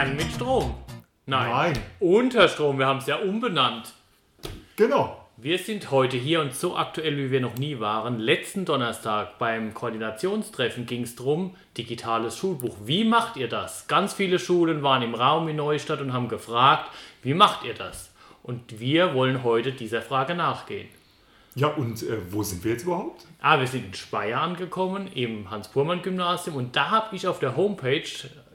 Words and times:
Lernen 0.00 0.16
mit 0.16 0.32
Strom. 0.32 0.74
Nein. 1.26 1.50
Nein. 1.50 1.78
Unter 2.00 2.48
Strom, 2.48 2.78
wir 2.78 2.86
haben 2.86 3.00
es 3.00 3.06
ja 3.06 3.16
umbenannt. 3.16 3.92
Genau. 4.76 5.28
Wir 5.36 5.58
sind 5.58 5.90
heute 5.90 6.16
hier 6.16 6.40
und 6.40 6.54
so 6.54 6.74
aktuell, 6.74 7.18
wie 7.18 7.30
wir 7.30 7.42
noch 7.42 7.56
nie 7.56 7.80
waren. 7.80 8.18
Letzten 8.18 8.64
Donnerstag 8.64 9.38
beim 9.38 9.74
Koordinationstreffen 9.74 10.86
ging 10.86 11.02
es 11.02 11.16
darum, 11.16 11.54
digitales 11.76 12.38
Schulbuch. 12.38 12.76
Wie 12.86 13.04
macht 13.04 13.36
ihr 13.36 13.48
das? 13.48 13.88
Ganz 13.88 14.14
viele 14.14 14.38
Schulen 14.38 14.82
waren 14.82 15.02
im 15.02 15.14
Raum 15.14 15.48
in 15.48 15.56
Neustadt 15.56 16.00
und 16.00 16.14
haben 16.14 16.28
gefragt, 16.28 16.90
wie 17.22 17.34
macht 17.34 17.66
ihr 17.66 17.74
das? 17.74 18.10
Und 18.42 18.80
wir 18.80 19.12
wollen 19.12 19.44
heute 19.44 19.72
dieser 19.72 20.00
Frage 20.00 20.34
nachgehen. 20.34 20.88
Ja, 21.56 21.68
und 21.68 22.02
äh, 22.04 22.16
wo 22.30 22.42
sind 22.42 22.64
wir 22.64 22.72
jetzt 22.72 22.84
überhaupt? 22.84 23.26
Ah, 23.42 23.60
wir 23.60 23.66
sind 23.66 23.84
in 23.84 23.92
Speyer 23.92 24.40
angekommen, 24.40 25.08
im 25.14 25.50
Hans-Purmann-Gymnasium 25.50 26.56
und 26.56 26.74
da 26.74 26.88
habe 26.90 27.14
ich 27.16 27.26
auf 27.26 27.38
der 27.38 27.54
Homepage 27.54 28.08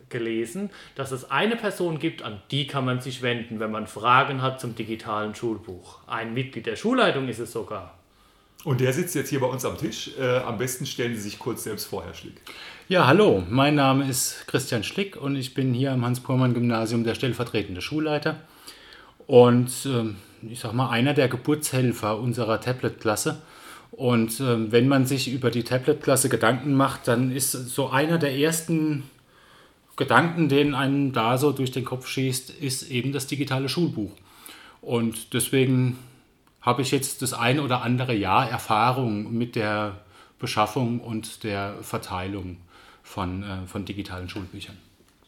gelesen, 0.10 0.70
dass 0.96 1.12
es 1.12 1.32
eine 1.32 1.56
Person 1.56 2.00
gibt, 2.00 2.22
an 2.22 2.42
die 2.52 2.68
kann 2.68 2.86
man 2.86 3.02
sich 3.02 3.22
wenden, 3.22 3.60
wenn 3.60 3.72
man 3.72 3.88
Fragen 3.88 4.42
hat 4.42 4.60
zum 4.60 4.76
digitalen 4.76 5.36
Schulbuch. 5.36 6.00
Ein 6.08 6.34
Mitglied 6.34 6.66
der 6.66 6.76
Schulleitung 6.76 7.28
ist 7.28 7.40
es 7.40 7.52
sogar. 7.52 7.98
Und 8.64 8.82
der 8.82 8.94
sitzt 8.94 9.14
jetzt 9.14 9.30
hier 9.30 9.40
bei 9.40 9.48
uns 9.48 9.64
am 9.64 9.78
Tisch. 9.78 10.12
Äh, 10.20 10.38
am 10.40 10.58
besten 10.58 10.86
stellen 10.86 11.16
Sie 11.16 11.22
sich 11.22 11.38
kurz 11.38 11.64
selbst 11.64 11.86
vor, 11.86 12.04
Herr 12.04 12.16
Schlick. 12.16 12.42
Ja, 12.88 13.06
hallo, 13.06 13.44
mein 13.48 13.76
Name 13.76 14.10
ist 14.10 14.48
Christian 14.48 14.84
Schlick 14.84 15.16
und 15.16 15.36
ich 15.36 15.54
bin 15.54 15.74
hier 15.74 15.92
am 15.92 16.04
Hans-Purmann-Gymnasium 16.04 17.04
der 17.04 17.16
stellvertretende 17.16 17.82
Schulleiter 17.82 18.42
und 19.28 19.72
ähm, 19.86 20.18
ich 20.50 20.60
sag 20.60 20.74
mal 20.74 20.90
einer 20.90 21.14
der 21.14 21.28
Geburtshelfer 21.28 22.20
unserer 22.20 22.62
Tablet-Klasse. 22.62 23.42
Und 23.92 24.40
ähm, 24.42 24.72
wenn 24.72 24.88
man 24.88 25.06
sich 25.06 25.32
über 25.32 25.52
die 25.52 25.64
Tablet-Klasse 25.64 26.30
Gedanken 26.30 26.74
macht, 26.74 27.08
dann 27.08 27.32
ist 27.32 27.52
so 27.52 27.90
einer 27.90 28.18
der 28.18 28.36
ersten 28.36 29.04
Gedanken, 29.96 30.50
den 30.50 30.76
einem 30.76 31.14
da 31.14 31.38
so 31.38 31.52
durch 31.52 31.72
den 31.72 31.86
Kopf 31.86 32.08
schießt, 32.08 32.50
ist 32.50 32.92
eben 32.92 33.14
das 33.14 33.28
digitale 33.28 33.70
Schulbuch. 33.70 34.12
Und 34.82 35.34
deswegen 35.34 35.98
habe 36.62 36.82
ich 36.82 36.92
jetzt 36.92 37.22
das 37.22 37.34
ein 37.34 37.60
oder 37.60 37.82
andere 37.82 38.14
Jahr 38.14 38.50
Erfahrung 38.50 39.34
mit 39.34 39.56
der 39.56 40.02
Beschaffung 40.40 41.00
und 41.00 41.44
der 41.44 41.76
Verteilung 41.82 42.58
von, 43.04 43.44
äh, 43.44 43.68
von 43.68 43.86
digitalen 43.86 44.28
Schulbüchern. 44.30 44.78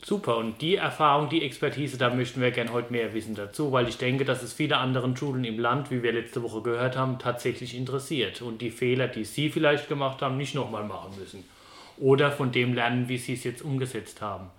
Super, 0.04 0.38
und 0.38 0.62
die 0.62 0.76
Erfahrung, 0.76 1.30
die 1.30 1.44
Expertise, 1.44 1.98
da 1.98 2.14
möchten 2.14 2.40
wir 2.40 2.52
gerne 2.52 2.72
heute 2.72 2.92
mehr 2.92 3.14
wissen 3.14 3.36
dazu, 3.36 3.72
weil 3.72 3.88
ich 3.88 3.98
denke, 3.98 4.26
dass 4.26 4.44
es 4.44 4.54
viele 4.54 4.78
anderen 4.78 5.18
Schulen 5.18 5.44
im 5.44 5.60
Land, 5.60 5.92
wie 5.92 6.04
wir 6.04 6.14
letzte 6.14 6.44
Woche 6.44 6.62
gehört 6.62 6.96
haben, 6.96 7.20
tatsächlich 7.20 7.76
interessiert 7.76 8.42
und 8.42 8.62
die 8.62 8.70
Fehler, 8.70 9.08
die 9.08 9.26
Sie 9.26 9.50
vielleicht 9.50 9.90
gemacht 9.90 10.22
haben, 10.22 10.38
nicht 10.38 10.56
nochmal 10.56 10.86
machen 10.86 11.18
müssen. 11.20 11.44
Oder 11.98 12.32
von 12.32 12.52
dem 12.52 12.74
lernen, 12.74 13.10
wie 13.10 13.18
Sie 13.18 13.34
es 13.34 13.44
jetzt 13.44 13.62
umgesetzt 13.62 14.22
haben. 14.22 14.50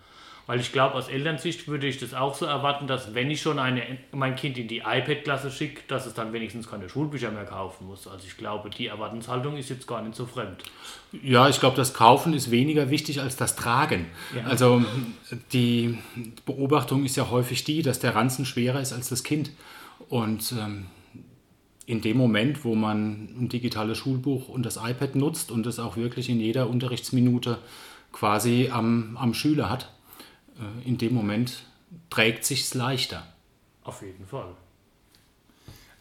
Weil 0.49 0.61
ich 0.61 0.73
glaube, 0.73 0.95
aus 0.95 1.09
Elternsicht 1.09 1.69
würde 1.69 1.87
ich 1.87 1.99
das 1.99 2.15
auch 2.15 2.35
so 2.35 2.47
erwarten, 2.47 2.87
dass 2.87 3.15
wenn 3.15 3.31
ich 3.31 3.43
schon 3.43 3.59
eine, 3.59 3.83
mein 4.13 4.35
Kind 4.35 4.57
in 4.57 4.67
die 4.67 4.79
iPad-Klasse 4.79 5.51
schicke, 5.51 5.83
dass 5.89 6.07
es 6.07 6.15
dann 6.15 6.33
wenigstens 6.33 6.71
keine 6.71 6.89
Schulbücher 6.89 7.31
mehr 7.31 7.45
kaufen 7.45 7.87
muss. 7.87 8.09
Also 8.09 8.27
ich 8.27 8.39
glaube, 8.39 8.71
die 8.71 8.87
Erwartenshaltung 8.87 9.59
ist 9.59 9.69
jetzt 9.69 9.87
gar 9.87 10.01
nicht 10.01 10.15
so 10.15 10.25
fremd. 10.25 10.65
Ja, 11.23 11.51
ich 11.51 11.61
glaube, 11.61 11.77
das 11.77 11.93
Kaufen 11.93 12.33
ist 12.33 12.51
weniger 12.51 12.89
wichtig 12.89 13.21
als 13.21 13.37
das 13.37 13.57
Tragen. 13.57 14.07
Ja. 14.35 14.45
Also 14.45 14.83
die 15.53 15.99
Beobachtung 16.47 17.05
ist 17.05 17.19
ja 17.19 17.29
häufig 17.29 17.65
die, 17.65 17.83
dass 17.83 17.99
der 17.99 18.15
Ranzen 18.15 18.47
schwerer 18.47 18.81
ist 18.81 18.95
als 18.95 19.11
das 19.11 19.25
Kind. 19.25 19.51
Und 20.09 20.53
ähm, 20.53 20.87
in 21.89 22.03
dem 22.03 22.19
Moment, 22.19 22.67
wo 22.67 22.75
man 22.75 23.31
ein 23.41 23.49
digitales 23.49 23.97
Schulbuch 23.97 24.51
und 24.51 24.67
das 24.67 24.77
iPad 24.77 25.17
nutzt 25.17 25.51
und 25.51 25.67
es 25.67 25.79
auch 25.79 25.97
wirklich 25.97 26.29
in 26.29 26.39
jeder 26.39 26.69
Unterrichtsminute 26.69 27.57
quasi 28.13 28.69
am, 28.71 29.17
am 29.17 29.33
Schüler 29.33 29.71
hat, 29.71 29.91
äh, 30.59 30.87
in 30.87 30.99
dem 30.99 31.15
Moment 31.15 31.65
trägt 32.11 32.45
sich's 32.45 32.75
leichter. 32.75 33.27
Auf 33.85 34.03
jeden 34.03 34.27
Fall. 34.27 34.51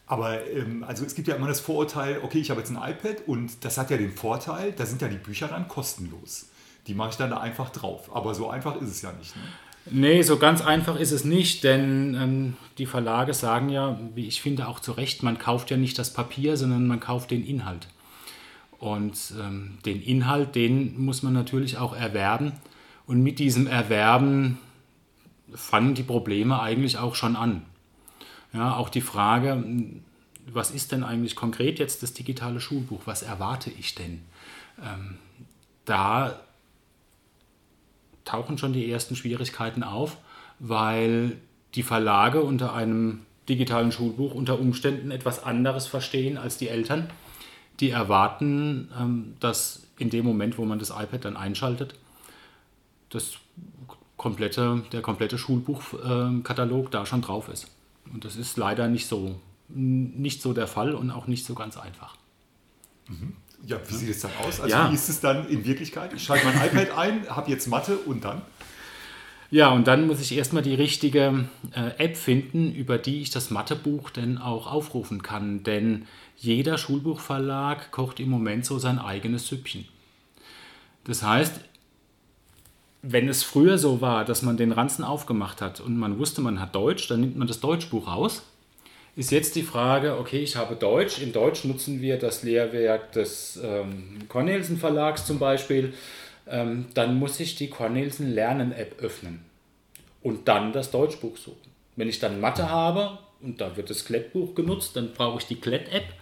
Aber 0.06 0.46
ähm, 0.46 0.84
also 0.84 1.06
es 1.06 1.14
gibt 1.14 1.26
ja 1.26 1.36
immer 1.36 1.48
das 1.48 1.60
Vorurteil, 1.60 2.20
okay, 2.22 2.38
ich 2.38 2.50
habe 2.50 2.60
jetzt 2.60 2.70
ein 2.70 2.76
iPad 2.76 3.26
und 3.26 3.64
das 3.64 3.78
hat 3.78 3.90
ja 3.90 3.96
den 3.96 4.12
Vorteil, 4.12 4.72
da 4.72 4.84
sind 4.84 5.00
ja 5.00 5.08
die 5.08 5.16
Bücher 5.16 5.48
dann 5.48 5.68
kostenlos. 5.68 6.50
Die 6.86 6.92
mache 6.92 7.10
ich 7.10 7.16
dann 7.16 7.30
da 7.30 7.40
einfach 7.40 7.70
drauf. 7.70 8.14
Aber 8.14 8.34
so 8.34 8.50
einfach 8.50 8.78
ist 8.82 8.90
es 8.90 9.00
ja 9.00 9.12
nicht. 9.12 9.34
Ne? 9.36 9.42
Nee, 9.86 10.22
so 10.22 10.36
ganz 10.38 10.60
einfach 10.60 10.98
ist 10.98 11.12
es 11.12 11.24
nicht, 11.24 11.64
denn 11.64 12.14
ähm, 12.14 12.56
die 12.76 12.86
Verlage 12.86 13.32
sagen 13.32 13.70
ja, 13.70 13.98
wie 14.14 14.26
ich 14.26 14.42
finde 14.42 14.68
auch 14.68 14.80
zu 14.80 14.92
Recht, 14.92 15.22
man 15.22 15.38
kauft 15.38 15.70
ja 15.70 15.76
nicht 15.76 15.98
das 15.98 16.12
Papier, 16.12 16.56
sondern 16.56 16.86
man 16.86 17.00
kauft 17.00 17.30
den 17.30 17.44
Inhalt. 17.44 17.88
Und 18.78 19.32
ähm, 19.40 19.78
den 19.84 20.02
Inhalt, 20.02 20.54
den 20.54 21.00
muss 21.00 21.22
man 21.22 21.32
natürlich 21.32 21.78
auch 21.78 21.96
erwerben. 21.96 22.52
Und 23.06 23.22
mit 23.22 23.38
diesem 23.38 23.66
Erwerben 23.66 24.58
fangen 25.54 25.94
die 25.94 26.02
Probleme 26.02 26.60
eigentlich 26.60 26.98
auch 26.98 27.14
schon 27.14 27.36
an. 27.36 27.62
Ja, 28.52 28.76
auch 28.76 28.88
die 28.88 29.00
Frage, 29.00 29.64
was 30.46 30.70
ist 30.70 30.92
denn 30.92 31.04
eigentlich 31.04 31.36
konkret 31.36 31.78
jetzt 31.78 32.02
das 32.02 32.14
digitale 32.14 32.60
Schulbuch? 32.60 33.02
Was 33.06 33.22
erwarte 33.22 33.70
ich 33.70 33.94
denn? 33.94 34.22
Ähm, 34.82 35.18
da 35.84 36.38
tauchen 38.28 38.58
schon 38.58 38.72
die 38.72 38.90
ersten 38.90 39.16
Schwierigkeiten 39.16 39.82
auf, 39.82 40.18
weil 40.58 41.36
die 41.74 41.82
Verlage 41.82 42.42
unter 42.42 42.74
einem 42.74 43.20
digitalen 43.48 43.90
Schulbuch 43.90 44.34
unter 44.34 44.60
Umständen 44.60 45.10
etwas 45.10 45.42
anderes 45.42 45.86
verstehen 45.86 46.36
als 46.36 46.58
die 46.58 46.68
Eltern. 46.68 47.08
Die 47.80 47.90
erwarten, 47.90 48.90
ähm, 48.98 49.34
dass 49.40 49.86
in 49.98 50.10
dem 50.10 50.24
Moment, 50.24 50.58
wo 50.58 50.64
man 50.64 50.78
das 50.78 50.90
iPad 50.90 51.24
dann 51.24 51.36
einschaltet, 51.36 51.94
das 53.10 53.38
komplette, 54.16 54.82
der 54.92 55.00
komplette 55.00 55.38
Schulbuchkatalog 55.38 56.90
da 56.90 57.06
schon 57.06 57.22
drauf 57.22 57.48
ist. 57.48 57.70
Und 58.12 58.24
das 58.24 58.36
ist 58.36 58.56
leider 58.56 58.88
nicht 58.88 59.06
so, 59.06 59.40
nicht 59.68 60.42
so 60.42 60.52
der 60.52 60.66
Fall 60.66 60.94
und 60.94 61.10
auch 61.10 61.26
nicht 61.26 61.46
so 61.46 61.54
ganz 61.54 61.76
einfach. 61.76 62.16
Ja, 63.66 63.76
wie 63.86 63.94
sieht 63.94 64.10
es 64.10 64.20
dann 64.20 64.30
aus? 64.42 64.60
Also 64.60 64.74
Ja. 64.74 64.90
wie 64.90 64.94
ist 64.94 65.08
es 65.08 65.20
dann 65.20 65.48
in 65.48 65.64
Wirklichkeit? 65.64 66.12
Ich 66.14 66.22
schalte 66.22 66.46
mein 66.46 66.56
iPad 66.66 66.96
ein, 66.96 67.28
habe 67.28 67.50
jetzt 67.50 67.66
Mathe 67.66 67.96
und 67.98 68.24
dann? 68.24 68.42
Ja, 69.50 69.70
und 69.70 69.86
dann 69.86 70.06
muss 70.06 70.20
ich 70.20 70.36
erstmal 70.36 70.62
die 70.62 70.74
richtige 70.74 71.48
äh, 71.72 71.90
App 72.04 72.16
finden, 72.18 72.72
über 72.74 72.98
die 72.98 73.22
ich 73.22 73.30
das 73.30 73.50
Mathebuch 73.50 74.10
denn 74.10 74.36
auch 74.38 74.66
aufrufen 74.70 75.22
kann. 75.22 75.62
Denn 75.62 76.06
jeder 76.36 76.76
Schulbuchverlag 76.76 77.90
kocht 77.90 78.20
im 78.20 78.28
Moment 78.28 78.66
so 78.66 78.78
sein 78.78 78.98
eigenes 78.98 79.48
Süppchen. 79.48 79.86
Das 81.04 81.22
heißt, 81.22 81.60
wenn 83.00 83.28
es 83.28 83.42
früher 83.42 83.78
so 83.78 84.00
war, 84.02 84.24
dass 84.26 84.42
man 84.42 84.56
den 84.58 84.72
Ranzen 84.72 85.02
aufgemacht 85.04 85.62
hat 85.62 85.80
und 85.80 85.96
man 85.98 86.18
wusste, 86.18 86.42
man 86.42 86.60
hat 86.60 86.74
Deutsch, 86.74 87.08
dann 87.08 87.20
nimmt 87.20 87.36
man 87.38 87.48
das 87.48 87.60
Deutschbuch 87.60 88.06
raus. 88.06 88.42
Ist 89.18 89.32
jetzt 89.32 89.56
die 89.56 89.64
Frage, 89.64 90.16
okay, 90.16 90.38
ich 90.38 90.54
habe 90.54 90.76
Deutsch. 90.76 91.20
In 91.20 91.32
Deutsch 91.32 91.64
nutzen 91.64 92.00
wir 92.00 92.20
das 92.20 92.44
Lehrwerk 92.44 93.10
des 93.10 93.58
ähm, 93.60 94.20
Cornelsen 94.28 94.76
Verlags 94.76 95.26
zum 95.26 95.40
Beispiel. 95.40 95.92
Ähm, 96.46 96.86
dann 96.94 97.18
muss 97.18 97.40
ich 97.40 97.56
die 97.56 97.68
Cornelsen 97.68 98.32
Lernen 98.32 98.70
App 98.70 98.94
öffnen 99.00 99.40
und 100.22 100.46
dann 100.46 100.72
das 100.72 100.92
Deutschbuch 100.92 101.36
suchen. 101.36 101.68
Wenn 101.96 102.08
ich 102.08 102.20
dann 102.20 102.40
Mathe 102.40 102.70
habe 102.70 103.18
und 103.40 103.60
da 103.60 103.76
wird 103.76 103.90
das 103.90 104.04
Klettbuch 104.04 104.54
genutzt, 104.54 104.94
dann 104.94 105.12
brauche 105.14 105.40
ich 105.40 105.46
die 105.46 105.56
Klett-App 105.56 106.14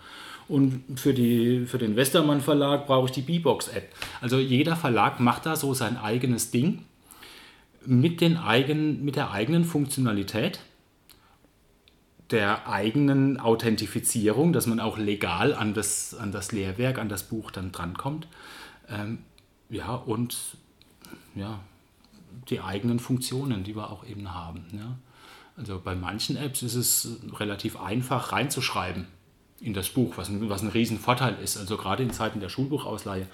und 0.49 0.99
für, 0.99 1.13
die, 1.13 1.67
für 1.67 1.77
den 1.77 1.97
Westermann 1.97 2.41
Verlag 2.41 2.87
brauche 2.87 3.09
ich 3.09 3.13
die 3.13 3.21
B-Box-App. 3.21 3.91
Also 4.23 4.39
jeder 4.39 4.75
Verlag 4.75 5.21
macht 5.21 5.45
da 5.45 5.55
so 5.55 5.75
sein 5.75 5.99
eigenes 5.99 6.51
Ding 6.51 6.87
mit, 7.85 8.23
den 8.23 8.39
eigen, 8.39 9.05
mit 9.05 9.17
der 9.17 9.33
eigenen 9.33 9.67
Funktionalität, 9.67 10.61
der 12.31 12.69
eigenen 12.69 13.39
Authentifizierung, 13.39 14.53
dass 14.53 14.67
man 14.67 14.81
auch 14.81 14.99
legal 14.99 15.55
an 15.55 15.75
das, 15.75 16.15
an 16.15 16.33
das 16.33 16.53
Lehrwerk, 16.53 16.99
an 16.99 17.09
das 17.09 17.23
Buch 17.23 17.51
dann 17.51 17.73
drankommt. 17.73 18.27
Ähm, 18.89 19.19
ja, 19.69 19.95
und 19.95 20.37
ja, 21.35 21.61
die 22.49 22.61
eigenen 22.61 22.99
Funktionen, 22.99 23.65
die 23.65 23.77
wir 23.77 23.91
auch 23.91 24.05
eben 24.05 24.35
haben. 24.35 24.65
Ja. 24.73 24.97
Also 25.57 25.81
bei 25.83 25.95
manchen 25.95 26.37
Apps 26.37 26.63
ist 26.63 26.75
es 26.75 27.21
relativ 27.39 27.81
einfach 27.81 28.33
reinzuschreiben 28.33 29.07
in 29.61 29.73
das 29.73 29.89
Buch, 29.89 30.15
was 30.17 30.29
ein, 30.29 30.49
was 30.49 30.63
ein 30.63 30.69
Riesenvorteil 30.69 31.37
ist. 31.43 31.57
Also 31.57 31.77
gerade 31.77 32.03
in 32.03 32.11
Zeiten 32.11 32.41
der 32.41 32.49
Schulbuchausleihe 32.49 33.27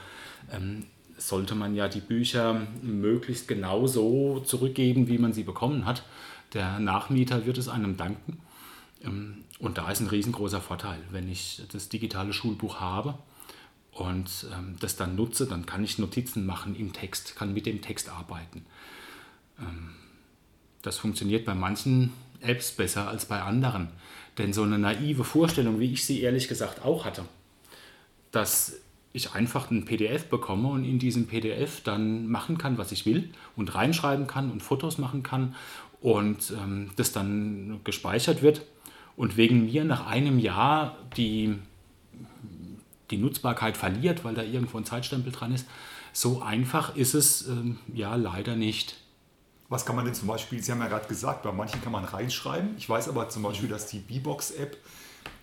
ähm, 0.52 0.84
sollte 1.18 1.54
man 1.54 1.74
ja 1.74 1.88
die 1.88 2.00
Bücher 2.00 2.66
möglichst 2.82 3.48
genau 3.48 3.86
so 3.86 4.40
zurückgeben, 4.40 5.08
wie 5.08 5.18
man 5.18 5.32
sie 5.32 5.42
bekommen 5.42 5.84
hat. 5.84 6.04
Der 6.54 6.78
Nachmieter 6.78 7.46
wird 7.46 7.58
es 7.58 7.68
einem 7.68 7.96
danken. 7.96 8.38
Ähm, 9.04 9.44
Und 9.58 9.78
da 9.78 9.90
ist 9.90 10.00
ein 10.00 10.08
riesengroßer 10.08 10.60
Vorteil, 10.60 11.00
wenn 11.10 11.28
ich 11.28 11.62
das 11.72 11.88
digitale 11.88 12.32
Schulbuch 12.32 12.80
habe 12.80 13.18
und 13.92 14.46
ähm, 14.52 14.76
das 14.80 14.96
dann 14.96 15.14
nutze, 15.14 15.46
dann 15.46 15.66
kann 15.66 15.84
ich 15.84 15.98
Notizen 15.98 16.46
machen 16.46 16.74
im 16.74 16.92
Text, 16.92 17.36
kann 17.36 17.52
mit 17.54 17.66
dem 17.66 17.80
Text 17.80 18.08
arbeiten. 18.08 18.64
Ähm, 19.58 19.90
das 20.82 20.98
funktioniert 20.98 21.44
bei 21.44 21.54
manchen 21.54 22.12
Apps 22.40 22.72
besser 22.72 23.08
als 23.08 23.26
bei 23.26 23.40
anderen. 23.40 23.88
Denn 24.38 24.52
so 24.52 24.62
eine 24.62 24.78
naive 24.78 25.24
Vorstellung, 25.24 25.78
wie 25.78 25.92
ich 25.92 26.04
sie 26.04 26.22
ehrlich 26.22 26.48
gesagt 26.48 26.84
auch 26.84 27.04
hatte, 27.04 27.24
dass 28.32 28.80
ich 29.12 29.34
einfach 29.34 29.70
ein 29.70 29.84
PDF 29.84 30.24
bekomme 30.24 30.68
und 30.68 30.84
in 30.84 30.98
diesem 30.98 31.26
PDF 31.26 31.82
dann 31.82 32.26
machen 32.26 32.56
kann, 32.56 32.78
was 32.78 32.92
ich 32.92 33.04
will 33.04 33.30
und 33.56 33.74
reinschreiben 33.74 34.26
kann 34.26 34.50
und 34.50 34.62
Fotos 34.62 34.96
machen 34.96 35.22
kann 35.22 35.54
und 36.00 36.50
ähm, 36.50 36.90
das 36.96 37.12
dann 37.12 37.80
gespeichert 37.84 38.42
wird 38.42 38.62
und 39.16 39.36
wegen 39.36 39.66
mir 39.66 39.84
nach 39.84 40.06
einem 40.06 40.38
Jahr 40.38 40.96
die, 41.16 41.58
die 43.10 43.16
Nutzbarkeit 43.18 43.76
verliert, 43.76 44.24
weil 44.24 44.34
da 44.34 44.42
irgendwo 44.42 44.78
ein 44.78 44.84
Zeitstempel 44.84 45.32
dran 45.32 45.52
ist. 45.52 45.66
So 46.12 46.42
einfach 46.42 46.96
ist 46.96 47.14
es 47.14 47.48
ähm, 47.48 47.78
ja 47.92 48.14
leider 48.14 48.56
nicht. 48.56 48.96
Was 49.68 49.86
kann 49.86 49.96
man 49.96 50.04
denn 50.04 50.14
zum 50.14 50.28
Beispiel, 50.28 50.62
Sie 50.62 50.70
haben 50.70 50.80
ja 50.80 50.88
gerade 50.88 51.08
gesagt, 51.08 51.42
bei 51.42 51.52
manchen 51.52 51.82
kann 51.82 51.92
man 51.92 52.04
reinschreiben. 52.04 52.74
Ich 52.76 52.88
weiß 52.88 53.08
aber 53.08 53.30
zum 53.30 53.42
Beispiel, 53.42 53.70
dass 53.70 53.86
die 53.86 54.00
B-Box-App 54.00 54.76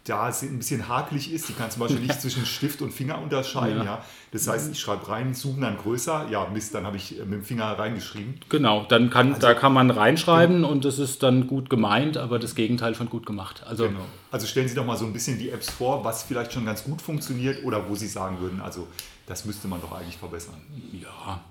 da 0.09 0.29
es 0.29 0.41
ein 0.41 0.57
bisschen 0.57 0.87
hakelig 0.87 1.31
ist. 1.31 1.47
Die 1.49 1.53
kann 1.53 1.69
zum 1.69 1.81
Beispiel 1.81 2.01
nicht 2.01 2.19
zwischen 2.21 2.45
Stift 2.45 2.81
und 2.81 2.91
Finger 2.91 3.21
unterscheiden. 3.21 3.79
Ja. 3.79 3.83
ja. 3.83 4.05
Das 4.31 4.47
heißt, 4.47 4.71
ich 4.71 4.79
schreibe 4.79 5.07
rein, 5.07 5.33
zoom 5.33 5.61
dann 5.61 5.77
größer. 5.77 6.27
Ja, 6.29 6.47
Mist, 6.51 6.73
dann 6.73 6.85
habe 6.85 6.97
ich 6.97 7.19
äh, 7.19 7.25
mit 7.25 7.33
dem 7.33 7.43
Finger 7.43 7.65
reingeschrieben. 7.65 8.39
Genau, 8.49 8.85
dann 8.89 9.09
kann, 9.09 9.29
also, 9.29 9.41
da 9.41 9.53
kann 9.53 9.73
man 9.73 9.91
reinschreiben 9.91 10.63
und 10.63 10.85
das 10.85 10.99
ist 10.99 11.23
dann 11.23 11.47
gut 11.47 11.69
gemeint, 11.69 12.17
aber 12.17 12.39
das 12.39 12.55
Gegenteil 12.55 12.95
von 12.95 13.09
gut 13.09 13.25
gemacht. 13.25 13.63
Also, 13.67 13.87
genau. 13.87 14.05
also 14.31 14.47
stellen 14.47 14.67
Sie 14.67 14.75
doch 14.75 14.85
mal 14.85 14.97
so 14.97 15.05
ein 15.05 15.13
bisschen 15.13 15.37
die 15.37 15.49
Apps 15.49 15.69
vor, 15.69 16.03
was 16.03 16.23
vielleicht 16.23 16.53
schon 16.53 16.65
ganz 16.65 16.83
gut 16.83 17.01
funktioniert 17.01 17.63
oder 17.63 17.87
wo 17.87 17.95
Sie 17.95 18.07
sagen 18.07 18.39
würden, 18.39 18.61
also 18.61 18.87
das 19.27 19.45
müsste 19.45 19.67
man 19.67 19.79
doch 19.81 19.91
eigentlich 19.91 20.17
verbessern. 20.17 20.61
Ja, 20.91 21.41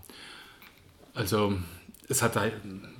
also 1.14 1.54
es 2.08 2.22
hat 2.22 2.38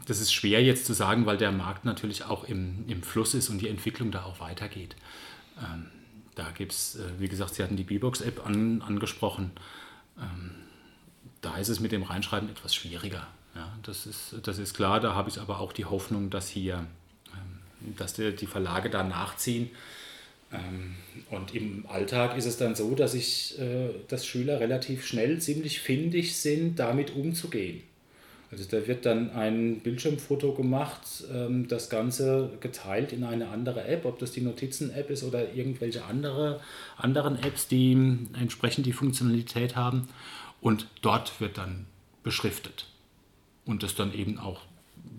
das 0.06 0.20
ist 0.20 0.32
schwer 0.32 0.62
jetzt 0.62 0.86
zu 0.86 0.92
sagen, 0.92 1.26
weil 1.26 1.36
der 1.36 1.52
Markt 1.52 1.84
natürlich 1.84 2.24
auch 2.24 2.44
im, 2.44 2.84
im 2.88 3.02
Fluss 3.02 3.34
ist 3.34 3.48
und 3.48 3.60
die 3.60 3.68
Entwicklung 3.68 4.10
da 4.10 4.24
auch 4.24 4.40
weitergeht. 4.40 4.96
Ähm, 5.60 5.86
da 6.34 6.50
gibt 6.50 6.72
es, 6.72 6.96
äh, 6.96 7.04
wie 7.18 7.28
gesagt, 7.28 7.54
Sie 7.54 7.62
hatten 7.62 7.76
die 7.76 7.84
B-Box-App 7.84 8.46
an, 8.46 8.82
angesprochen. 8.82 9.50
Ähm, 10.18 10.54
da 11.40 11.56
ist 11.56 11.68
es 11.68 11.80
mit 11.80 11.92
dem 11.92 12.02
Reinschreiben 12.02 12.48
etwas 12.48 12.74
schwieriger. 12.74 13.26
Ja, 13.54 13.72
das, 13.82 14.06
ist, 14.06 14.36
das 14.42 14.58
ist 14.58 14.74
klar. 14.74 15.00
Da 15.00 15.14
habe 15.14 15.28
ich 15.28 15.40
aber 15.40 15.60
auch 15.60 15.72
die 15.72 15.84
Hoffnung, 15.84 16.30
dass 16.30 16.48
hier 16.48 16.86
ähm, 17.34 17.58
dass 17.96 18.14
die, 18.14 18.34
die 18.34 18.46
Verlage 18.46 18.90
da 18.90 19.02
nachziehen. 19.02 19.70
Ähm, 20.52 20.94
und 21.30 21.54
im 21.54 21.86
Alltag 21.88 22.36
ist 22.36 22.46
es 22.46 22.56
dann 22.56 22.74
so, 22.74 22.94
dass, 22.94 23.14
ich, 23.14 23.58
äh, 23.58 23.90
dass 24.08 24.26
Schüler 24.26 24.60
relativ 24.60 25.06
schnell 25.06 25.40
ziemlich 25.40 25.80
findig 25.80 26.36
sind, 26.36 26.78
damit 26.78 27.14
umzugehen. 27.14 27.82
Also 28.50 28.64
da 28.64 28.86
wird 28.86 29.04
dann 29.04 29.30
ein 29.32 29.80
Bildschirmfoto 29.80 30.54
gemacht, 30.54 31.24
ähm, 31.32 31.68
das 31.68 31.90
Ganze 31.90 32.50
geteilt 32.60 33.12
in 33.12 33.24
eine 33.24 33.48
andere 33.48 33.84
App, 33.84 34.06
ob 34.06 34.18
das 34.18 34.32
die 34.32 34.40
Notizen-App 34.40 35.10
ist 35.10 35.22
oder 35.22 35.52
irgendwelche 35.54 36.04
andere, 36.04 36.60
anderen 36.96 37.42
Apps, 37.42 37.68
die 37.68 37.92
entsprechend 38.40 38.86
die 38.86 38.92
Funktionalität 38.92 39.76
haben. 39.76 40.08
Und 40.60 40.86
dort 41.02 41.40
wird 41.40 41.58
dann 41.58 41.86
beschriftet. 42.22 42.86
Und 43.66 43.82
das 43.82 43.94
dann 43.94 44.14
eben 44.14 44.38
auch 44.38 44.62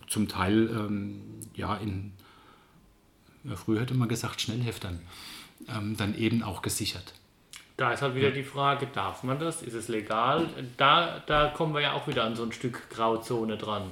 zum 0.07 0.27
Teil 0.27 0.67
ähm, 0.69 1.21
ja, 1.55 1.75
in, 1.75 2.13
früher 3.55 3.81
hätte 3.81 3.93
man 3.93 4.09
gesagt, 4.09 4.41
Schnellheftern, 4.41 5.01
ähm, 5.67 5.95
dann 5.97 6.17
eben 6.17 6.41
auch 6.41 6.63
gesichert. 6.63 7.13
Da 7.79 7.93
ist 7.93 8.01
halt 8.01 8.13
wieder 8.13 8.31
die 8.31 8.43
Frage, 8.43 8.87
darf 8.93 9.23
man 9.23 9.39
das? 9.39 9.61
Ist 9.61 9.73
es 9.73 9.87
legal? 9.87 10.49
Da, 10.75 11.23
da 11.25 11.47
kommen 11.47 11.73
wir 11.73 11.79
ja 11.79 11.93
auch 11.93 12.09
wieder 12.09 12.25
an 12.25 12.35
so 12.35 12.43
ein 12.43 12.51
Stück 12.51 12.89
Grauzone 12.89 13.55
dran. 13.55 13.83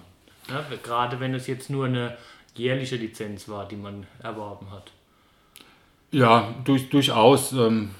Ja, 0.49 0.65
gerade 0.83 1.21
wenn 1.21 1.33
es 1.33 1.47
jetzt 1.47 1.69
nur 1.69 1.85
eine 1.85 2.17
jährliche 2.53 2.97
Lizenz 2.97 3.47
war, 3.47 3.65
die 3.65 3.77
man 3.77 4.05
erworben 4.21 4.71
hat. 4.71 4.91
Ja, 6.11 6.53
durch, 6.65 6.89
durchaus. 6.89 7.53
Ähm, 7.53 7.91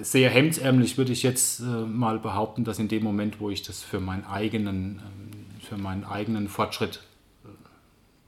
sehr 0.00 0.30
hemdsärmlich 0.30 0.96
würde 0.96 1.10
ich 1.10 1.24
jetzt 1.24 1.58
äh, 1.58 1.64
mal 1.64 2.20
behaupten, 2.20 2.62
dass 2.62 2.78
in 2.78 2.86
dem 2.86 3.02
Moment, 3.02 3.40
wo 3.40 3.50
ich 3.50 3.62
das 3.62 3.82
für 3.82 3.98
meinen 3.98 4.24
eigenen, 4.26 5.02
ähm, 5.04 5.60
für 5.60 5.76
meinen 5.76 6.04
eigenen 6.04 6.48
Fortschritt 6.48 7.00
äh, 7.44 7.48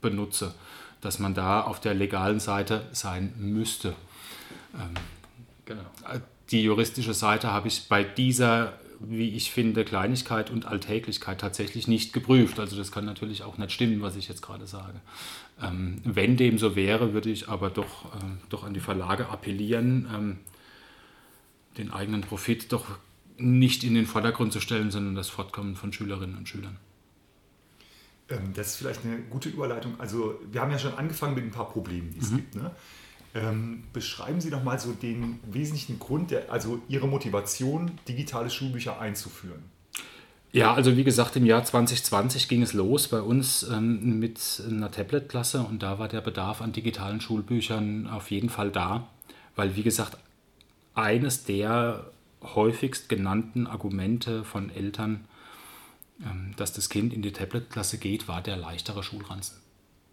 benutze, 0.00 0.52
dass 1.00 1.20
man 1.20 1.34
da 1.34 1.60
auf 1.60 1.78
der 1.78 1.94
legalen 1.94 2.40
Seite 2.40 2.88
sein 2.90 3.34
müsste. 3.38 3.94
Ähm, 4.74 4.94
genau. 5.64 5.84
Die 6.52 6.62
juristische 6.62 7.14
Seite 7.14 7.50
habe 7.50 7.68
ich 7.68 7.88
bei 7.88 8.04
dieser, 8.04 8.78
wie 9.00 9.30
ich 9.30 9.50
finde, 9.50 9.84
Kleinigkeit 9.84 10.50
und 10.50 10.66
Alltäglichkeit 10.66 11.40
tatsächlich 11.40 11.88
nicht 11.88 12.12
geprüft. 12.12 12.60
Also 12.60 12.76
das 12.76 12.92
kann 12.92 13.06
natürlich 13.06 13.42
auch 13.42 13.56
nicht 13.56 13.72
stimmen, 13.72 14.02
was 14.02 14.16
ich 14.16 14.28
jetzt 14.28 14.42
gerade 14.42 14.66
sage. 14.66 15.00
Ähm, 15.62 16.02
wenn 16.04 16.36
dem 16.36 16.58
so 16.58 16.76
wäre, 16.76 17.14
würde 17.14 17.30
ich 17.30 17.48
aber 17.48 17.70
doch, 17.70 18.14
äh, 18.14 18.18
doch 18.50 18.64
an 18.64 18.74
die 18.74 18.80
Verlage 18.80 19.28
appellieren, 19.28 20.06
ähm, 20.14 20.38
den 21.78 21.90
eigenen 21.90 22.20
Profit 22.20 22.70
doch 22.70 22.86
nicht 23.38 23.82
in 23.82 23.94
den 23.94 24.06
Vordergrund 24.06 24.52
zu 24.52 24.60
stellen, 24.60 24.90
sondern 24.90 25.14
das 25.14 25.30
Fortkommen 25.30 25.74
von 25.74 25.92
Schülerinnen 25.92 26.36
und 26.36 26.48
Schülern. 26.48 26.76
Ähm, 28.28 28.52
das 28.54 28.68
ist 28.68 28.76
vielleicht 28.76 29.04
eine 29.04 29.18
gute 29.18 29.48
Überleitung. 29.48 29.98
Also 29.98 30.38
wir 30.50 30.60
haben 30.60 30.70
ja 30.70 30.78
schon 30.78 30.94
angefangen 30.94 31.34
mit 31.34 31.44
ein 31.44 31.50
paar 31.50 31.70
Problemen, 31.70 32.12
die 32.12 32.20
es 32.20 32.30
mhm. 32.30 32.36
gibt. 32.36 32.56
Ne? 32.56 32.70
Ähm, 33.34 33.84
beschreiben 33.92 34.40
Sie 34.40 34.50
doch 34.50 34.62
mal 34.62 34.78
so 34.78 34.92
den 34.92 35.40
wesentlichen 35.50 35.98
Grund, 35.98 36.30
der, 36.30 36.52
also 36.52 36.80
Ihre 36.88 37.08
Motivation, 37.08 37.92
digitale 38.06 38.50
Schulbücher 38.50 39.00
einzuführen. 39.00 39.62
Ja, 40.52 40.74
also 40.74 40.98
wie 40.98 41.04
gesagt, 41.04 41.34
im 41.36 41.46
Jahr 41.46 41.64
2020 41.64 42.46
ging 42.46 42.60
es 42.60 42.74
los 42.74 43.08
bei 43.08 43.22
uns 43.22 43.62
ähm, 43.62 44.18
mit 44.18 44.62
einer 44.68 44.90
Tablet-Klasse 44.90 45.60
und 45.62 45.82
da 45.82 45.98
war 45.98 46.08
der 46.08 46.20
Bedarf 46.20 46.60
an 46.60 46.72
digitalen 46.72 47.22
Schulbüchern 47.22 48.06
auf 48.06 48.30
jeden 48.30 48.50
Fall 48.50 48.70
da, 48.70 49.08
weil 49.56 49.76
wie 49.76 49.82
gesagt, 49.82 50.18
eines 50.94 51.44
der 51.44 52.10
häufigst 52.42 53.08
genannten 53.08 53.66
Argumente 53.66 54.44
von 54.44 54.68
Eltern, 54.68 55.24
ähm, 56.22 56.52
dass 56.58 56.74
das 56.74 56.90
Kind 56.90 57.14
in 57.14 57.22
die 57.22 57.32
Tablet-Klasse 57.32 57.96
geht, 57.96 58.28
war 58.28 58.42
der 58.42 58.58
leichtere 58.58 59.02
Schulranzen. 59.02 59.56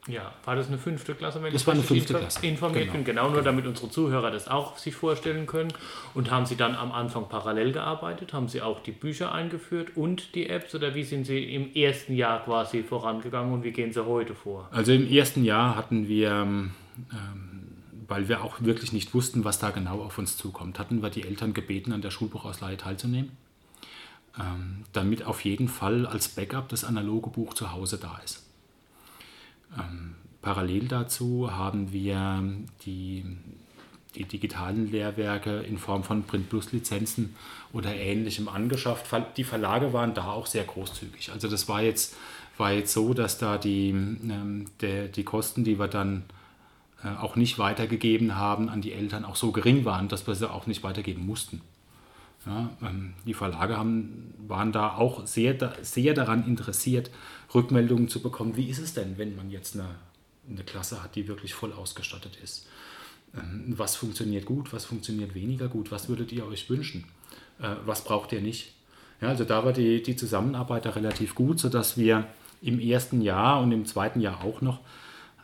Ja, 0.10 0.34
war 0.44 0.56
das 0.56 0.68
eine 0.68 0.80
fünfte 0.80 1.14
Klasse, 1.14 1.42
wenn 1.44 1.54
das 1.54 1.62
ich 1.62 1.68
war 1.68 1.76
eine 1.76 1.84
fünfte 1.84 2.16
Klasse. 2.16 2.46
informiert 2.46 2.86
genau. 2.86 2.94
bin? 2.94 3.04
Genau, 3.04 3.24
nur 3.26 3.32
genau. 3.34 3.44
damit 3.44 3.68
unsere 3.68 3.90
Zuhörer 3.92 4.32
das 4.32 4.48
auch 4.48 4.78
sich 4.78 4.96
vorstellen 4.96 5.46
können. 5.46 5.72
Und 6.16 6.32
haben 6.32 6.48
Sie 6.48 6.56
dann 6.56 6.76
am 6.76 6.92
Anfang 6.92 7.30
parallel 7.30 7.74
gearbeitet? 7.74 8.34
Haben 8.34 8.48
Sie 8.48 8.62
auch 8.62 8.82
die 8.82 8.92
Bücher 8.92 9.32
eingeführt 9.32 9.96
und 9.96 10.34
die 10.34 10.50
Apps? 10.50 10.74
Oder 10.74 10.96
wie 10.96 11.04
sind 11.04 11.26
Sie 11.26 11.54
im 11.54 11.74
ersten 11.76 12.16
Jahr 12.16 12.44
quasi 12.44 12.82
vorangegangen 12.82 13.54
und 13.54 13.64
wie 13.64 13.72
gehen 13.72 13.94
Sie 13.94 14.04
heute 14.04 14.34
vor? 14.34 14.68
Also 14.72 14.92
im 14.94 15.08
ersten 15.08 15.44
Jahr 15.44 15.76
hatten 15.76 16.08
wir, 16.08 16.32
ähm, 16.32 16.72
weil 18.08 18.28
wir 18.28 18.44
auch 18.44 18.62
wirklich 18.62 18.92
nicht 18.92 19.14
wussten, 19.14 19.44
was 19.44 19.60
da 19.60 19.70
genau 19.70 20.02
auf 20.02 20.18
uns 20.18 20.38
zukommt, 20.38 20.80
hatten 20.80 21.04
wir 21.04 21.12
die 21.12 21.24
Eltern 21.24 21.54
gebeten, 21.54 21.94
an 21.94 22.02
der 22.02 22.10
Schulbuchausleihe 22.10 22.78
teilzunehmen. 22.78 23.32
Ähm, 24.40 24.86
damit 24.94 25.24
auf 25.24 25.45
jeden 25.45 25.68
Fall 25.68 26.07
als 26.07 26.30
Backup 26.30 26.69
das 26.69 26.83
analoge 26.83 27.30
Buch 27.30 27.54
zu 27.54 27.72
Hause 27.72 28.00
da 28.00 28.19
ist. 28.24 28.49
Ähm, 29.78 30.16
parallel 30.42 30.88
dazu 30.88 31.52
haben 31.52 31.92
wir 31.92 32.44
die, 32.85 33.26
die 34.16 34.23
digitalen 34.23 34.92
Lehrwerke 34.92 35.59
in 35.59 35.78
Form 35.78 36.04
von 36.04 36.23
Print 36.23 36.49
Plus 36.49 36.71
Lizenzen 36.71 37.35
oder 37.73 37.94
ähnlichem 37.94 38.47
angeschafft. 38.47 39.06
Die 39.38 39.44
Verlage 39.44 39.94
waren 39.94 40.14
da 40.14 40.31
auch 40.31 40.45
sehr 40.45 40.64
großzügig. 40.64 41.31
Also 41.31 41.47
das 41.47 41.68
war 41.68 41.81
jetzt, 41.81 42.16
war 42.57 42.71
jetzt 42.71 42.94
so, 42.94 43.14
dass 43.14 43.38
da 43.38 43.57
die, 43.57 43.90
ähm, 43.90 44.66
der, 44.81 45.07
die 45.07 45.23
Kosten, 45.23 45.64
die 45.64 45.80
wir 45.80 45.88
dann 45.88 46.23
äh, 47.04 47.09
auch 47.09 47.35
nicht 47.35 47.59
weitergegeben 47.59 48.35
haben 48.35 48.69
an 48.69 48.81
die 48.81 48.94
Eltern, 48.94 49.26
auch 49.26 49.35
so 49.35 49.52
gering 49.52 49.85
waren, 49.85 50.07
dass 50.07 50.28
wir 50.28 50.35
sie 50.35 50.49
auch 50.49 50.68
nicht 50.68 50.83
weitergeben 50.83 51.26
mussten. 51.26 51.61
Ja, 52.46 52.69
ähm, 52.81 53.14
die 53.26 53.34
Verlage 53.34 53.78
haben, 53.78 54.34
waren 54.48 54.72
da 54.72 54.96
auch 54.96 55.28
sehr, 55.28 55.74
sehr 55.81 56.14
daran 56.14 56.48
interessiert, 56.48 57.12
Rückmeldungen 57.54 58.08
zu 58.08 58.22
bekommen. 58.22 58.56
Wie 58.56 58.69
ist 58.69 58.80
es 58.80 58.94
denn, 58.94 59.18
wenn 59.18 59.36
man 59.36 59.52
jetzt 59.52 59.76
eine, 59.76 59.90
eine 60.50 60.64
Klasse 60.64 61.04
hat, 61.04 61.16
die 61.16 61.28
wirklich 61.28 61.54
voll 61.54 61.74
ausgestattet 61.74 62.38
ist? 62.42 62.68
Ähm, 63.36 63.74
was 63.78 63.96
funktioniert 63.96 64.46
gut, 64.46 64.72
was 64.72 64.86
funktioniert 64.86 65.36
weniger 65.36 65.68
gut? 65.68 65.92
Was 65.92 66.08
würdet 66.08 66.31
ihr 66.31 66.48
euch 66.48 66.69
wünschen? 66.69 67.06
Äh, 67.60 67.76
was 67.86 68.04
braucht 68.04 68.31
ihr 68.31 68.42
nicht? 68.42 68.74
Ja, 69.22 69.28
also 69.28 69.44
da 69.44 69.66
war 69.66 69.74
die, 69.74 70.02
die 70.02 70.16
Zusammenarbeit 70.16 70.86
da 70.86 70.92
relativ 70.92 71.36
gut, 71.36 71.60
sodass 71.60 71.98
wir 71.98 72.26
im 72.62 72.80
ersten 72.80 73.22
Jahr 73.22 73.62
und 73.62 73.72
im 73.72 73.86
zweiten 73.86 74.22
Jahr 74.22 74.44
auch 74.44 74.62
noch 74.62 74.80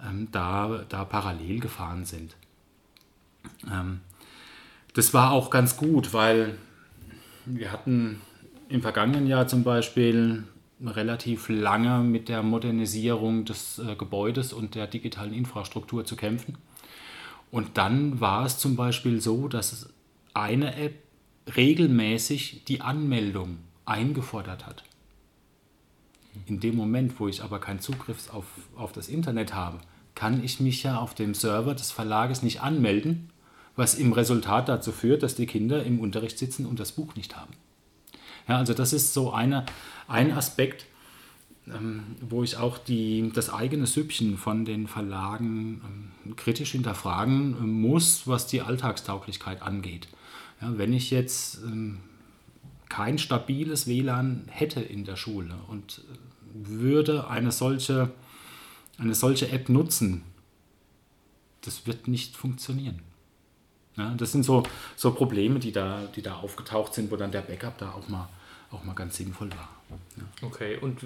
ähm, 0.06 0.30
da, 0.32 0.86
da 0.88 1.04
parallel 1.04 1.60
gefahren 1.60 2.06
sind. 2.06 2.36
Ähm, 3.70 4.00
das 4.94 5.14
war 5.14 5.32
auch 5.32 5.50
ganz 5.50 5.76
gut, 5.76 6.14
weil 6.14 6.58
wir 7.46 7.72
hatten 7.72 8.22
im 8.70 8.82
vergangenen 8.82 9.28
Jahr 9.28 9.48
zum 9.48 9.64
Beispiel 9.64 10.44
relativ 10.84 11.50
lange 11.50 12.00
mit 12.00 12.30
der 12.30 12.44
Modernisierung 12.44 13.46
des 13.46 13.80
äh, 13.80 13.96
Gebäudes 13.96 14.54
und 14.54 14.76
der 14.76 14.88
digitalen 14.88 15.34
Infrastruktur 15.34 16.06
zu 16.06 16.16
kämpfen. 16.16 16.58
Und 17.52 17.78
dann 17.78 18.20
war 18.20 18.46
es 18.46 18.58
zum 18.58 18.76
Beispiel 18.76 19.22
so, 19.22 19.48
dass 19.48 19.94
eine 20.34 20.76
App 20.76 20.96
regelmäßig 21.56 22.66
die 22.66 22.82
Anmeldung 22.82 23.60
eingefordert 23.86 24.66
hat. 24.66 24.84
In 26.48 26.60
dem 26.60 26.76
Moment, 26.76 27.20
wo 27.20 27.28
ich 27.28 27.42
aber 27.42 27.60
keinen 27.60 27.80
Zugriff 27.80 28.34
auf, 28.34 28.46
auf 28.76 28.92
das 28.92 29.08
Internet 29.08 29.54
habe, 29.54 29.80
kann 30.16 30.44
ich 30.44 30.60
mich 30.60 30.84
ja 30.84 30.98
auf 30.98 31.14
dem 31.14 31.34
Server 31.34 31.74
des 31.74 31.92
Verlages 31.92 32.42
nicht 32.42 32.62
anmelden 32.62 33.30
was 33.76 33.96
im 33.96 34.14
Resultat 34.14 34.70
dazu 34.70 34.92
führt, 34.92 35.24
dass 35.24 35.36
die 35.36 35.46
Kinder 35.46 35.84
im 35.84 36.00
Unterricht 36.00 36.38
sitzen 36.38 36.66
und 36.66 36.80
das 36.80 36.94
Buch 36.94 37.16
nicht 37.16 37.36
haben. 37.36 37.54
Ja, 38.48 38.58
also 38.58 38.74
das 38.74 38.94
ist 38.94 39.14
so 39.14 39.32
eine, 39.32 39.66
ein 40.08 40.32
Aspekt, 40.32 40.86
ähm, 41.68 42.04
wo 42.22 42.44
ich 42.44 42.58
auch 42.58 42.78
die, 42.78 43.32
das 43.34 43.52
eigene 43.52 43.88
Süppchen 43.88 44.38
von 44.38 44.66
den 44.66 44.88
Verlagen 44.88 46.12
ähm, 46.26 46.36
kritisch 46.36 46.72
hinterfragen 46.72 47.56
ähm, 47.60 47.82
muss, 47.82 48.28
was 48.28 48.48
die 48.48 48.62
Alltagstauglichkeit 48.62 49.62
angeht. 49.62 50.08
Ja, 50.62 50.78
wenn 50.78 50.94
ich 50.94 51.10
jetzt 51.10 51.64
ähm, 51.64 52.00
kein 52.88 53.18
stabiles 53.18 53.88
WLAN 53.88 54.44
hätte 54.48 54.80
in 54.80 55.06
der 55.06 55.16
Schule 55.16 55.56
und 55.68 56.02
äh, 56.12 56.18
würde 56.54 57.28
eine 57.30 57.52
solche, 57.52 58.12
eine 59.00 59.16
solche 59.16 59.50
App 59.50 59.68
nutzen, 59.68 60.22
das 61.62 61.88
wird 61.88 62.08
nicht 62.08 62.38
funktionieren. 62.38 63.02
Ja, 63.98 64.14
das 64.18 64.32
sind 64.32 64.44
so, 64.44 64.64
so 64.96 65.14
Probleme, 65.14 65.60
die 65.60 65.72
da, 65.72 66.02
die 66.16 66.22
da 66.22 66.36
aufgetaucht 66.36 66.94
sind, 66.94 67.12
wo 67.12 67.16
dann 67.16 67.32
der 67.32 67.42
Backup 67.42 67.78
da 67.78 67.92
auch 67.92 68.08
mal, 68.10 68.28
auch 68.72 68.84
mal 68.84 68.94
ganz 68.94 69.18
sinnvoll 69.18 69.50
war. 69.52 69.70
Ja. 69.90 70.48
Okay, 70.48 70.78
und, 70.80 71.00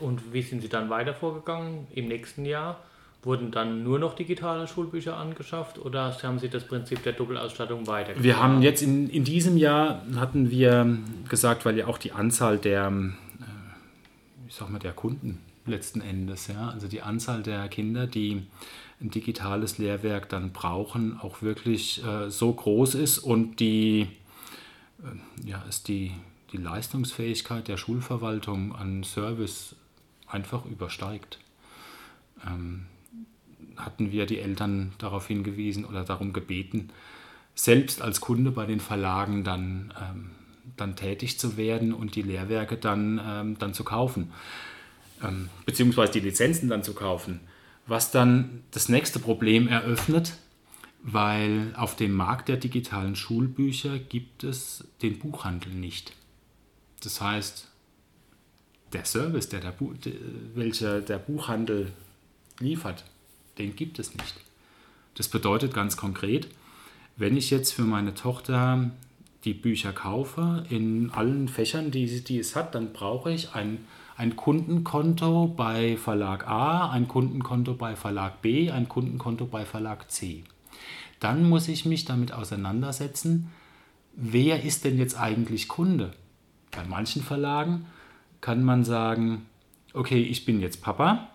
und 0.00 0.32
wie 0.32 0.42
sind 0.42 0.62
Sie 0.62 0.68
dann 0.68 0.90
weiter 0.90 1.14
vorgegangen 1.14 1.86
im 1.94 2.08
nächsten 2.08 2.44
Jahr? 2.44 2.82
Wurden 3.22 3.50
dann 3.50 3.82
nur 3.82 3.98
noch 3.98 4.14
digitale 4.14 4.68
Schulbücher 4.68 5.16
angeschafft 5.16 5.78
oder 5.78 6.16
haben 6.22 6.38
Sie 6.38 6.48
das 6.48 6.64
Prinzip 6.64 7.02
der 7.02 7.12
Doppelausstattung 7.12 7.86
weitergeführt? 7.86 8.24
Wir 8.24 8.40
haben 8.40 8.62
jetzt 8.62 8.80
in, 8.80 9.10
in 9.10 9.24
diesem 9.24 9.56
Jahr, 9.56 10.02
hatten 10.16 10.50
wir 10.50 10.98
gesagt, 11.28 11.64
weil 11.64 11.76
ja 11.76 11.88
auch 11.88 11.98
die 11.98 12.12
Anzahl 12.12 12.58
der, 12.58 12.86
äh, 12.86 14.48
ich 14.48 14.54
sag 14.54 14.70
mal, 14.70 14.78
der 14.78 14.92
Kunden 14.92 15.40
letzten 15.66 16.00
Endes, 16.00 16.46
ja, 16.46 16.70
also 16.70 16.88
die 16.88 17.02
Anzahl 17.02 17.42
der 17.42 17.68
Kinder, 17.68 18.06
die 18.06 18.46
ein 19.00 19.10
digitales 19.10 19.78
Lehrwerk 19.78 20.28
dann 20.28 20.52
brauchen, 20.52 21.18
auch 21.20 21.42
wirklich 21.42 22.04
äh, 22.04 22.30
so 22.30 22.52
groß 22.52 22.94
ist 22.96 23.18
und 23.18 23.60
die, 23.60 24.08
äh, 25.02 25.48
ja, 25.48 25.62
ist 25.68 25.88
die, 25.88 26.12
die 26.52 26.56
Leistungsfähigkeit 26.56 27.68
der 27.68 27.76
Schulverwaltung 27.76 28.74
an 28.74 29.04
Service 29.04 29.76
einfach 30.26 30.64
übersteigt. 30.66 31.38
Ähm, 32.46 32.86
hatten 33.76 34.10
wir 34.10 34.26
die 34.26 34.40
Eltern 34.40 34.92
darauf 34.98 35.28
hingewiesen 35.28 35.84
oder 35.84 36.02
darum 36.02 36.32
gebeten, 36.32 36.90
selbst 37.54 38.02
als 38.02 38.20
Kunde 38.20 38.50
bei 38.50 38.66
den 38.66 38.80
Verlagen 38.80 39.44
dann, 39.44 39.94
ähm, 40.00 40.30
dann 40.76 40.96
tätig 40.96 41.38
zu 41.38 41.56
werden 41.56 41.94
und 41.94 42.16
die 42.16 42.22
Lehrwerke 42.22 42.76
dann, 42.76 43.20
ähm, 43.24 43.58
dann 43.58 43.74
zu 43.74 43.84
kaufen, 43.84 44.32
ähm, 45.22 45.48
beziehungsweise 45.66 46.12
die 46.12 46.20
Lizenzen 46.20 46.68
dann 46.68 46.82
zu 46.82 46.94
kaufen 46.94 47.40
was 47.88 48.10
dann 48.10 48.62
das 48.70 48.88
nächste 48.88 49.18
Problem 49.18 49.66
eröffnet, 49.66 50.34
weil 51.02 51.74
auf 51.76 51.96
dem 51.96 52.12
Markt 52.12 52.48
der 52.48 52.58
digitalen 52.58 53.16
Schulbücher 53.16 53.98
gibt 53.98 54.44
es 54.44 54.84
den 55.02 55.18
Buchhandel 55.18 55.72
nicht. 55.72 56.12
Das 57.02 57.20
heißt, 57.20 57.68
der 58.92 59.04
Service, 59.04 59.48
der 59.48 59.60
der, 59.60 59.72
Bu 59.72 59.94
welcher 60.54 61.00
der 61.00 61.18
Buchhandel 61.18 61.92
liefert, 62.60 63.04
den 63.58 63.74
gibt 63.74 63.98
es 63.98 64.14
nicht. 64.14 64.34
Das 65.14 65.28
bedeutet 65.28 65.74
ganz 65.74 65.96
konkret, 65.96 66.48
wenn 67.16 67.36
ich 67.36 67.50
jetzt 67.50 67.72
für 67.72 67.82
meine 67.82 68.14
Tochter 68.14 68.90
die 69.44 69.54
Bücher 69.54 69.92
kaufe 69.92 70.64
in 70.68 71.10
allen 71.10 71.48
Fächern, 71.48 71.90
die, 71.90 72.22
die 72.22 72.38
es 72.38 72.54
hat, 72.54 72.74
dann 72.74 72.92
brauche 72.92 73.32
ich 73.32 73.54
ein 73.54 73.84
ein 74.18 74.34
Kundenkonto 74.34 75.46
bei 75.46 75.96
Verlag 75.96 76.48
A, 76.48 76.90
ein 76.90 77.06
Kundenkonto 77.06 77.74
bei 77.74 77.94
Verlag 77.94 78.42
B, 78.42 78.68
ein 78.68 78.88
Kundenkonto 78.88 79.46
bei 79.46 79.64
Verlag 79.64 80.10
C. 80.10 80.42
Dann 81.20 81.48
muss 81.48 81.68
ich 81.68 81.86
mich 81.86 82.04
damit 82.04 82.32
auseinandersetzen, 82.32 83.52
wer 84.14 84.64
ist 84.64 84.84
denn 84.84 84.98
jetzt 84.98 85.16
eigentlich 85.16 85.68
Kunde? 85.68 86.10
Bei 86.72 86.82
manchen 86.82 87.22
Verlagen 87.22 87.86
kann 88.40 88.64
man 88.64 88.84
sagen, 88.84 89.46
okay, 89.94 90.20
ich 90.20 90.44
bin 90.44 90.60
jetzt 90.60 90.82
Papa, 90.82 91.28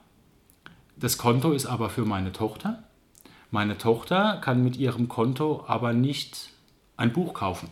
das 0.98 1.18
Konto 1.18 1.54
ist 1.54 1.66
aber 1.66 1.90
für 1.90 2.04
meine 2.04 2.34
Tochter. 2.34 2.84
Meine 3.50 3.78
Tochter 3.78 4.42
kann 4.42 4.62
mit 4.62 4.76
ihrem 4.76 5.08
Konto 5.08 5.64
aber 5.68 5.94
nicht 5.94 6.50
ein 6.98 7.14
Buch 7.14 7.34
kaufen, 7.34 7.70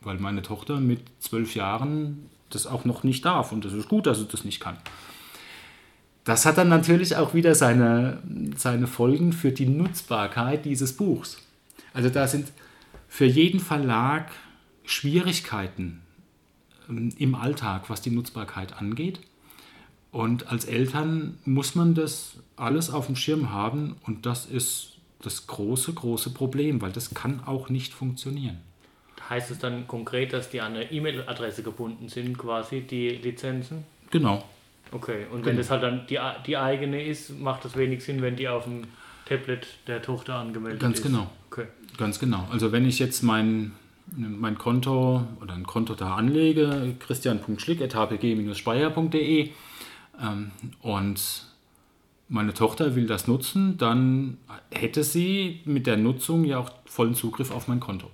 weil 0.00 0.18
meine 0.18 0.42
Tochter 0.42 0.80
mit 0.80 1.02
zwölf 1.20 1.54
Jahren 1.54 2.28
das 2.54 2.66
auch 2.66 2.84
noch 2.84 3.04
nicht 3.04 3.24
darf. 3.24 3.52
Und 3.52 3.64
das 3.64 3.72
ist 3.72 3.88
gut, 3.88 4.06
dass 4.06 4.18
es 4.18 4.28
das 4.28 4.44
nicht 4.44 4.60
kann. 4.60 4.76
Das 6.24 6.46
hat 6.46 6.58
dann 6.58 6.68
natürlich 6.68 7.16
auch 7.16 7.34
wieder 7.34 7.54
seine, 7.54 8.22
seine 8.56 8.86
Folgen 8.86 9.32
für 9.32 9.50
die 9.50 9.66
Nutzbarkeit 9.66 10.64
dieses 10.64 10.96
Buchs. 10.96 11.38
Also 11.94 12.10
da 12.10 12.28
sind 12.28 12.52
für 13.08 13.26
jeden 13.26 13.60
Verlag 13.60 14.30
Schwierigkeiten 14.84 16.00
ähm, 16.88 17.12
im 17.18 17.34
Alltag, 17.34 17.90
was 17.90 18.00
die 18.00 18.10
Nutzbarkeit 18.10 18.74
angeht. 18.74 19.20
Und 20.12 20.48
als 20.48 20.66
Eltern 20.66 21.38
muss 21.44 21.74
man 21.74 21.94
das 21.94 22.34
alles 22.56 22.90
auf 22.90 23.06
dem 23.06 23.16
Schirm 23.16 23.50
haben 23.50 23.96
und 24.02 24.26
das 24.26 24.46
ist 24.46 24.98
das 25.22 25.46
große, 25.46 25.94
große 25.94 26.30
Problem, 26.30 26.82
weil 26.82 26.92
das 26.92 27.14
kann 27.14 27.42
auch 27.44 27.70
nicht 27.70 27.94
funktionieren. 27.94 28.58
Heißt 29.32 29.50
es 29.50 29.58
dann 29.58 29.88
konkret, 29.88 30.32
dass 30.34 30.50
die 30.50 30.60
an 30.60 30.74
eine 30.74 30.92
E-Mail-Adresse 30.92 31.62
gebunden 31.62 32.10
sind, 32.10 32.36
quasi 32.36 32.82
die 32.82 33.08
Lizenzen? 33.08 33.84
Genau. 34.10 34.44
Okay, 34.90 35.24
und 35.32 35.46
wenn 35.46 35.52
genau. 35.52 35.56
das 35.56 35.70
halt 35.70 35.82
dann 35.82 36.06
die, 36.06 36.18
die 36.46 36.58
eigene 36.58 37.02
ist, 37.02 37.40
macht 37.40 37.64
das 37.64 37.74
wenig 37.74 38.04
Sinn, 38.04 38.20
wenn 38.20 38.36
die 38.36 38.46
auf 38.46 38.64
dem 38.64 38.82
Tablet 39.24 39.66
der 39.86 40.02
Tochter 40.02 40.34
angemeldet 40.34 40.80
Ganz 40.80 40.98
ist? 40.98 41.04
Ganz 41.04 41.14
genau. 41.14 41.30
Okay. 41.50 41.64
Ganz 41.96 42.18
genau. 42.18 42.46
Also 42.50 42.72
wenn 42.72 42.84
ich 42.84 42.98
jetzt 42.98 43.22
mein, 43.22 43.72
mein 44.14 44.58
Konto 44.58 45.26
oder 45.40 45.54
ein 45.54 45.66
Konto 45.66 45.94
da 45.94 46.16
anlege, 46.16 46.94
christian.schlick.hpg-speyer.de 46.98 49.50
ähm, 50.20 50.50
und 50.82 51.46
meine 52.28 52.52
Tochter 52.52 52.96
will 52.96 53.06
das 53.06 53.26
nutzen, 53.26 53.78
dann 53.78 54.36
hätte 54.70 55.04
sie 55.04 55.62
mit 55.64 55.86
der 55.86 55.96
Nutzung 55.96 56.44
ja 56.44 56.58
auch 56.58 56.70
vollen 56.84 57.14
Zugriff 57.14 57.50
auf 57.50 57.66
mein 57.66 57.80
Konto. 57.80 58.10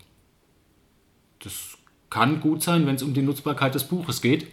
Das 1.40 1.78
kann 2.10 2.40
gut 2.40 2.62
sein, 2.62 2.86
wenn 2.86 2.96
es 2.96 3.02
um 3.02 3.14
die 3.14 3.22
Nutzbarkeit 3.22 3.74
des 3.74 3.84
Buches 3.84 4.22
geht, 4.22 4.46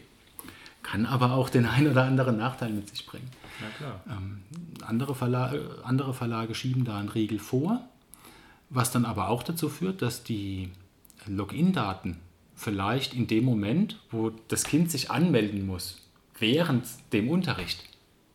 kann 0.84 1.06
aber 1.06 1.34
auch 1.34 1.50
den 1.50 1.66
einen 1.66 1.92
oder 1.92 2.04
anderen 2.04 2.38
Nachteil 2.38 2.72
mit 2.72 2.90
sich 2.90 3.06
bringen. 3.06 3.30
Ähm, 4.08 4.42
andere, 4.86 5.16
Verlage, 5.16 5.80
andere 5.84 6.14
Verlage 6.14 6.54
schieben 6.54 6.86
da 6.86 6.98
einen 6.98 7.10
Regel 7.10 7.40
vor, 7.40 7.82
was 8.70 8.92
dann 8.92 9.06
aber 9.06 9.30
auch 9.30 9.44
dazu 9.44 9.70
führt, 9.70 10.02
dass 10.02 10.24
die 10.24 10.70
Login-Daten 11.26 12.18
vielleicht 12.56 13.14
in 13.14 13.28
dem 13.28 13.46
Moment, 13.46 14.00
wo 14.12 14.32
das 14.48 14.64
Kind 14.64 14.92
sich 14.92 15.12
anmelden 15.12 15.66
muss, 15.66 16.02
während 16.38 16.86
dem 17.14 17.30
Unterricht, 17.30 17.84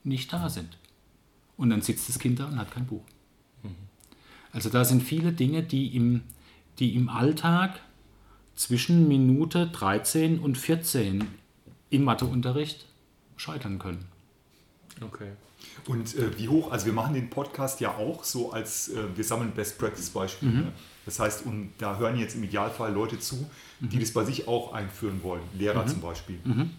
nicht 0.02 0.33
da 0.33 0.49
sind. 0.49 0.78
Und 1.57 1.71
dann 1.71 1.83
sitzt 1.83 2.09
das 2.09 2.19
Kind 2.19 2.40
da 2.40 2.47
und 2.47 2.59
hat 2.59 2.71
kein 2.71 2.87
Buch. 2.87 3.04
Mhm. 3.62 3.75
Also 4.52 4.71
da 4.71 4.85
sind 4.85 5.02
viele 5.02 5.33
Dinge, 5.33 5.62
die 5.62 5.95
im, 5.95 6.23
die 6.78 6.95
im 6.95 7.09
Alltag 7.09 7.80
zwischen 8.57 9.09
Minute 9.09 9.69
13 9.69 10.38
und 10.38 10.59
14 10.59 11.26
im 11.90 12.04
Matheunterricht 12.04 12.87
scheitern 13.37 13.78
können. 13.78 14.04
Okay. 15.00 15.30
Und 15.87 16.14
äh, 16.16 16.38
wie 16.38 16.49
hoch, 16.49 16.71
also 16.71 16.87
wir 16.87 16.92
machen 16.92 17.14
den 17.14 17.30
Podcast 17.30 17.80
ja 17.80 17.97
auch 17.97 18.25
so 18.25 18.52
als, 18.52 18.88
äh, 18.88 19.02
wir 19.14 19.25
sammeln 19.25 19.52
Best 19.52 19.78
Practice 19.78 20.11
Beispiele. 20.11 20.52
Mhm. 20.52 20.69
Das 21.07 21.19
heißt, 21.19 21.47
und 21.47 21.73
da 21.78 21.99
hören 21.99 22.16
jetzt 22.19 22.35
im 22.35 22.45
Idealfall 22.45 22.92
Leute 22.92 23.19
zu, 23.19 23.49
die 23.80 23.97
mhm. 23.97 24.00
das 24.00 24.12
bei 24.12 24.25
sich 24.25 24.47
auch 24.47 24.73
einführen 24.73 25.23
wollen, 25.23 25.42
Lehrer 25.54 25.85
mhm. 25.85 25.88
zum 25.88 26.00
Beispiel. 26.00 26.38
Mhm. 26.45 26.71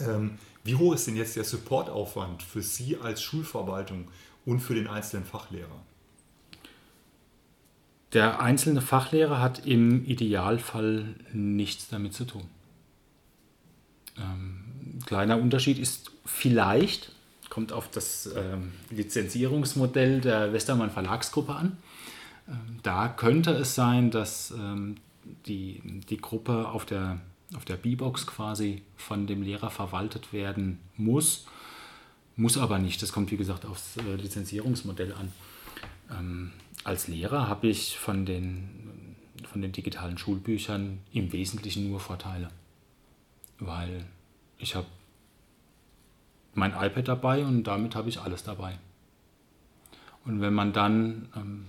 Ähm, 0.00 0.38
wie 0.64 0.74
hoch 0.74 0.94
ist 0.94 1.06
denn 1.06 1.16
jetzt 1.16 1.36
der 1.36 1.44
Supportaufwand 1.44 2.42
für 2.42 2.62
Sie 2.62 2.96
als 2.96 3.22
Schulverwaltung 3.22 4.08
und 4.44 4.60
für 4.60 4.74
den 4.74 4.88
einzelnen 4.88 5.24
Fachlehrer? 5.24 5.80
Der 8.16 8.40
einzelne 8.40 8.80
Fachlehrer 8.80 9.42
hat 9.42 9.66
im 9.66 10.02
Idealfall 10.06 11.16
nichts 11.34 11.88
damit 11.88 12.14
zu 12.14 12.24
tun. 12.24 12.44
Ähm, 14.16 14.64
kleiner 15.04 15.38
Unterschied 15.38 15.78
ist 15.78 16.12
vielleicht, 16.24 17.12
kommt 17.50 17.74
auf 17.74 17.90
das 17.90 18.30
ähm, 18.34 18.72
Lizenzierungsmodell 18.88 20.22
der 20.22 20.54
Westermann 20.54 20.90
Verlagsgruppe 20.90 21.56
an. 21.56 21.76
Ähm, 22.48 22.78
da 22.82 23.08
könnte 23.08 23.50
es 23.50 23.74
sein, 23.74 24.10
dass 24.10 24.50
ähm, 24.50 24.96
die, 25.44 25.82
die 26.08 26.16
Gruppe 26.16 26.70
auf 26.70 26.86
der, 26.86 27.20
auf 27.54 27.66
der 27.66 27.76
B-Box 27.76 28.26
quasi 28.26 28.80
von 28.96 29.26
dem 29.26 29.42
Lehrer 29.42 29.68
verwaltet 29.68 30.32
werden 30.32 30.78
muss. 30.96 31.44
Muss 32.34 32.56
aber 32.56 32.78
nicht. 32.78 33.02
Das 33.02 33.12
kommt, 33.12 33.30
wie 33.30 33.36
gesagt, 33.36 33.66
aufs 33.66 33.98
äh, 33.98 34.14
Lizenzierungsmodell 34.14 35.12
an. 35.12 36.52
Als 36.86 37.08
Lehrer 37.08 37.48
habe 37.48 37.66
ich 37.66 37.98
von 37.98 38.24
den, 38.26 39.16
von 39.50 39.60
den 39.60 39.72
digitalen 39.72 40.18
Schulbüchern 40.18 41.00
im 41.12 41.32
Wesentlichen 41.32 41.90
nur 41.90 41.98
Vorteile. 41.98 42.48
Weil 43.58 44.06
ich 44.56 44.76
habe 44.76 44.86
mein 46.54 46.70
iPad 46.70 47.08
dabei 47.08 47.44
und 47.44 47.64
damit 47.64 47.96
habe 47.96 48.08
ich 48.08 48.20
alles 48.20 48.44
dabei. 48.44 48.78
Und 50.24 50.40
wenn 50.40 50.54
man 50.54 50.72
dann 50.72 51.28
ähm, 51.34 51.64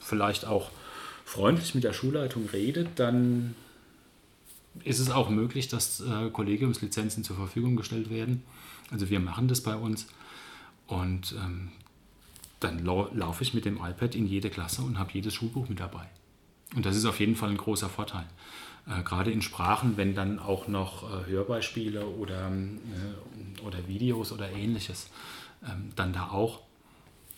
vielleicht 0.00 0.44
auch 0.44 0.70
freundlich 1.24 1.74
mit 1.74 1.84
der 1.84 1.94
Schulleitung 1.94 2.46
redet, 2.52 2.88
dann 2.96 3.54
ist 4.84 4.98
es 4.98 5.08
auch 5.08 5.30
möglich, 5.30 5.68
dass 5.68 6.00
äh, 6.00 6.28
Kollegiumslizenzen 6.28 7.24
zur 7.24 7.36
Verfügung 7.36 7.74
gestellt 7.74 8.10
werden. 8.10 8.42
Also 8.90 9.08
wir 9.08 9.20
machen 9.20 9.48
das 9.48 9.62
bei 9.62 9.76
uns. 9.76 10.08
Und 10.86 11.34
ähm, 11.42 11.72
dann 12.60 12.84
lau 12.84 13.08
laufe 13.12 13.42
ich 13.42 13.54
mit 13.54 13.64
dem 13.64 13.76
iPad 13.76 14.14
in 14.14 14.26
jede 14.26 14.50
Klasse 14.50 14.82
und 14.82 14.98
habe 14.98 15.10
jedes 15.12 15.34
Schulbuch 15.34 15.68
mit 15.68 15.80
dabei. 15.80 16.08
Und 16.74 16.84
das 16.84 16.96
ist 16.96 17.04
auf 17.04 17.20
jeden 17.20 17.36
Fall 17.36 17.50
ein 17.50 17.56
großer 17.56 17.88
Vorteil. 17.88 18.26
Äh, 18.86 19.02
gerade 19.02 19.30
in 19.30 19.42
Sprachen, 19.42 19.96
wenn 19.96 20.14
dann 20.14 20.38
auch 20.38 20.68
noch 20.68 21.04
äh, 21.04 21.30
Hörbeispiele 21.30 22.06
oder, 22.06 22.50
äh, 22.50 23.60
oder 23.66 23.86
Videos 23.86 24.32
oder 24.32 24.50
ähnliches 24.50 25.10
ähm, 25.66 25.90
dann 25.96 26.12
da 26.12 26.28
auch 26.28 26.60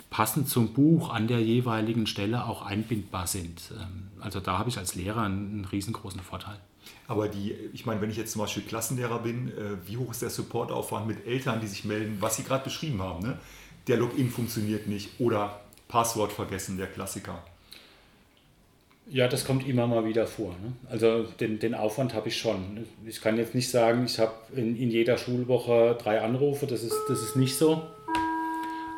passend 0.09 0.49
zum 0.49 0.73
Buch 0.73 1.09
an 1.09 1.27
der 1.27 1.41
jeweiligen 1.41 2.05
Stelle 2.05 2.45
auch 2.45 2.63
einbindbar 2.63 3.27
sind. 3.27 3.71
Ähm, 3.79 4.09
also 4.19 4.39
da 4.39 4.57
habe 4.57 4.69
ich 4.69 4.77
als 4.77 4.95
Lehrer 4.95 5.21
einen, 5.23 5.51
einen 5.51 5.65
riesengroßen 5.65 6.21
Vorteil. 6.21 6.59
Aber 7.07 7.27
die, 7.27 7.53
ich 7.73 7.85
meine, 7.85 8.01
wenn 8.01 8.09
ich 8.09 8.17
jetzt 8.17 8.33
zum 8.33 8.41
Beispiel 8.41 8.63
Klassenlehrer 8.63 9.19
bin, 9.19 9.49
äh, 9.49 9.77
wie 9.85 9.97
hoch 9.97 10.11
ist 10.11 10.21
der 10.21 10.29
Supportaufwand 10.29 11.07
mit 11.07 11.25
Eltern, 11.25 11.61
die 11.61 11.67
sich 11.67 11.85
melden, 11.85 12.17
was 12.19 12.35
sie 12.37 12.43
gerade 12.43 12.63
beschrieben 12.63 13.01
haben? 13.01 13.23
Ne? 13.23 13.39
Der 13.87 13.97
Login 13.97 14.29
funktioniert 14.29 14.87
nicht 14.87 15.19
oder 15.19 15.61
Passwort 15.87 16.31
vergessen, 16.31 16.77
der 16.77 16.87
Klassiker. 16.87 17.43
Ja, 19.07 19.27
das 19.27 19.45
kommt 19.45 19.67
immer 19.67 19.87
mal 19.87 20.05
wieder 20.05 20.25
vor. 20.25 20.55
Ne? 20.61 20.73
Also 20.89 21.23
den, 21.39 21.59
den 21.59 21.75
Aufwand 21.75 22.13
habe 22.13 22.29
ich 22.29 22.37
schon. 22.37 22.85
Ich 23.05 23.19
kann 23.19 23.35
jetzt 23.37 23.53
nicht 23.53 23.69
sagen, 23.69 24.05
ich 24.05 24.19
habe 24.19 24.31
in, 24.55 24.77
in 24.77 24.89
jeder 24.89 25.17
Schulwoche 25.17 25.97
drei 26.01 26.21
Anrufe, 26.21 26.65
das 26.65 26.83
ist, 26.83 26.95
das 27.09 27.21
ist 27.21 27.35
nicht 27.35 27.57
so. 27.57 27.81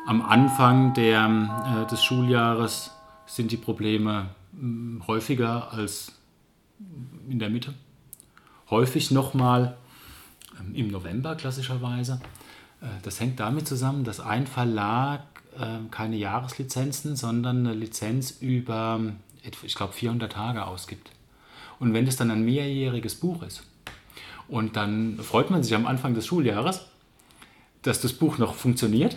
Am 0.06 0.22
Anfang 0.22 0.94
der, 0.94 1.84
äh, 1.84 1.90
des 1.90 2.04
Schuljahres 2.04 2.90
sind 3.26 3.50
die 3.50 3.56
Probleme 3.56 4.28
mh, 4.52 4.60
hm, 4.60 5.06
häufiger 5.08 5.72
als 5.72 6.12
in 7.28 7.38
der 7.38 7.50
Mitte. 7.50 7.74
Häufig 8.70 9.10
nochmal 9.10 9.76
ähm, 10.60 10.74
im 10.74 10.88
November 10.88 11.34
klassischerweise. 11.34 12.20
Äh, 12.84 12.88
das 13.02 13.18
hängt 13.20 13.40
damit 13.40 13.66
zusammen, 13.66 14.04
dass 14.04 14.20
ein 14.20 14.46
Verlag 14.46 15.22
äh, 15.58 15.78
keine 15.90 16.16
Jahreslizenzen, 16.16 17.16
sondern 17.16 17.66
eine 17.66 17.74
Lizenz 17.74 18.36
über 18.40 19.00
ich 19.62 19.74
glaube, 19.74 19.92
400 19.92 20.32
Tage 20.32 20.66
ausgibt. 20.66 21.10
Und 21.78 21.92
wenn 21.92 22.06
es 22.06 22.16
dann 22.16 22.30
ein 22.30 22.44
mehrjähriges 22.44 23.16
Buch 23.16 23.42
ist, 23.42 23.62
und 24.48 24.76
dann 24.76 25.18
freut 25.18 25.50
man 25.50 25.62
sich 25.62 25.74
am 25.74 25.86
Anfang 25.86 26.14
des 26.14 26.26
Schuljahres, 26.26 26.86
dass 27.82 28.00
das 28.00 28.12
Buch 28.12 28.38
noch 28.38 28.54
funktioniert 28.54 29.16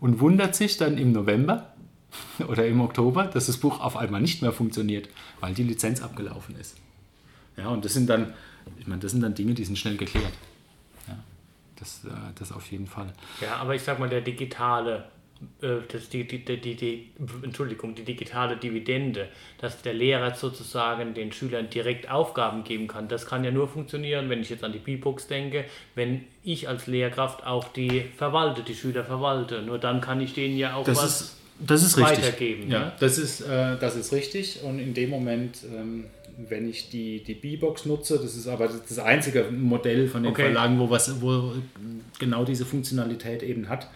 und 0.00 0.20
wundert 0.20 0.54
sich 0.54 0.76
dann 0.76 0.98
im 0.98 1.12
November 1.12 1.72
oder 2.48 2.66
im 2.66 2.80
Oktober, 2.80 3.24
dass 3.24 3.46
das 3.46 3.56
Buch 3.56 3.80
auf 3.80 3.96
einmal 3.96 4.20
nicht 4.20 4.42
mehr 4.42 4.52
funktioniert, 4.52 5.08
weil 5.40 5.54
die 5.54 5.62
Lizenz 5.62 6.02
abgelaufen 6.02 6.56
ist. 6.56 6.76
Ja, 7.56 7.68
und 7.68 7.84
das 7.84 7.94
sind 7.94 8.08
dann, 8.08 8.34
ich 8.78 8.86
meine, 8.86 9.00
das 9.00 9.12
sind 9.12 9.22
dann 9.22 9.34
Dinge, 9.34 9.54
die 9.54 9.64
sind 9.64 9.78
schnell 9.78 9.96
geklärt. 9.96 10.32
Das, 11.78 12.04
äh, 12.04 12.10
das 12.38 12.52
auf 12.52 12.70
jeden 12.70 12.86
Fall. 12.86 13.12
Ja, 13.40 13.56
aber 13.56 13.74
ich 13.74 13.82
sag 13.82 13.98
mal, 13.98 14.08
der 14.08 14.22
digitale 14.22 15.04
äh, 15.60 15.82
das, 15.88 16.08
die, 16.08 16.26
die, 16.26 16.44
die, 16.44 16.74
die, 16.74 17.10
Entschuldigung, 17.42 17.94
die 17.94 18.04
digitale 18.04 18.56
Dividende, 18.56 19.28
dass 19.58 19.82
der 19.82 19.94
Lehrer 19.94 20.34
sozusagen 20.34 21.14
den 21.14 21.32
Schülern 21.32 21.68
direkt 21.68 22.10
Aufgaben 22.10 22.64
geben 22.64 22.86
kann. 22.88 23.08
Das 23.08 23.26
kann 23.26 23.44
ja 23.44 23.50
nur 23.50 23.68
funktionieren, 23.68 24.30
wenn 24.30 24.40
ich 24.40 24.50
jetzt 24.50 24.64
an 24.64 24.72
die 24.72 24.78
B-Books 24.78 25.26
denke, 25.26 25.64
wenn 25.94 26.24
ich 26.42 26.68
als 26.68 26.86
Lehrkraft 26.86 27.46
auch 27.46 27.68
die 27.68 28.04
verwalte, 28.16 28.62
die 28.62 28.74
Schüler 28.74 29.04
verwalte. 29.04 29.62
Nur 29.62 29.78
dann 29.78 30.00
kann 30.00 30.20
ich 30.20 30.32
denen 30.32 30.56
ja 30.56 30.74
auch 30.74 30.84
das 30.84 30.98
was 30.98 31.20
ist, 31.20 31.36
das 31.58 31.82
ist 31.82 32.00
weitergeben. 32.00 32.62
Richtig. 32.62 32.72
Ja, 32.72 32.80
ne? 32.80 32.92
das, 32.98 33.18
ist, 33.18 33.40
äh, 33.42 33.78
das 33.78 33.96
ist 33.96 34.12
richtig. 34.12 34.62
Und 34.62 34.78
in 34.78 34.94
dem 34.94 35.10
Moment, 35.10 35.58
ähm, 35.64 36.06
wenn 36.36 36.68
ich 36.68 36.90
die, 36.90 37.22
die 37.22 37.34
B-Box 37.34 37.86
nutze, 37.86 38.18
das 38.18 38.36
ist 38.36 38.46
aber 38.46 38.68
das 38.68 38.98
einzige 38.98 39.44
Modell 39.44 40.08
von 40.08 40.22
den 40.22 40.32
okay. 40.32 40.44
Verlagen, 40.44 40.78
wo, 40.78 40.90
was, 40.90 41.20
wo 41.20 41.54
genau 42.18 42.44
diese 42.44 42.64
Funktionalität 42.64 43.42
eben 43.42 43.68
hat 43.68 43.88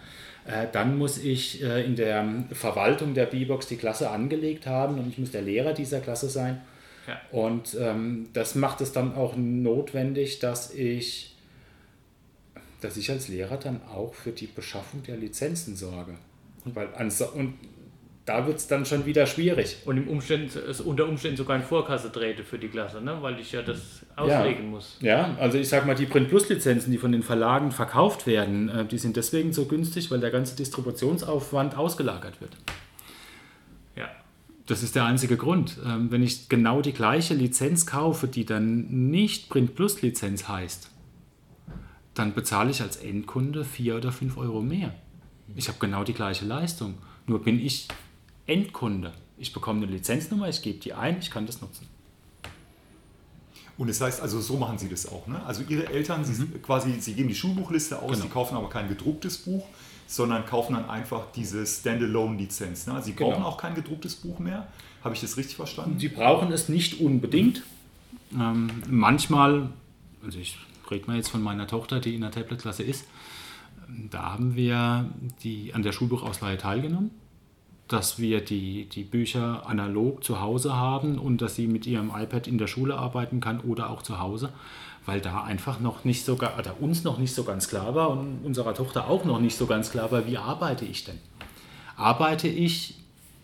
äh, 0.45 0.67
dann 0.71 0.97
muss 0.97 1.17
ich 1.19 1.63
äh, 1.63 1.85
in 1.85 1.95
der 1.95 2.45
Verwaltung 2.51 3.13
der 3.13 3.27
B-Box 3.27 3.67
die 3.67 3.77
Klasse 3.77 4.09
angelegt 4.09 4.65
haben 4.65 4.97
und 4.97 5.09
ich 5.09 5.17
muss 5.17 5.31
der 5.31 5.43
Lehrer 5.43 5.73
dieser 5.73 5.99
Klasse 5.99 6.29
sein. 6.29 6.61
Ja. 7.07 7.21
Und 7.31 7.75
ähm, 7.79 8.29
das 8.33 8.55
macht 8.55 8.81
es 8.81 8.91
dann 8.91 9.15
auch 9.15 9.35
notwendig, 9.35 10.39
dass 10.39 10.73
ich, 10.73 11.35
dass 12.79 12.97
ich 12.97 13.09
als 13.11 13.27
Lehrer 13.27 13.57
dann 13.57 13.81
auch 13.83 14.13
für 14.13 14.31
die 14.31 14.47
Beschaffung 14.47 15.03
der 15.03 15.17
Lizenzen 15.17 15.75
sorge. 15.75 16.15
Weil 16.65 16.87
und 17.33 17.53
da 18.25 18.45
wird 18.45 18.57
es 18.57 18.67
dann 18.67 18.85
schon 18.85 19.05
wieder 19.05 19.25
schwierig. 19.25 19.77
Und 19.85 19.97
im 19.97 20.07
Umständen, 20.07 20.51
unter 20.85 21.07
Umständen 21.07 21.37
sogar 21.37 21.55
in 21.55 21.63
Vorkasse 21.63 22.11
trete 22.11 22.43
für 22.43 22.59
die 22.59 22.67
Klasse, 22.67 23.01
ne? 23.01 23.17
weil 23.21 23.39
ich 23.39 23.51
ja 23.51 23.61
das 23.63 24.05
auslegen 24.15 24.65
ja. 24.65 24.69
muss. 24.69 24.97
Ja, 25.01 25.35
also 25.39 25.57
ich 25.57 25.69
sag 25.69 25.87
mal, 25.87 25.95
die 25.95 26.05
Print 26.05 26.29
Plus 26.29 26.47
Lizenzen, 26.47 26.91
die 26.91 26.97
von 26.97 27.11
den 27.11 27.23
Verlagen 27.23 27.71
verkauft 27.71 28.27
werden, 28.27 28.69
äh, 28.69 28.85
die 28.85 28.99
sind 28.99 29.17
deswegen 29.17 29.53
so 29.53 29.65
günstig, 29.65 30.11
weil 30.11 30.19
der 30.19 30.29
ganze 30.29 30.55
Distributionsaufwand 30.55 31.75
ausgelagert 31.77 32.39
wird. 32.41 32.55
Ja. 33.95 34.09
Das 34.67 34.83
ist 34.83 34.95
der 34.95 35.05
einzige 35.05 35.35
Grund. 35.35 35.77
Ähm, 35.83 36.11
wenn 36.11 36.21
ich 36.21 36.47
genau 36.47 36.81
die 36.81 36.93
gleiche 36.93 37.33
Lizenz 37.33 37.87
kaufe, 37.87 38.27
die 38.27 38.45
dann 38.45 39.09
nicht 39.09 39.49
Print 39.49 39.73
Plus 39.73 40.03
Lizenz 40.03 40.47
heißt, 40.47 40.91
dann 42.13 42.33
bezahle 42.35 42.69
ich 42.69 42.81
als 42.81 42.97
Endkunde 42.97 43.63
4 43.65 43.97
oder 43.97 44.11
5 44.11 44.37
Euro 44.37 44.61
mehr. 44.61 44.93
Ich 45.55 45.67
habe 45.69 45.79
genau 45.79 46.03
die 46.03 46.13
gleiche 46.13 46.45
Leistung. 46.45 46.95
Nur 47.25 47.43
bin 47.43 47.59
ich 47.59 47.87
Endkunde. 48.47 49.13
Ich 49.37 49.53
bekomme 49.53 49.83
eine 49.83 49.91
Lizenznummer, 49.91 50.49
ich 50.49 50.61
gebe 50.61 50.79
die 50.79 50.93
ein, 50.93 51.19
ich 51.19 51.31
kann 51.31 51.45
das 51.45 51.61
nutzen. 51.61 51.87
Und 53.77 53.87
das 53.87 53.99
heißt 53.99 54.21
also, 54.21 54.39
so 54.39 54.57
machen 54.57 54.77
Sie 54.77 54.89
das 54.89 55.07
auch. 55.07 55.25
Ne? 55.27 55.43
Also 55.43 55.63
Ihre 55.67 55.87
Eltern, 55.87 56.23
Sie, 56.23 56.43
mhm. 56.43 56.61
quasi, 56.61 56.99
Sie 56.99 57.13
geben 57.13 57.29
die 57.29 57.35
Schulbuchliste 57.35 57.97
aus, 57.99 58.11
genau. 58.11 58.23
Sie 58.23 58.29
kaufen 58.29 58.55
aber 58.55 58.69
kein 58.69 58.87
gedrucktes 58.87 59.39
Buch, 59.39 59.65
sondern 60.05 60.45
kaufen 60.45 60.73
dann 60.73 60.89
einfach 60.89 61.31
diese 61.35 61.65
Standalone-Lizenz. 61.65 62.85
Ne? 62.85 62.93
Also 62.93 63.07
Sie 63.07 63.13
brauchen 63.13 63.35
genau. 63.35 63.47
auch 63.47 63.57
kein 63.57 63.73
gedrucktes 63.73 64.15
Buch 64.17 64.37
mehr. 64.37 64.67
Habe 65.03 65.15
ich 65.15 65.21
das 65.21 65.37
richtig 65.37 65.55
verstanden? 65.55 65.97
Sie 65.97 66.09
brauchen 66.09 66.51
es 66.51 66.69
nicht 66.69 66.99
unbedingt. 66.99 67.63
Ähm, 68.33 68.69
manchmal, 68.87 69.69
also 70.23 70.37
ich 70.37 70.57
rede 70.91 71.07
mal 71.07 71.15
jetzt 71.15 71.29
von 71.29 71.41
meiner 71.41 71.65
Tochter, 71.65 71.99
die 71.99 72.13
in 72.13 72.21
der 72.21 72.31
Tablet-Klasse 72.31 72.83
ist, 72.83 73.05
da 73.87 74.33
haben 74.33 74.55
wir 74.55 75.09
die, 75.43 75.73
an 75.73 75.81
der 75.81 75.91
Schulbuchausleihe 75.91 76.57
teilgenommen 76.57 77.09
dass 77.91 78.19
wir 78.19 78.41
die, 78.41 78.85
die 78.85 79.03
Bücher 79.03 79.67
analog 79.67 80.23
zu 80.23 80.39
Hause 80.39 80.75
haben 80.75 81.19
und 81.19 81.41
dass 81.41 81.55
sie 81.55 81.67
mit 81.67 81.85
ihrem 81.85 82.11
iPad 82.15 82.47
in 82.47 82.57
der 82.57 82.67
Schule 82.67 82.95
arbeiten 82.95 83.41
kann 83.41 83.59
oder 83.59 83.89
auch 83.89 84.01
zu 84.01 84.19
Hause, 84.19 84.53
weil 85.05 85.19
da 85.19 85.43
einfach 85.43 85.79
noch 85.79 86.05
nicht 86.05 86.23
so, 86.23 86.35
oder 86.35 86.75
uns 86.79 87.03
noch 87.03 87.17
nicht 87.17 87.33
so 87.33 87.43
ganz 87.43 87.67
klar 87.67 87.93
war 87.93 88.09
und 88.09 88.45
unserer 88.45 88.73
Tochter 88.73 89.09
auch 89.09 89.25
noch 89.25 89.39
nicht 89.39 89.57
so 89.57 89.65
ganz 89.65 89.91
klar 89.91 90.11
war, 90.11 90.25
wie 90.25 90.37
arbeite 90.37 90.85
ich 90.85 91.03
denn? 91.03 91.19
Arbeite 91.97 92.47
ich, 92.47 92.95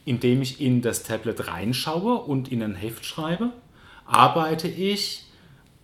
indem 0.06 0.42
ich 0.42 0.62
in 0.62 0.82
das 0.82 1.04
Tablet 1.04 1.48
reinschaue 1.48 2.16
und 2.16 2.50
in 2.50 2.64
ein 2.64 2.76
Heft 2.76 3.06
schreibe? 3.06 3.52
Arbeite 4.06 4.70
ich 4.70 5.26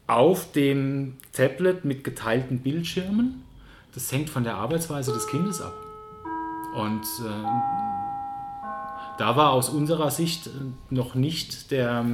auf 0.08 0.52
dem 0.54 1.17
Tablet 1.34 1.84
mit 1.84 2.04
geteilten 2.04 2.60
Bildschirmen? 2.60 3.43
Das 3.93 4.12
hängt 4.12 4.30
von 4.30 4.43
der 4.43 4.56
Arbeitsweise 4.56 5.12
des 5.12 5.28
Kindes 5.28 5.62
ab. 5.62 5.73
Und 6.76 7.04
äh, 7.04 7.92
da 9.17 9.36
war 9.36 9.52
aus 9.52 9.69
unserer 9.69 10.12
Sicht 10.12 10.47
äh, 10.47 10.49
noch 10.89 11.15
nicht 11.15 11.71
der, 11.71 12.06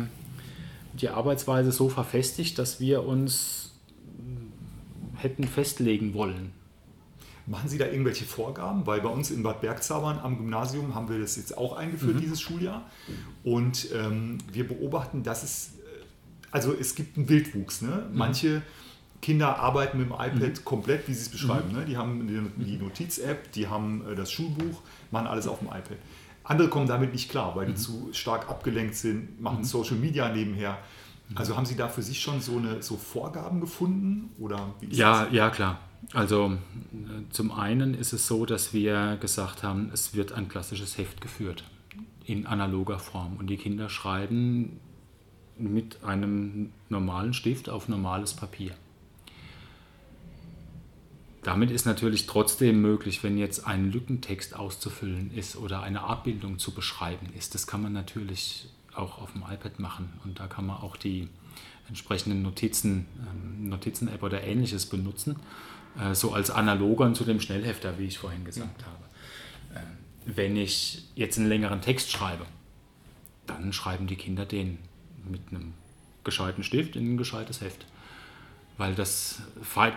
die 0.93 1.09
Arbeitsweise 1.09 1.71
so 1.71 1.89
verfestigt, 1.89 2.59
dass 2.59 2.79
wir 2.79 3.05
uns 3.05 3.71
äh, 4.17 5.21
hätten 5.21 5.45
festlegen 5.45 6.13
wollen. 6.13 6.51
Machen 7.45 7.67
Sie 7.67 7.79
da 7.79 7.87
irgendwelche 7.87 8.25
Vorgaben? 8.25 8.85
Weil 8.85 9.01
bei 9.01 9.09
uns 9.09 9.31
in 9.31 9.41
Bad 9.41 9.61
Bergzabern 9.61 10.19
am 10.19 10.37
Gymnasium 10.37 10.93
haben 10.93 11.09
wir 11.09 11.19
das 11.19 11.35
jetzt 11.35 11.57
auch 11.57 11.75
eingeführt, 11.75 12.17
mhm. 12.17 12.21
dieses 12.21 12.41
Schuljahr. 12.41 12.85
Und 13.43 13.87
ähm, 13.91 14.37
wir 14.51 14.67
beobachten, 14.67 15.23
dass 15.23 15.43
es, 15.43 15.71
äh, 15.77 16.03
also 16.51 16.75
es 16.79 16.93
gibt 16.93 17.17
einen 17.17 17.27
Wildwuchs. 17.27 17.81
Ne? 17.81 18.07
Mhm. 18.11 18.17
Manche 18.17 18.61
Kinder 19.21 19.57
arbeiten 19.57 19.97
mit 19.97 20.07
dem 20.07 20.13
iPad 20.13 20.59
mhm. 20.59 20.65
komplett, 20.65 21.07
wie 21.07 21.13
Sie 21.13 21.21
es 21.21 21.29
beschreiben. 21.29 21.69
Mhm. 21.69 21.79
Ne? 21.79 21.85
Die 21.85 21.97
haben 21.97 22.53
die 22.57 22.77
Notiz-App, 22.77 23.51
die 23.53 23.67
haben 23.67 24.03
das 24.15 24.31
Schulbuch, 24.31 24.81
machen 25.09 25.25
alles 25.25 25.47
auf 25.47 25.59
dem 25.59 25.69
iPad. 25.69 25.97
Andere 26.49 26.67
kommen 26.67 26.87
damit 26.87 27.13
nicht 27.13 27.29
klar, 27.29 27.55
weil 27.55 27.67
die 27.67 27.73
mhm. 27.73 27.77
zu 27.77 28.09
stark 28.11 28.49
abgelenkt 28.49 28.95
sind, 28.95 29.39
machen 29.39 29.59
mhm. 29.59 29.65
Social 29.65 29.97
Media 29.97 30.29
nebenher. 30.29 30.79
Mhm. 31.29 31.37
Also 31.37 31.55
haben 31.55 31.67
Sie 31.67 31.75
da 31.75 31.87
für 31.87 32.01
sich 32.01 32.19
schon 32.19 32.41
so, 32.41 32.57
eine, 32.57 32.81
so 32.81 32.97
Vorgaben 32.97 33.61
gefunden? 33.61 34.31
Oder 34.39 34.73
ja, 34.89 35.25
das? 35.25 35.33
ja, 35.33 35.51
klar. 35.51 35.79
Also 36.11 36.53
äh, 36.91 37.29
zum 37.29 37.51
einen 37.51 37.93
ist 37.93 38.13
es 38.13 38.25
so, 38.25 38.47
dass 38.47 38.73
wir 38.73 39.17
gesagt 39.21 39.61
haben, 39.61 39.91
es 39.93 40.15
wird 40.15 40.31
ein 40.31 40.49
klassisches 40.49 40.97
Heft 40.97 41.21
geführt 41.21 41.65
in 42.25 42.47
analoger 42.47 42.97
Form 42.97 43.37
und 43.37 43.45
die 43.45 43.57
Kinder 43.57 43.87
schreiben 43.87 44.79
mit 45.55 46.03
einem 46.03 46.71
normalen 46.89 47.35
Stift 47.35 47.69
auf 47.69 47.87
normales 47.87 48.33
Papier. 48.33 48.71
Damit 51.43 51.71
ist 51.71 51.85
natürlich 51.85 52.25
trotzdem 52.25 52.81
möglich, 52.81 53.23
wenn 53.23 53.37
jetzt 53.37 53.65
ein 53.65 53.91
Lückentext 53.91 54.55
auszufüllen 54.55 55.31
ist 55.33 55.55
oder 55.55 55.81
eine 55.81 56.01
Abbildung 56.01 56.59
zu 56.59 56.71
beschreiben 56.71 57.27
ist. 57.37 57.55
Das 57.55 57.65
kann 57.65 57.81
man 57.81 57.93
natürlich 57.93 58.67
auch 58.93 59.19
auf 59.21 59.31
dem 59.31 59.43
iPad 59.43 59.79
machen 59.79 60.19
und 60.25 60.39
da 60.39 60.47
kann 60.47 60.65
man 60.65 60.77
auch 60.77 60.97
die 60.97 61.29
entsprechenden 61.87 62.41
Notizen, 62.41 63.05
ähm, 63.19 63.69
Notizen-App 63.69 64.21
oder 64.21 64.43
ähnliches 64.43 64.85
benutzen, 64.85 65.37
äh, 65.99 66.13
so 66.13 66.33
als 66.33 66.51
Analogon 66.51 67.15
zu 67.15 67.23
dem 67.23 67.39
Schnellhefter, 67.39 67.97
wie 67.97 68.05
ich 68.05 68.17
vorhin 68.19 68.43
gesagt 68.43 68.81
ja. 68.81 68.87
habe. 68.87 69.85
Ähm, 69.85 70.35
wenn 70.35 70.57
ich 70.57 71.05
jetzt 71.15 71.37
einen 71.37 71.47
längeren 71.47 71.81
Text 71.81 72.11
schreibe, 72.11 72.45
dann 73.47 73.73
schreiben 73.73 74.07
die 74.07 74.15
Kinder 74.15 74.45
den 74.45 74.77
mit 75.27 75.41
einem 75.49 75.73
gescheiten 76.23 76.63
Stift 76.63 76.95
in 76.95 77.13
ein 77.13 77.17
gescheites 77.17 77.61
Heft. 77.61 77.85
Weil 78.79 78.95
das, 78.95 79.41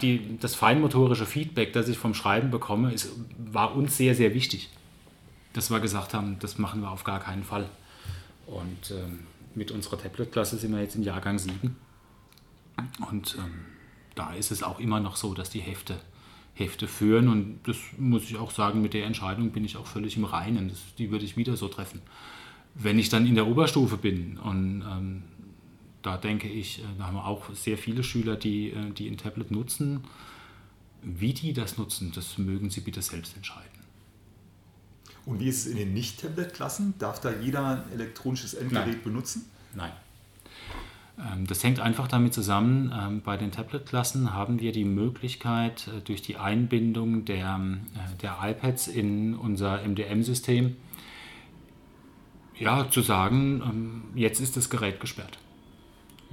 die, 0.03 0.39
das 0.41 0.57
feinmotorische 0.57 1.25
Feedback, 1.25 1.73
das 1.73 1.87
ich 1.87 1.97
vom 1.97 2.15
Schreiben 2.15 2.51
bekomme, 2.51 2.93
ist, 2.93 3.13
war 3.39 3.77
uns 3.77 3.97
sehr, 3.97 4.17
sehr 4.17 4.35
wichtig. 4.35 4.71
Dass 5.53 5.71
wir 5.71 5.79
gesagt 5.79 6.15
haben, 6.15 6.41
das 6.41 6.59
machen 6.59 6.81
wir 6.81 6.91
auf 6.91 7.05
gar 7.05 7.21
keinen 7.21 7.45
Fall. 7.45 7.71
Und 8.45 8.91
ähm, 8.91 9.21
mit 9.55 9.71
unserer 9.71 9.99
Tablet-Klasse 9.99 10.59
sind 10.59 10.73
wir 10.73 10.83
jetzt 10.83 10.97
in 10.97 11.05
Jahrgang 11.05 11.39
7. 11.39 11.77
Und 13.09 13.37
ähm, 13.39 13.53
da 14.17 14.35
ist 14.35 14.51
es 14.51 14.65
auch 14.65 14.81
immer 14.81 14.99
noch 14.99 15.15
so, 15.15 15.33
dass 15.33 15.49
die 15.49 15.61
Hefte, 15.61 16.01
Hefte 16.55 16.89
führen. 16.89 17.29
Und 17.29 17.61
das 17.63 17.77
muss 17.99 18.25
ich 18.25 18.37
auch 18.37 18.51
sagen, 18.51 18.83
mit 18.83 18.95
der 18.95 19.07
Entscheidung 19.07 19.53
bin 19.53 19.65
ich 19.65 19.77
auch 19.77 19.87
völlig 19.87 20.17
im 20.17 20.25
Reinen. 20.25 20.71
Das, 20.71 20.81
die 20.99 21.13
würde 21.13 21.25
ich 21.25 21.37
wieder 21.37 21.57
so 21.57 21.69
treffen. 21.69 22.01
Wenn 22.75 22.99
ich 22.99 23.11
dann 23.11 23.29
in 23.29 23.37
der 23.37 23.47
Oberstufe 23.47 23.97
bin 23.97 24.39
und 24.39 24.83
ähm, 24.83 25.23
da 26.03 26.17
denke 26.17 26.49
ich, 26.49 26.81
äh, 26.81 26.83
da 26.99 27.07
haben 27.07 27.15
wir 27.15 27.27
auch 27.27 27.55
sehr 27.55 27.79
viele 27.79 28.03
Schüler, 28.03 28.37
die, 28.37 28.71
äh, 28.71 28.91
die 28.91 29.09
ein 29.09 29.17
Tablet 29.17 29.51
nutzen. 29.51 30.05
Wie 31.03 31.33
die 31.33 31.53
das 31.53 31.79
nutzen, 31.79 32.13
das 32.15 32.39
mögen 32.39 32.71
sie 32.71 32.81
bitte 32.81 33.03
selbst 33.03 33.37
entscheiden. 33.37 33.69
Und 35.25 35.41
wie 35.41 35.49
ist 35.49 35.67
es 35.67 35.67
in 35.67 35.77
den 35.77 35.95
Nicht-Tablet-Klassen? 35.95 36.95
Darf 36.99 37.21
da 37.21 37.33
jeder 37.33 37.65
ein 37.65 37.93
elektronisches 37.93 38.55
Endgerät 38.55 38.87
Nein. 38.87 39.03
benutzen? 39.05 39.45
Nein. 39.75 39.93
Ähm, 41.19 41.47
das 41.47 41.63
hängt 41.63 41.81
einfach 41.81 42.09
damit 42.09 42.35
zusammen, 42.35 42.93
ähm, 42.97 43.21
bei 43.23 43.37
den 43.37 43.53
Tablet-Klassen 43.53 44.33
haben 44.33 44.61
wir 44.61 44.73
die 44.73 44.85
Möglichkeit, 44.85 45.89
äh, 45.89 46.01
durch 46.01 46.23
die 46.23 46.37
Einbindung 46.37 47.25
der, 47.25 47.61
der 48.21 48.39
iPads 48.43 48.89
in 48.89 49.35
unser 49.35 49.83
MDM-System, 49.83 50.77
ja, 52.59 52.89
zu 52.91 53.03
sagen, 53.03 53.63
ähm, 53.65 54.03
jetzt 54.15 54.41
ist 54.41 54.57
das 54.57 54.71
Gerät 54.71 55.01
gesperrt. 55.01 55.39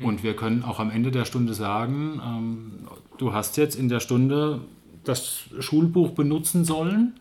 Und 0.03 0.23
wir 0.23 0.35
können 0.35 0.63
auch 0.63 0.79
am 0.79 0.91
Ende 0.91 1.11
der 1.11 1.25
Stunde 1.25 1.53
sagen, 1.53 2.21
ähm, 2.25 2.87
du 3.17 3.33
hast 3.33 3.57
jetzt 3.57 3.75
in 3.75 3.89
der 3.89 3.99
Stunde 3.99 4.61
das 5.03 5.43
Schulbuch 5.59 6.11
benutzen 6.11 6.65
sollen. 6.65 7.19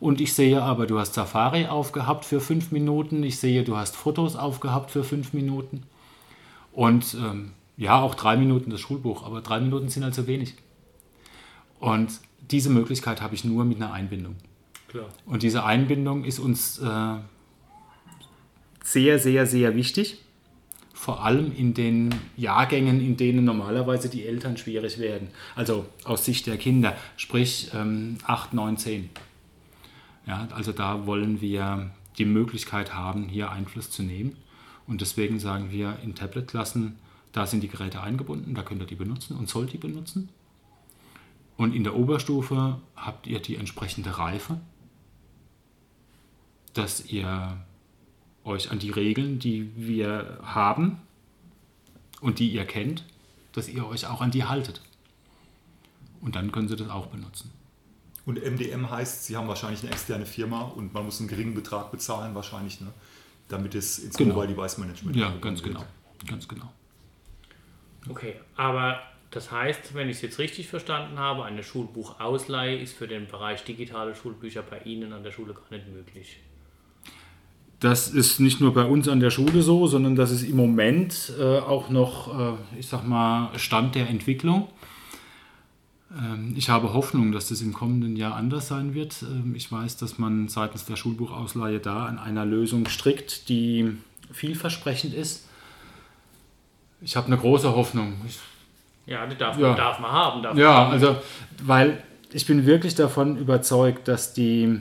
Und 0.00 0.20
ich 0.20 0.34
sehe 0.34 0.62
aber, 0.62 0.86
du 0.86 0.98
hast 0.98 1.14
Safari 1.14 1.66
aufgehabt 1.66 2.24
für 2.24 2.40
fünf 2.40 2.72
Minuten. 2.72 3.22
Ich 3.22 3.38
sehe, 3.38 3.64
du 3.64 3.76
hast 3.76 3.96
Fotos 3.96 4.36
aufgehabt 4.36 4.90
für 4.90 5.04
fünf 5.04 5.32
Minuten. 5.32 5.84
Und 6.72 7.14
ähm, 7.14 7.52
ja, 7.76 8.00
auch 8.00 8.14
drei 8.14 8.36
Minuten 8.36 8.70
das 8.70 8.80
Schulbuch, 8.80 9.24
aber 9.24 9.40
drei 9.40 9.60
Minuten 9.60 9.88
sind 9.88 10.04
halt 10.04 10.14
zu 10.14 10.26
wenig. 10.26 10.54
Und 11.80 12.20
diese 12.50 12.70
Möglichkeit 12.70 13.22
habe 13.22 13.34
ich 13.34 13.44
nur 13.44 13.64
mit 13.64 13.76
einer 13.76 13.92
Einbindung. 13.92 14.36
Klar. 14.88 15.06
Und 15.26 15.42
diese 15.42 15.64
Einbindung 15.64 16.24
ist 16.24 16.38
uns 16.38 16.78
äh, 16.78 17.14
sehr, 18.82 19.18
sehr, 19.18 19.46
sehr 19.46 19.74
wichtig 19.74 20.23
vor 20.94 21.24
allem 21.24 21.52
in 21.54 21.74
den 21.74 22.14
Jahrgängen, 22.36 23.00
in 23.00 23.16
denen 23.16 23.44
normalerweise 23.44 24.08
die 24.08 24.24
Eltern 24.24 24.56
schwierig 24.56 24.98
werden. 24.98 25.28
Also 25.56 25.84
aus 26.04 26.24
Sicht 26.24 26.46
der 26.46 26.56
Kinder, 26.56 26.96
sprich 27.16 27.70
ähm, 27.74 28.16
8, 28.24 28.54
9, 28.54 28.78
10. 28.78 29.10
Ja, 30.26 30.48
also 30.54 30.72
da 30.72 31.04
wollen 31.06 31.40
wir 31.40 31.90
die 32.16 32.24
Möglichkeit 32.24 32.94
haben, 32.94 33.28
hier 33.28 33.50
Einfluss 33.50 33.90
zu 33.90 34.02
nehmen. 34.02 34.36
Und 34.86 35.00
deswegen 35.00 35.40
sagen 35.40 35.70
wir 35.70 35.98
in 36.02 36.14
Tablet-Klassen, 36.14 36.96
da 37.32 37.46
sind 37.46 37.62
die 37.62 37.68
Geräte 37.68 38.00
eingebunden, 38.00 38.54
da 38.54 38.62
könnt 38.62 38.80
ihr 38.80 38.86
die 38.86 38.94
benutzen 38.94 39.36
und 39.36 39.48
sollt 39.48 39.72
die 39.72 39.78
benutzen. 39.78 40.28
Und 41.56 41.74
in 41.74 41.82
der 41.82 41.96
Oberstufe 41.96 42.80
habt 42.94 43.26
ihr 43.26 43.40
die 43.40 43.56
entsprechende 43.56 44.16
Reife, 44.16 44.60
dass 46.72 47.04
ihr 47.06 47.58
euch 48.44 48.70
an 48.70 48.78
die 48.78 48.90
Regeln, 48.90 49.38
die 49.38 49.70
wir 49.76 50.38
haben 50.42 51.00
und 52.20 52.38
die 52.38 52.50
ihr 52.50 52.64
kennt, 52.64 53.04
dass 53.52 53.68
ihr 53.68 53.86
euch 53.86 54.06
auch 54.06 54.20
an 54.20 54.30
die 54.30 54.44
haltet. 54.44 54.80
Und 56.20 56.36
dann 56.36 56.52
können 56.52 56.68
sie 56.68 56.76
das 56.76 56.88
auch 56.88 57.06
benutzen. 57.06 57.50
Und 58.26 58.42
MDM 58.42 58.88
heißt, 58.90 59.26
Sie 59.26 59.36
haben 59.36 59.48
wahrscheinlich 59.48 59.82
eine 59.82 59.92
externe 59.92 60.24
Firma 60.24 60.62
und 60.62 60.94
man 60.94 61.04
muss 61.04 61.20
einen 61.20 61.28
geringen 61.28 61.54
Betrag 61.54 61.90
bezahlen, 61.90 62.34
wahrscheinlich, 62.34 62.80
ne? 62.80 62.88
damit 63.48 63.74
es 63.74 63.98
ins 63.98 64.16
Genau. 64.16 64.34
Mobile 64.34 64.54
Device 64.54 64.78
Management 64.78 65.16
Ja, 65.16 65.34
ganz 65.42 65.62
wird. 65.62 65.74
genau. 65.74 65.86
Ganz 66.26 66.48
genau. 66.48 66.72
Okay, 68.08 68.36
aber 68.56 69.00
das 69.30 69.50
heißt, 69.50 69.94
wenn 69.94 70.08
ich 70.08 70.16
es 70.16 70.22
jetzt 70.22 70.38
richtig 70.38 70.68
verstanden 70.68 71.18
habe, 71.18 71.44
eine 71.44 71.62
Schulbuchausleihe 71.62 72.78
ist 72.78 72.94
für 72.96 73.08
den 73.08 73.26
Bereich 73.26 73.64
digitale 73.64 74.14
Schulbücher 74.14 74.62
bei 74.62 74.78
Ihnen 74.80 75.12
an 75.12 75.22
der 75.22 75.32
Schule 75.32 75.52
gar 75.54 75.70
nicht 75.70 75.88
möglich. 75.88 76.38
Das 77.80 78.08
ist 78.08 78.40
nicht 78.40 78.60
nur 78.60 78.72
bei 78.72 78.84
uns 78.84 79.08
an 79.08 79.20
der 79.20 79.30
Schule 79.30 79.60
so, 79.62 79.86
sondern 79.86 80.16
das 80.16 80.30
ist 80.30 80.42
im 80.42 80.56
Moment 80.56 81.32
äh, 81.38 81.58
auch 81.58 81.90
noch, 81.90 82.38
äh, 82.38 82.78
ich 82.78 82.86
sag 82.88 83.06
mal, 83.06 83.50
Stand 83.58 83.94
der 83.94 84.08
Entwicklung. 84.08 84.68
Ähm, 86.16 86.54
ich 86.56 86.70
habe 86.70 86.92
Hoffnung, 86.94 87.32
dass 87.32 87.48
das 87.48 87.60
im 87.60 87.72
kommenden 87.74 88.16
Jahr 88.16 88.36
anders 88.36 88.68
sein 88.68 88.94
wird. 88.94 89.16
Ähm, 89.22 89.54
ich 89.54 89.70
weiß, 89.70 89.96
dass 89.98 90.18
man 90.18 90.48
seitens 90.48 90.84
der 90.86 90.96
Schulbuchausleihe 90.96 91.80
da 91.80 92.06
an 92.06 92.18
einer 92.18 92.46
Lösung 92.46 92.86
strickt, 92.88 93.48
die 93.48 93.96
vielversprechend 94.32 95.12
ist. 95.12 95.46
Ich 97.02 97.16
habe 97.16 97.26
eine 97.26 97.36
große 97.36 97.74
Hoffnung. 97.74 98.14
Ich 98.26 98.38
Ja, 99.06 99.26
die 99.26 99.36
darf, 99.36 99.58
Ja. 99.58 99.74
darf 99.74 99.98
man 99.98 100.10
haben. 100.10 100.42
Darf 100.42 100.56
Ja, 100.56 100.68
man 100.68 100.76
haben. 100.78 100.92
also, 100.92 101.16
weil 101.62 102.02
ich 102.32 102.46
bin 102.46 102.64
wirklich 102.64 102.94
davon 102.94 103.36
überzeugt, 103.36 104.08
dass 104.08 104.32
die, 104.32 104.80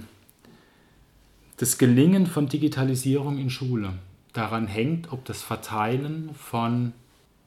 das 1.64 1.78
Gelingen 1.78 2.28
von 2.28 2.50
Digitalisierung 2.50 3.38
in 3.38 3.50
Schule 3.50 3.94
daran 4.34 4.68
hängt, 4.68 5.14
ob 5.14 5.24
das 5.24 5.42
Verteilen 5.42 6.36
von 6.36 6.92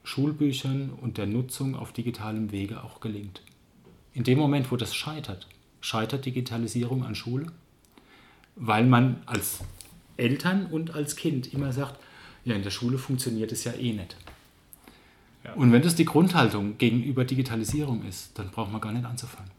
Schulbüchern 0.04 0.88
und 1.02 1.18
der 1.18 1.26
Nutzung 1.26 1.76
auf 1.76 1.92
digitalem 1.92 2.50
Wege 2.50 2.82
auch 2.82 3.00
gelingt. 3.00 3.42
In 4.14 4.24
dem 4.24 4.38
Moment, 4.38 4.72
wo 4.72 4.78
das 4.78 4.94
scheitert, 4.94 5.46
scheitert 5.82 6.24
Digitalisierung 6.24 7.04
an 7.04 7.14
Schule, 7.14 7.48
weil 8.54 8.86
man 8.86 9.20
als 9.26 9.60
Eltern 10.16 10.64
und 10.64 10.94
als 10.94 11.16
Kind 11.16 11.52
immer 11.52 11.74
sagt, 11.74 12.00
ja, 12.46 12.54
in 12.54 12.62
der 12.62 12.70
Schule 12.70 12.96
funktioniert 12.96 13.52
es 13.52 13.64
ja 13.64 13.74
eh 13.74 13.92
nicht. 13.92 14.16
Und 15.56 15.72
wenn 15.72 15.82
das 15.82 15.94
die 15.94 16.06
Grundhaltung 16.06 16.78
gegenüber 16.78 17.26
Digitalisierung 17.26 18.02
ist, 18.04 18.38
dann 18.38 18.48
braucht 18.48 18.72
man 18.72 18.80
gar 18.80 18.92
nicht 18.92 19.04
anzufangen. 19.04 19.50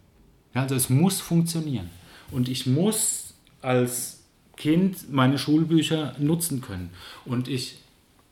Ja, 0.55 0.63
also 0.63 0.73
es 0.73 0.89
muss 0.89 1.21
funktionieren. 1.21 1.91
Und 2.31 2.49
ich 2.49 2.65
muss 2.65 3.35
als 3.61 4.16
Kind 4.57 5.11
meine 5.11 5.37
Schulbücher 5.37 6.15
nutzen 6.19 6.61
können. 6.61 6.89
Und 7.25 7.47
ich 7.47 7.77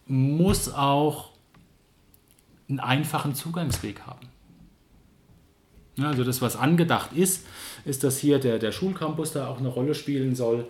muss 0.08 0.74
auch 0.74 1.32
einen 2.68 2.80
einfachen 2.80 3.36
Zugangsweg 3.36 4.02
haben. 4.02 4.28
Also 5.98 6.24
das, 6.24 6.42
was 6.42 6.56
angedacht 6.56 7.14
ist, 7.14 7.46
ist, 7.86 8.04
dass 8.04 8.18
hier 8.18 8.40
der, 8.40 8.60
der 8.60 8.72
Schulcampus 8.72 9.32
da 9.32 9.48
auch 9.48 9.60
eine 9.60 9.70
Rolle 9.70 9.96
spielen 9.96 10.36
soll 10.36 10.68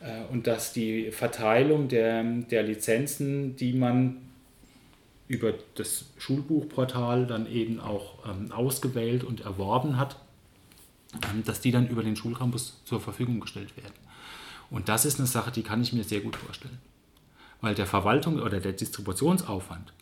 äh, 0.00 0.22
und 0.30 0.46
dass 0.46 0.72
die 0.72 1.10
Verteilung 1.10 1.88
der, 1.88 2.22
der 2.22 2.62
Lizenzen, 2.62 3.56
die 3.56 3.72
man 3.72 4.18
über 5.26 5.52
das 5.74 6.06
Schulbuchportal 6.18 7.26
dann 7.26 7.50
eben 7.50 7.80
auch 7.80 8.24
ähm, 8.26 8.52
ausgewählt 8.52 9.24
und 9.24 9.40
erworben 9.40 9.98
hat, 9.98 10.16
ähm, 11.14 11.42
dass 11.44 11.60
die 11.60 11.70
dann 11.70 11.88
über 11.88 12.02
den 12.02 12.16
Schulcampus 12.16 12.80
zur 12.84 13.00
Verfügung 13.00 13.40
gestellt 13.40 13.76
werden. 13.76 13.94
Und 14.70 14.88
das 14.88 15.04
ist 15.04 15.18
eine 15.18 15.26
Sache, 15.26 15.50
die 15.50 15.62
kann 15.62 15.82
ich 15.82 15.92
mir 15.92 16.04
sehr 16.04 16.20
gut 16.20 16.36
vorstellen. 16.36 16.78
Weil 17.60 17.74
der 17.74 17.86
Verwaltung 17.86 18.40
oder 18.40 18.60
der 18.60 18.72
Distributionsaufwand, 18.72 19.92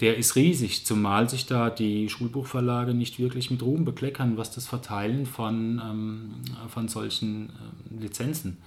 der 0.00 0.16
ist 0.16 0.36
riesig, 0.36 0.86
zumal 0.86 1.28
sich 1.28 1.46
da 1.46 1.68
die 1.70 2.08
Schulbuchverlage 2.08 2.94
nicht 2.94 3.18
wirklich 3.18 3.50
mit 3.50 3.62
Ruhm 3.62 3.84
bekleckern, 3.84 4.36
was 4.36 4.50
das 4.50 4.66
Verteilen 4.66 5.26
von, 5.26 5.80
ähm, 5.84 6.34
von 6.68 6.88
solchen 6.88 7.50
ähm, 7.90 8.00
Lizenzen 8.00 8.58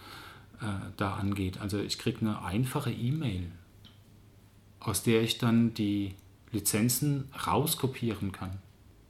äh, 0.61 0.65
da 0.97 1.15
angeht. 1.15 1.59
Also 1.59 1.79
ich 1.79 1.97
kriege 1.97 2.21
eine 2.21 2.43
einfache 2.43 2.91
E-Mail 2.91 3.51
aus 4.83 5.03
der 5.03 5.21
ich 5.21 5.37
dann 5.37 5.73
die 5.73 6.15
Lizenzen 6.51 7.29
rauskopieren 7.47 8.31
kann, 8.31 8.59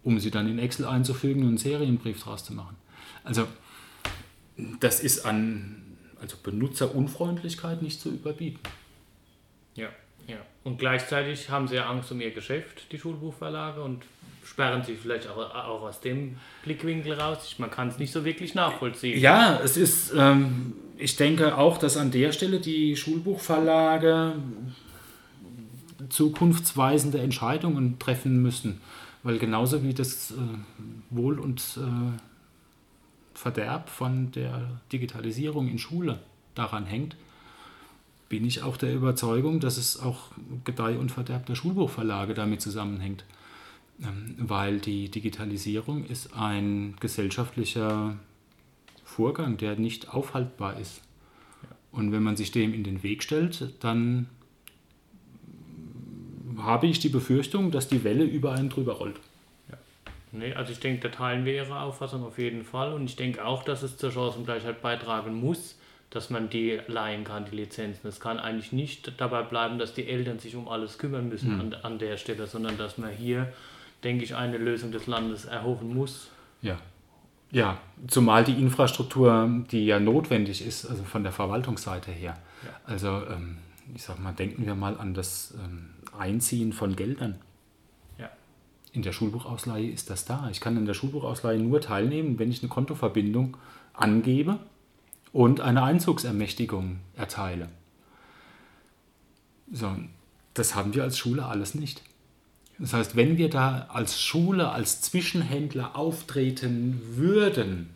um 0.04 0.20
sie 0.20 0.32
dann 0.32 0.48
in 0.48 0.60
Excel 0.60 0.86
einzufügen 0.86 1.42
und 1.42 1.50
einen 1.50 1.58
Serienbrief 1.58 2.22
draus 2.22 2.46
zu 2.46 2.54
machen. 2.54 2.76
Also 3.24 3.48
das 4.80 5.00
ist 5.00 5.26
an 5.26 5.83
also 6.24 6.38
Benutzerunfreundlichkeit 6.42 7.82
nicht 7.82 8.02
zu 8.02 8.10
überbieten. 8.10 8.60
Ja, 9.76 9.90
ja. 10.28 10.38
Und 10.64 10.80
gleichzeitig 10.80 11.50
haben 11.50 11.68
sie 11.68 11.76
ja 11.76 11.90
Angst 11.90 12.12
um 12.12 12.22
ihr 12.22 12.32
Geschäft, 12.32 12.92
die 12.92 12.98
Schulbuchverlage, 12.98 13.82
und 13.84 14.04
sperren 14.44 14.84
sich 14.84 14.98
vielleicht 15.00 15.28
auch, 15.28 15.38
auch 15.38 15.82
aus 15.82 16.00
dem 16.00 16.38
Blickwinkel 16.64 17.14
raus. 17.14 17.56
Man 17.58 17.70
kann 17.70 17.90
es 17.90 18.00
nicht 18.00 18.12
so 18.12 18.24
wirklich 18.24 18.56
nachvollziehen. 18.56 19.20
Ja, 19.20 19.60
es 19.62 19.78
ist, 19.78 20.14
ähm, 20.18 20.74
ich 20.98 21.16
denke 21.18 21.58
auch, 21.58 21.78
dass 21.78 21.98
an 21.98 22.12
der 22.12 22.32
Stelle 22.32 22.60
die 22.60 22.96
Schulbuchverlage 22.96 24.36
zukunftsweisende 26.10 27.20
Entscheidungen 27.20 28.00
treffen 28.00 28.42
müssen. 28.42 28.82
Weil 29.24 29.40
genauso 29.40 29.84
wie 29.84 29.94
das 29.94 30.32
äh, 30.32 30.36
Wohl 31.10 31.40
und 31.40 31.62
äh, 31.78 32.33
Verderb 33.34 33.90
von 33.90 34.32
der 34.32 34.82
Digitalisierung 34.92 35.68
in 35.68 35.80
Schule 35.80 36.20
daran 36.56 36.86
hängt, 36.86 37.16
bin 38.30 38.46
ich 38.46 38.64
auch 38.64 38.78
der 38.78 38.94
Überzeugung, 38.94 39.60
dass 39.60 39.78
es 39.78 40.00
auch 40.00 40.32
Gedeih 40.64 40.98
und 40.98 41.12
Verderb 41.12 41.46
der 41.46 41.56
Schulbuchverlage 41.56 42.34
damit 42.34 42.62
zusammenhängt. 42.62 43.26
Ähm, 44.02 44.36
weil 44.40 44.80
die 44.80 45.10
Digitalisierung 45.10 46.06
ist 46.06 46.36
ein 46.36 46.96
gesellschaftlicher 47.00 48.18
Vorgang, 49.04 49.58
der 49.58 49.76
nicht 49.76 50.10
aufhaltbar 50.10 50.80
ist. 50.80 51.02
Und 51.92 52.12
wenn 52.12 52.24
man 52.24 52.36
sich 52.36 52.52
dem 52.52 52.74
in 52.74 52.84
den 52.84 53.04
Weg 53.04 53.22
stellt, 53.22 53.72
dann 53.82 54.28
habe 56.58 56.88
ich 56.88 57.00
die 57.00 57.10
Befürchtung, 57.10 57.70
dass 57.70 57.88
die 57.88 58.04
Welle 58.04 58.24
über 58.24 58.54
einen 58.54 58.70
drüber 58.70 58.94
rollt. 58.94 59.20
Nee, 60.34 60.54
also 60.54 60.72
ich 60.72 60.80
denke, 60.80 61.08
da 61.08 61.16
teilen 61.16 61.46
wir 61.46 61.54
Ihre 61.54 61.80
Auffassung 61.80 62.24
auf 62.26 62.38
jeden 62.38 62.64
Fall. 62.64 62.94
Und 62.94 63.06
ich 63.06 63.16
denke 63.16 63.46
auch, 63.46 63.64
dass 63.64 63.84
es 63.84 63.98
zur 63.98 64.12
Chancengleichheit 64.12 64.82
beitragen 64.82 65.36
muss, 65.36 65.78
dass 66.10 66.30
man 66.30 66.50
die 66.50 66.80
leihen 66.88 67.24
kann, 67.24 67.46
die 67.46 67.56
Lizenzen. 67.56 68.08
Es 68.08 68.20
kann 68.20 68.40
eigentlich 68.40 68.72
nicht 68.72 69.14
dabei 69.22 69.44
bleiben, 69.44 69.80
dass 69.80 69.94
die 69.94 70.08
Eltern 70.08 70.40
sich 70.40 70.56
um 70.56 70.68
alles 70.68 70.98
kümmern 70.98 71.30
müssen 71.30 71.54
mhm. 71.54 71.62
an, 71.62 71.74
an 71.84 72.00
der 72.00 72.18
Stelle, 72.18 72.48
sondern 72.48 72.78
dass 72.78 72.98
man 72.98 73.12
hier, 73.12 73.54
denke 74.04 74.24
ich, 74.24 74.36
eine 74.36 74.58
Lösung 74.58 74.92
des 74.92 75.08
Landes 75.08 75.46
erhoffen 75.46 75.94
muss. 75.94 76.30
Ja, 76.62 76.78
ja, 77.54 77.78
zumal 78.08 78.44
die 78.44 78.54
Infrastruktur, 78.54 79.48
die 79.72 79.86
ja 79.86 80.00
notwendig 80.00 80.66
ist, 80.66 80.88
also 80.88 81.04
von 81.04 81.22
der 81.22 81.32
Verwaltungsseite 81.32 82.12
her. 82.12 82.36
Ja. 82.64 82.70
Also 82.86 83.22
ähm, 83.30 83.60
ich 83.94 84.02
sag 84.02 84.20
mal, 84.20 84.34
denken 84.34 84.66
wir 84.66 84.74
mal 84.74 84.98
an 84.98 85.14
das 85.14 85.54
ähm, 85.64 85.90
Einziehen 86.18 86.74
von 86.74 86.96
Geldern. 86.96 87.36
In 88.94 89.02
der 89.02 89.12
Schulbuchausleihe 89.12 89.90
ist 89.90 90.12
das 90.12 90.24
da. 90.24 90.48
Ich 90.52 90.62
kann 90.62 90.78
in 90.78 90.86
der 90.86 90.94
Schulbuchausleihe 90.94 91.60
nur 91.60 91.82
teilnehmen, 91.82 92.38
wenn 92.38 92.52
ich 92.52 92.62
eine 92.62 92.70
Kontoverbindung 92.70 93.58
angebe 93.94 94.60
und 95.32 95.62
eine 95.62 95.82
Einzugsermächtigung 95.82 97.00
erteile. 97.16 97.70
So, 99.72 99.96
das 100.54 100.76
haben 100.76 100.94
wir 100.94 101.02
als 101.02 101.18
Schule 101.18 101.46
alles 101.46 101.74
nicht. 101.74 102.04
Das 102.78 102.94
heißt, 102.94 103.16
wenn 103.16 103.38
wir 103.38 103.50
da 103.50 103.88
als 103.90 104.22
Schule, 104.22 104.70
als 104.70 105.02
Zwischenhändler 105.02 105.96
auftreten 105.96 107.02
würden, 107.16 107.90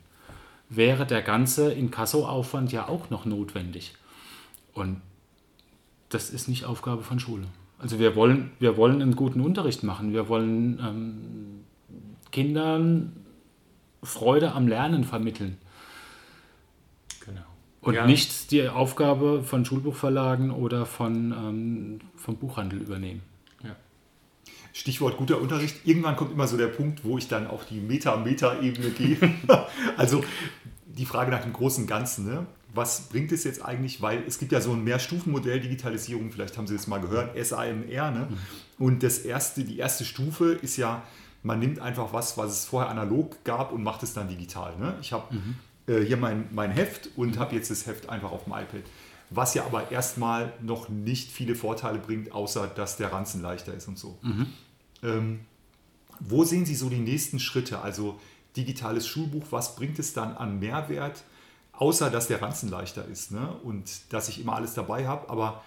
wäre 0.69 1.05
der 1.05 1.21
ganze 1.21 1.71
Inkassoaufwand 1.73 2.71
ja 2.71 2.87
auch 2.87 3.11
noch 3.11 3.25
notwendig. 3.25 3.93
Und 4.73 5.01
das 6.09 6.31
ist 6.31 6.47
nicht 6.47 6.65
Aufgabe 6.65 7.03
von 7.03 7.19
Schule. 7.19 7.47
Also 7.79 7.99
wir 7.99 8.15
wollen, 8.15 8.51
wir 8.59 8.77
wollen 8.77 9.01
einen 9.01 9.15
guten 9.15 9.41
Unterricht 9.41 9.83
machen. 9.83 10.13
Wir 10.13 10.29
wollen 10.29 10.79
ähm, 10.79 11.63
Kindern 12.31 13.13
Freude 14.03 14.53
am 14.53 14.67
Lernen 14.67 15.03
vermitteln. 15.03 15.57
Genau. 17.25 17.41
Und 17.81 17.93
ja. 17.95 18.05
nicht 18.05 18.51
die 18.51 18.67
Aufgabe 18.67 19.43
von 19.43 19.65
Schulbuchverlagen 19.65 20.51
oder 20.51 20.85
von, 20.85 21.31
ähm, 21.31 21.99
vom 22.15 22.37
Buchhandel 22.37 22.81
übernehmen. 22.81 23.21
Stichwort 24.77 25.17
guter 25.17 25.41
Unterricht. 25.41 25.77
Irgendwann 25.85 26.15
kommt 26.15 26.31
immer 26.31 26.47
so 26.47 26.55
der 26.55 26.67
Punkt, 26.67 27.03
wo 27.03 27.17
ich 27.17 27.27
dann 27.27 27.47
auf 27.47 27.65
die 27.65 27.79
Meta-Meta-Ebene 27.79 28.91
gehe. 28.91 29.17
also 29.97 30.23
die 30.85 31.05
Frage 31.05 31.31
nach 31.31 31.41
dem 31.41 31.51
großen 31.51 31.87
Ganzen. 31.87 32.27
Ne? 32.27 32.45
Was 32.77 33.09
bringt 33.09 33.31
es 33.33 33.43
jetzt 33.43 33.63
eigentlich? 33.63 34.01
Weil 34.01 34.23
es 34.25 34.39
gibt 34.39 34.53
ja 34.53 34.61
so 34.61 34.71
ein 34.71 34.83
Mehrstufenmodell 34.83 35.59
Digitalisierung, 35.59 36.31
vielleicht 36.31 36.57
haben 36.57 36.67
Sie 36.67 36.75
das 36.75 36.87
mal 36.87 37.01
gehört, 37.01 37.35
SAMR. 37.37 38.11
Ne? 38.11 38.27
Mhm. 38.29 38.37
Und 38.77 39.03
das 39.03 39.19
erste, 39.19 39.65
die 39.65 39.77
erste 39.77 40.05
Stufe 40.05 40.53
ist 40.53 40.77
ja, 40.77 41.03
man 41.43 41.59
nimmt 41.59 41.79
einfach 41.79 42.13
was, 42.13 42.37
was 42.37 42.51
es 42.51 42.65
vorher 42.65 42.89
analog 42.89 43.43
gab 43.43 43.73
und 43.73 43.83
macht 43.83 44.03
es 44.03 44.13
dann 44.13 44.29
digital. 44.29 44.77
Ne? 44.77 44.95
Ich 45.01 45.11
habe 45.11 45.35
mhm. 45.35 45.55
äh, 45.93 46.05
hier 46.05 46.17
mein, 46.17 46.47
mein 46.51 46.71
Heft 46.71 47.09
und 47.17 47.37
habe 47.37 47.55
jetzt 47.55 47.69
das 47.69 47.85
Heft 47.85 48.07
einfach 48.07 48.31
auf 48.31 48.45
dem 48.45 48.53
iPad 48.53 48.83
was 49.29 49.53
ja 49.53 49.65
aber 49.65 49.91
erstmal 49.91 50.53
noch 50.61 50.89
nicht 50.89 51.31
viele 51.31 51.55
Vorteile 51.55 51.99
bringt, 51.99 52.31
außer 52.31 52.67
dass 52.67 52.97
der 52.97 53.11
Ranzen 53.11 53.41
leichter 53.41 53.73
ist 53.73 53.87
und 53.87 53.99
so. 53.99 54.17
Mhm. 54.21 54.47
Ähm, 55.03 55.39
wo 56.19 56.43
sehen 56.43 56.65
Sie 56.65 56.75
so 56.75 56.89
die 56.89 56.99
nächsten 56.99 57.39
Schritte? 57.39 57.81
Also 57.81 58.19
digitales 58.55 59.05
Schulbuch, 59.07 59.47
was 59.51 59.75
bringt 59.75 59.99
es 59.99 60.13
dann 60.13 60.35
an 60.35 60.59
Mehrwert, 60.59 61.23
außer 61.77 62.09
dass 62.09 62.27
der 62.27 62.41
Ranzen 62.41 62.69
leichter 62.69 63.05
ist 63.05 63.31
ne? 63.31 63.49
und 63.63 64.13
dass 64.13 64.29
ich 64.29 64.41
immer 64.41 64.55
alles 64.55 64.73
dabei 64.73 65.07
habe? 65.07 65.29
Aber 65.29 65.63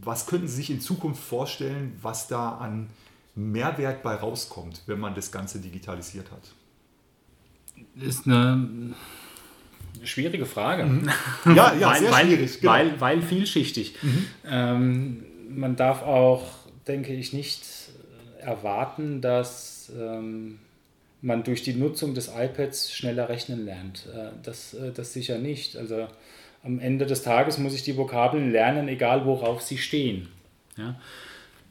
was 0.00 0.26
könnten 0.26 0.48
Sie 0.48 0.56
sich 0.56 0.70
in 0.70 0.80
Zukunft 0.80 1.22
vorstellen, 1.22 1.98
was 2.02 2.28
da 2.28 2.56
an 2.56 2.88
Mehrwert 3.34 4.02
bei 4.02 4.14
rauskommt, 4.14 4.82
wenn 4.86 5.00
man 5.00 5.14
das 5.14 5.32
Ganze 5.32 5.60
digitalisiert 5.60 6.30
hat? 6.30 6.42
Ist 8.00 8.26
eine 8.26 8.94
schwierige 10.02 10.46
Frage. 10.46 10.84
Mhm. 10.84 11.10
Ja, 11.54 11.74
ja, 11.74 11.90
weil, 11.90 12.00
sehr 12.00 12.12
schwierig. 12.12 12.60
Genau. 12.60 12.72
Weil, 12.72 13.00
weil 13.00 13.22
vielschichtig. 13.22 13.96
Mhm. 14.02 14.26
Ähm, 14.44 15.24
man 15.50 15.76
darf 15.76 16.02
auch, 16.02 16.44
denke 16.86 17.14
ich, 17.14 17.32
nicht 17.32 17.62
erwarten, 18.40 19.20
dass 19.20 19.90
ähm, 19.98 20.58
man 21.20 21.42
durch 21.42 21.62
die 21.62 21.74
Nutzung 21.74 22.14
des 22.14 22.28
iPads 22.28 22.92
schneller 22.92 23.28
rechnen 23.28 23.64
lernt. 23.64 24.06
Äh, 24.14 24.30
das, 24.42 24.74
äh, 24.74 24.92
das 24.92 25.12
sicher 25.12 25.38
nicht. 25.38 25.76
Also 25.76 26.08
am 26.62 26.78
Ende 26.78 27.06
des 27.06 27.22
Tages 27.22 27.58
muss 27.58 27.74
ich 27.74 27.82
die 27.82 27.96
Vokabeln 27.96 28.50
lernen, 28.50 28.88
egal 28.88 29.24
worauf 29.24 29.62
sie 29.62 29.78
stehen. 29.78 30.28
Ja? 30.76 31.00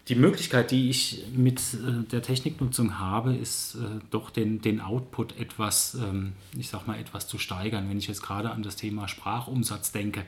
Die 0.07 0.15
Möglichkeit, 0.15 0.71
die 0.71 0.89
ich 0.89 1.23
mit 1.36 1.60
äh, 1.60 2.03
der 2.10 2.21
Techniknutzung 2.21 2.99
habe, 2.99 3.36
ist 3.36 3.77
doch 4.10 4.29
den, 4.29 4.62
den 4.62 4.79
Output 4.81 5.38
etwas, 5.38 5.95
ähm, 5.95 6.33
ich 6.57 6.69
sag 6.69 6.88
mal, 6.88 6.99
etwas 6.99 7.27
zu 7.27 7.38
steigern. 7.38 7.89
Wenn 7.89 7.97
ich 7.97 8.07
jetzt 8.07 8.21
gerade 8.21 8.51
an 8.51 8.63
das 8.63 8.75
Thema 8.75 9.07
Sprachumsatz 9.07 9.91
denke, 9.91 10.23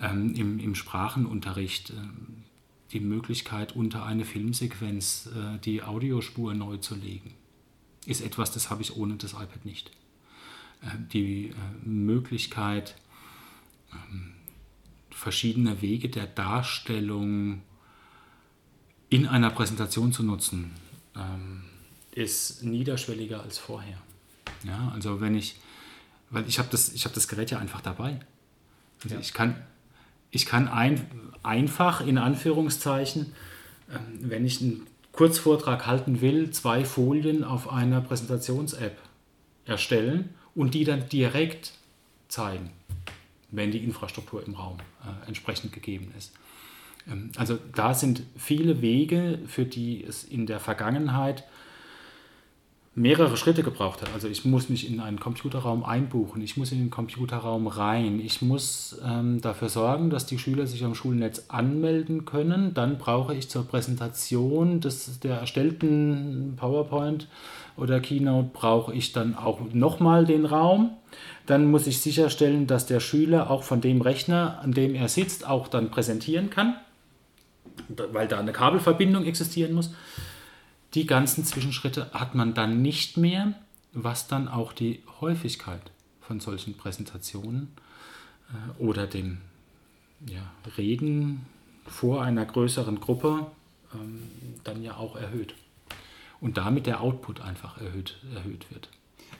ähm, 0.00 0.34
im, 0.34 0.58
im 0.58 0.74
Sprachenunterricht, 0.74 1.92
die 2.92 3.00
Möglichkeit, 3.00 3.76
unter 3.76 4.06
eine 4.06 4.24
Filmsequenz 4.24 5.28
die 5.66 5.82
Audiospur 5.82 6.54
neu 6.54 6.78
zu 6.78 6.94
legen. 6.94 7.34
Ist 8.06 8.20
etwas, 8.20 8.52
das 8.52 8.70
habe 8.70 8.82
ich 8.82 8.96
ohne 8.96 9.16
das 9.16 9.32
iPad 9.32 9.64
nicht. 9.64 9.90
Äh, 10.82 10.86
die 11.12 11.48
äh, 11.48 11.54
Möglichkeit, 11.84 12.96
ähm, 13.92 14.34
verschiedene 15.10 15.82
Wege 15.82 16.08
der 16.08 16.26
Darstellung 16.26 17.62
in 19.10 19.26
einer 19.26 19.50
Präsentation 19.50 20.12
zu 20.12 20.22
nutzen, 20.22 20.72
ähm, 21.16 21.64
ist 22.12 22.62
niederschwelliger 22.62 23.42
als 23.42 23.58
vorher. 23.58 23.98
Ja, 24.64 24.90
also 24.94 25.20
wenn 25.20 25.34
ich, 25.34 25.56
weil 26.30 26.46
ich 26.48 26.58
habe 26.58 26.68
das, 26.70 26.92
hab 27.04 27.14
das 27.14 27.28
Gerät 27.28 27.50
ja 27.50 27.58
einfach 27.58 27.80
dabei. 27.80 28.20
Also 29.02 29.14
ja. 29.14 29.20
ich 29.20 29.32
kann 29.32 29.56
ich 30.30 30.46
kann 30.46 30.68
ein, 30.68 31.06
einfach 31.42 32.00
in 32.00 32.18
Anführungszeichen, 32.18 33.32
ähm, 33.90 34.30
wenn 34.30 34.44
ich 34.44 34.60
einen 34.60 34.86
Kurzvortrag 35.18 35.84
halten 35.84 36.20
will, 36.20 36.52
zwei 36.52 36.84
Folien 36.84 37.42
auf 37.42 37.72
einer 37.72 38.00
Präsentations-App 38.00 38.96
erstellen 39.64 40.28
und 40.54 40.74
die 40.74 40.84
dann 40.84 41.08
direkt 41.08 41.72
zeigen, 42.28 42.70
wenn 43.50 43.72
die 43.72 43.82
Infrastruktur 43.82 44.46
im 44.46 44.54
Raum 44.54 44.76
äh, 45.02 45.26
entsprechend 45.26 45.72
gegeben 45.72 46.14
ist. 46.16 46.34
Ähm, 47.10 47.32
also 47.36 47.58
da 47.74 47.94
sind 47.94 48.22
viele 48.36 48.80
Wege, 48.80 49.40
für 49.48 49.64
die 49.64 50.04
es 50.04 50.22
in 50.22 50.46
der 50.46 50.60
Vergangenheit 50.60 51.42
mehrere 52.98 53.36
Schritte 53.36 53.62
gebraucht 53.62 54.02
hat. 54.02 54.08
Also 54.12 54.28
ich 54.28 54.44
muss 54.44 54.68
mich 54.68 54.90
in 54.90 55.00
einen 55.00 55.20
Computerraum 55.20 55.84
einbuchen, 55.84 56.42
ich 56.42 56.56
muss 56.56 56.72
in 56.72 56.78
den 56.78 56.90
Computerraum 56.90 57.68
rein, 57.68 58.20
ich 58.20 58.42
muss 58.42 59.00
ähm, 59.06 59.40
dafür 59.40 59.68
sorgen, 59.68 60.10
dass 60.10 60.26
die 60.26 60.38
Schüler 60.38 60.66
sich 60.66 60.84
am 60.84 60.94
Schulnetz 60.94 61.44
anmelden 61.48 62.24
können. 62.24 62.74
Dann 62.74 62.98
brauche 62.98 63.34
ich 63.34 63.48
zur 63.48 63.64
Präsentation 63.66 64.80
des, 64.80 65.20
der 65.20 65.36
erstellten 65.36 66.54
PowerPoint 66.56 67.28
oder 67.76 68.00
Keynote 68.00 68.50
brauche 68.52 68.92
ich 68.92 69.12
dann 69.12 69.36
auch 69.36 69.60
nochmal 69.72 70.26
den 70.26 70.44
Raum. 70.44 70.90
Dann 71.46 71.70
muss 71.70 71.86
ich 71.86 72.00
sicherstellen, 72.00 72.66
dass 72.66 72.86
der 72.86 73.00
Schüler 73.00 73.50
auch 73.50 73.62
von 73.62 73.80
dem 73.80 74.00
Rechner, 74.00 74.58
an 74.62 74.72
dem 74.72 74.94
er 74.94 75.08
sitzt, 75.08 75.46
auch 75.46 75.68
dann 75.68 75.90
präsentieren 75.90 76.50
kann, 76.50 76.74
weil 78.12 78.26
da 78.26 78.40
eine 78.40 78.52
Kabelverbindung 78.52 79.24
existieren 79.24 79.72
muss. 79.72 79.92
Die 80.94 81.06
ganzen 81.06 81.44
Zwischenschritte 81.44 82.10
hat 82.12 82.34
man 82.34 82.54
dann 82.54 82.82
nicht 82.82 83.16
mehr, 83.16 83.54
was 83.92 84.26
dann 84.26 84.48
auch 84.48 84.72
die 84.72 85.02
Häufigkeit 85.20 85.82
von 86.20 86.40
solchen 86.40 86.76
Präsentationen 86.76 87.72
äh, 88.50 88.82
oder 88.82 89.06
dem 89.06 89.38
ja, 90.26 90.50
Reden 90.76 91.46
vor 91.86 92.22
einer 92.22 92.44
größeren 92.44 93.00
Gruppe 93.00 93.46
ähm, 93.94 94.22
dann 94.64 94.82
ja 94.82 94.96
auch 94.96 95.16
erhöht. 95.16 95.54
Und 96.40 96.56
damit 96.56 96.86
der 96.86 97.00
Output 97.00 97.40
einfach 97.40 97.80
erhöht, 97.80 98.16
erhöht 98.34 98.70
wird. 98.70 98.88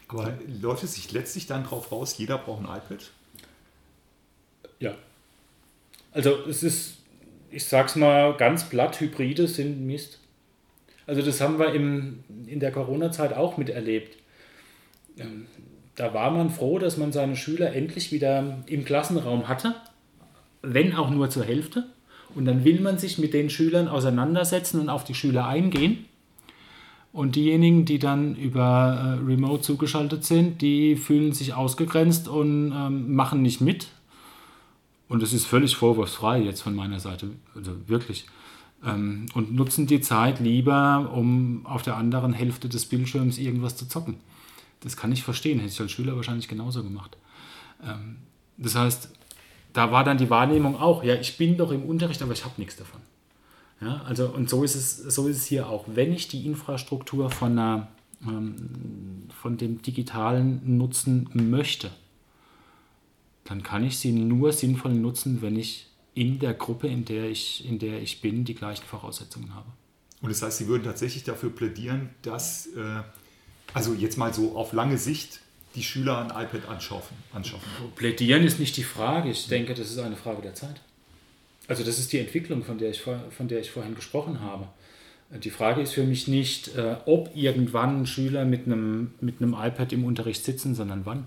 Aber 0.09 0.37
läuft 0.61 0.85
es 0.85 0.95
sich 0.95 1.13
letztlich 1.13 1.47
dann 1.47 1.65
darauf 1.65 1.93
raus, 1.93 2.17
jeder 2.19 2.39
braucht 2.39 2.65
ein 2.65 2.77
iPad? 2.77 3.11
Ja. 4.81 4.95
Also 6.13 6.45
es 6.47 6.63
ist 6.63 6.99
ich 7.51 7.65
sag's 7.65 7.97
mal 7.97 8.35
ganz 8.37 8.69
platt, 8.69 9.01
Hybride 9.01 9.49
sind 9.49 9.87
Mist. 9.87 10.19
Also 11.09 11.23
das 11.23 11.41
haben 11.41 11.59
wir 11.59 11.73
im, 11.73 12.19
in 12.47 12.61
der 12.61 12.71
Corona-Zeit 12.71 13.33
auch 13.33 13.57
miterlebt. 13.57 14.19
Ähm, 15.17 15.47
da 15.95 16.13
war 16.13 16.31
man 16.31 16.51
froh, 16.51 16.79
dass 16.79 16.99
man 16.99 17.13
seine 17.13 17.35
Schüler 17.35 17.75
endlich 17.75 18.13
wieder 18.13 18.59
im 18.67 18.85
Klassenraum 18.85 19.49
hatte, 19.49 19.75
wenn 20.61 20.95
auch 20.95 21.09
nur 21.09 21.31
zur 21.31 21.45
Hälfte. 21.45 21.87
Und 22.35 22.45
dann 22.45 22.63
will 22.63 22.81
man 22.81 22.99
sich 22.99 23.17
mit 23.17 23.33
den 23.33 23.49
Schülern 23.49 23.89
auseinandersetzen 23.89 24.81
und 24.81 24.91
auf 24.91 25.03
die 25.03 25.15
Schüler 25.15 25.47
eingehen. 25.47 26.05
Und 27.15 27.37
diejenigen, 27.37 27.87
die 27.87 27.99
dann 27.99 28.37
über 28.37 29.19
äh, 29.19 29.25
Remote 29.25 29.63
zugeschaltet 29.63 30.27
sind, 30.27 30.61
die 30.61 30.95
fühlen 30.95 31.33
sich 31.33 31.55
ausgegrenzt 31.55 32.29
und 32.29 32.71
ähm, 32.71 33.15
machen 33.15 33.41
nicht 33.41 33.63
mit. 33.63 33.89
Und 35.09 35.23
es 35.23 35.33
ist 35.33 35.47
völlig 35.47 35.75
vorwurfsfrei 35.75 36.41
jetzt 36.41 36.61
von 36.61 36.75
meiner 36.75 37.01
Seite, 37.01 37.31
also 37.55 37.73
wirklich. 37.87 38.27
Ähm, 38.85 39.27
und 39.35 39.55
nutzen 39.55 39.87
die 39.87 40.01
Zeit 40.01 40.41
lieber, 40.41 41.11
um 41.13 41.67
auf 41.67 41.83
der 41.83 41.97
anderen 41.97 42.33
Hälfte 42.33 42.69
des 42.69 42.87
Bildschirms 42.87 43.39
irgendwas 43.39 43.77
zu 43.77 43.89
zocken. 43.89 44.17
Das 44.81 44.97
kann 44.97 45.11
ich 45.11 45.25
verstehen, 45.25 45.59
hätte 45.59 45.73
ich 45.73 45.81
als 45.81 45.91
Schüler 45.91 46.15
wahrscheinlich 46.15 46.49
genauso 46.49 46.83
gemacht. 46.83 47.17
Ähm, 47.85 48.19
das 48.57 48.75
heißt, 48.75 49.11
da 49.73 49.93
war 49.93 50.05
dann 50.05 50.19
die 50.19 50.31
Wahrnehmung 50.31 50.77
auch, 50.77 51.03
ja, 51.03 51.15
ich 51.15 51.37
bin 51.37 51.57
doch 51.57 51.73
im 51.73 51.85
Unterricht, 51.85 52.23
aber 52.23 52.33
ich 52.33 52.45
habe 52.45 52.55
nichts 52.59 52.77
davon. 52.77 53.01
Ja, 53.81 54.03
also, 54.07 54.29
und 54.29 54.51
so 54.51 54.65
ist, 54.65 54.75
es, 54.75 54.97
so 54.97 55.29
ist 55.29 55.37
es 55.37 55.47
hier 55.47 55.69
auch. 55.69 55.85
Wenn 55.87 56.13
ich 56.13 56.29
die 56.29 56.47
Infrastruktur 56.47 57.31
von, 57.31 57.53
einer, 57.53 57.89
ähm, 58.23 59.29
von 59.41 59.57
dem 59.57 59.83
digitalen 59.83 60.79
nutzen 60.79 61.29
möchte, 61.33 61.91
dann 63.45 63.63
kann 63.63 63.85
ich 63.85 63.99
sie 63.99 64.13
nur 64.13 64.53
sinnvoll 64.53 64.95
nutzen, 64.95 65.43
wenn 65.43 65.57
ich 65.57 65.87
in 66.15 66.39
der 66.39 66.55
Gruppe, 66.55 66.89
in 66.89 67.05
der 67.05 67.29
ich, 67.29 67.65
in 67.67 67.79
der 67.79 68.01
ich 68.01 68.21
bin, 68.21 68.45
die 68.45 68.55
gleichen 68.55 68.85
Voraussetzungen 68.85 69.55
habe. 69.55 69.69
Und 70.21 70.31
das 70.31 70.43
heißt, 70.43 70.59
Sie 70.59 70.67
würden 70.67 70.85
tatsächlich 70.85 71.25
dafür 71.25 71.51
plädieren, 71.51 72.11
dass, 72.23 72.67
äh, 72.69 73.03
also 73.73 73.95
jetzt 73.95 74.19
mal 74.19 74.35
so 74.35 74.57
auf 74.57 74.73
lange 74.73 74.99
Sicht, 74.99 75.41
die 75.75 75.83
Schüler 75.83 76.19
ein 76.19 76.31
iPad 76.31 76.69
anschaffen, 76.69 77.17
anschaffen. 77.33 77.69
Plädieren 77.95 78.43
ist 78.43 78.59
nicht 78.59 78.77
die 78.77 78.83
Frage. 78.83 79.31
Ich 79.31 79.47
denke, 79.49 79.75
das 79.75 79.91
ist 79.91 79.99
eine 79.99 80.17
Frage 80.17 80.43
der 80.43 80.55
Zeit. 80.55 80.81
Also 81.69 81.85
das 81.85 81.99
ist 81.99 82.13
die 82.13 82.19
Entwicklung, 82.19 82.65
von 82.65 82.79
der 82.79 82.91
ich, 82.91 83.03
von 83.03 83.49
der 83.49 83.61
ich 83.61 83.71
vorhin 83.71 83.95
gesprochen 83.95 84.41
habe. 84.41 84.69
Die 85.31 85.51
Frage 85.51 85.83
ist 85.83 85.93
für 85.93 86.05
mich 86.05 86.27
nicht, 86.27 86.75
äh, 86.75 86.97
ob 87.05 87.31
irgendwann 87.37 88.07
Schüler 88.07 88.47
mit 88.47 88.65
einem, 88.67 89.13
mit 89.21 89.43
einem 89.43 89.53
iPad 89.53 89.93
im 89.93 90.05
Unterricht 90.05 90.43
sitzen, 90.43 90.75
sondern 90.75 91.05
wann. 91.05 91.27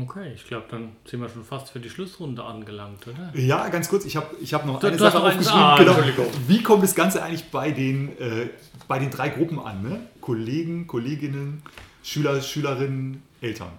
Okay, 0.00 0.32
ich 0.34 0.44
glaube, 0.48 0.64
dann 0.70 0.96
sind 1.04 1.20
wir 1.20 1.28
schon 1.28 1.44
fast 1.44 1.70
für 1.70 1.78
die 1.78 1.88
Schlussrunde 1.88 2.42
angelangt, 2.42 3.06
oder? 3.06 3.30
Ja, 3.38 3.68
ganz 3.68 3.88
kurz, 3.88 4.04
ich 4.04 4.16
habe 4.16 4.26
ich 4.40 4.52
hab 4.52 4.66
noch 4.66 4.80
du, 4.80 4.88
eine 4.88 4.96
du 4.96 5.04
Sache 5.04 5.20
aufgeschrieben. 5.22 5.60
Ah, 5.60 5.78
genau. 5.78 5.96
Wie 6.48 6.64
kommt 6.64 6.82
das 6.82 6.96
Ganze 6.96 7.22
eigentlich 7.22 7.44
bei 7.50 7.70
den, 7.70 8.08
äh, 8.18 8.48
bei 8.88 8.98
den 8.98 9.10
drei 9.10 9.28
Gruppen 9.28 9.60
an? 9.60 9.82
Ne? 9.82 10.00
Kollegen, 10.20 10.88
Kolleginnen, 10.88 11.62
Schüler, 12.02 12.42
Schülerinnen, 12.42 13.22
Eltern. 13.40 13.68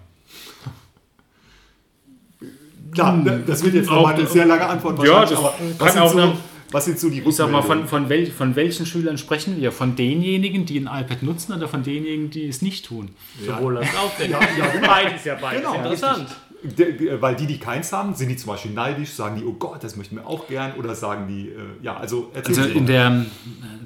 Klar, 2.92 3.12
hm. 3.12 3.44
das 3.46 3.62
wird 3.62 3.74
jetzt 3.74 3.90
nochmal 3.90 4.14
eine 4.14 4.26
sehr 4.26 4.46
lange 4.46 4.66
Antwort. 4.66 5.04
Ja, 5.04 5.20
das 5.20 5.34
aber 5.34 5.54
kann 5.78 5.98
auch 5.98 6.12
so, 6.12 6.38
was 6.72 6.84
sind 6.84 6.98
so 6.98 7.08
die 7.08 7.20
Ich 7.20 7.36
sag 7.36 7.50
mal, 7.50 7.62
von, 7.62 7.86
von, 7.86 8.08
wel, 8.08 8.26
von 8.26 8.56
welchen 8.56 8.86
Schülern 8.86 9.18
sprechen 9.18 9.60
wir? 9.60 9.72
Von 9.72 9.96
denjenigen, 9.96 10.66
die 10.66 10.78
ein 10.78 10.86
iPad 10.86 11.22
nutzen 11.22 11.52
oder 11.52 11.68
von 11.68 11.82
denjenigen, 11.82 12.30
die 12.30 12.48
es 12.48 12.62
nicht 12.62 12.86
tun? 12.86 13.10
Ja. 13.44 13.56
Sowohl 13.56 13.78
als 13.78 13.88
auch. 13.96 14.12
Ja, 14.18 14.40
ja, 14.40 14.66
genau. 14.72 14.86
Beides 14.86 15.24
ja 15.24 15.34
beides. 15.36 15.60
Genau, 15.60 15.74
interessant. 15.76 16.28
Der, 16.62 17.22
weil 17.22 17.36
die, 17.36 17.46
die 17.46 17.58
keins 17.58 17.92
haben, 17.92 18.14
sind 18.14 18.28
die 18.28 18.36
zum 18.36 18.48
Beispiel 18.48 18.72
neidisch, 18.72 19.10
sagen 19.10 19.36
die, 19.36 19.44
oh 19.44 19.52
Gott, 19.52 19.84
das 19.84 19.96
möchten 19.96 20.16
wir 20.16 20.26
auch 20.26 20.48
gern, 20.48 20.72
oder 20.74 20.94
sagen 20.94 21.28
die, 21.28 21.50
äh, 21.50 21.60
ja, 21.82 21.96
also 21.96 22.32
Also 22.34 22.62
in 22.62 22.86
der, 22.86 23.08
äh, 23.08 23.24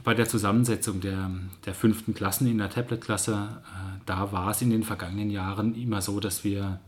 bei 0.02 0.14
der 0.14 0.28
Zusammensetzung 0.28 1.00
der, 1.00 1.30
der 1.66 1.74
fünften 1.74 2.14
Klassen 2.14 2.46
in 2.46 2.58
der 2.58 2.70
Tablet-Klasse, 2.70 3.32
äh, 3.32 4.00
da 4.06 4.32
war 4.32 4.50
es 4.50 4.62
in 4.62 4.70
den 4.70 4.84
vergangenen 4.84 5.30
Jahren 5.30 5.74
immer 5.74 6.00
so, 6.00 6.20
dass 6.20 6.44
wir 6.44 6.80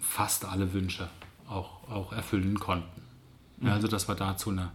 fast 0.00 0.44
alle 0.44 0.72
Wünsche 0.72 1.08
auch, 1.48 1.88
auch 1.88 2.12
erfüllen 2.12 2.58
konnten. 2.58 3.05
Mhm. 3.58 3.68
Also 3.68 3.88
dass 3.88 4.08
wir 4.08 4.14
da 4.14 4.36
zu, 4.36 4.50
einer, 4.50 4.72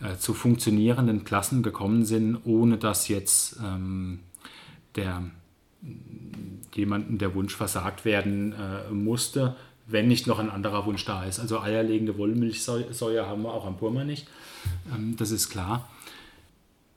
äh, 0.00 0.16
zu 0.16 0.34
funktionierenden 0.34 1.24
Klassen 1.24 1.62
gekommen 1.62 2.04
sind, 2.04 2.38
ohne 2.44 2.78
dass 2.78 3.08
jetzt 3.08 3.58
ähm, 3.62 4.20
der, 4.96 5.22
jemandem 6.74 7.18
der 7.18 7.34
Wunsch 7.34 7.54
versagt 7.54 8.04
werden 8.04 8.52
äh, 8.52 8.92
musste, 8.92 9.56
wenn 9.86 10.08
nicht 10.08 10.26
noch 10.26 10.38
ein 10.38 10.50
anderer 10.50 10.86
Wunsch 10.86 11.04
da 11.04 11.24
ist. 11.24 11.40
Also 11.40 11.60
eierlegende 11.60 12.16
Wollmilchsäure 12.16 13.26
haben 13.26 13.42
wir 13.42 13.52
auch 13.52 13.66
am 13.66 13.76
Burma 13.76 14.04
nicht, 14.04 14.26
ähm, 14.94 15.16
das 15.16 15.30
ist 15.30 15.50
klar 15.50 15.88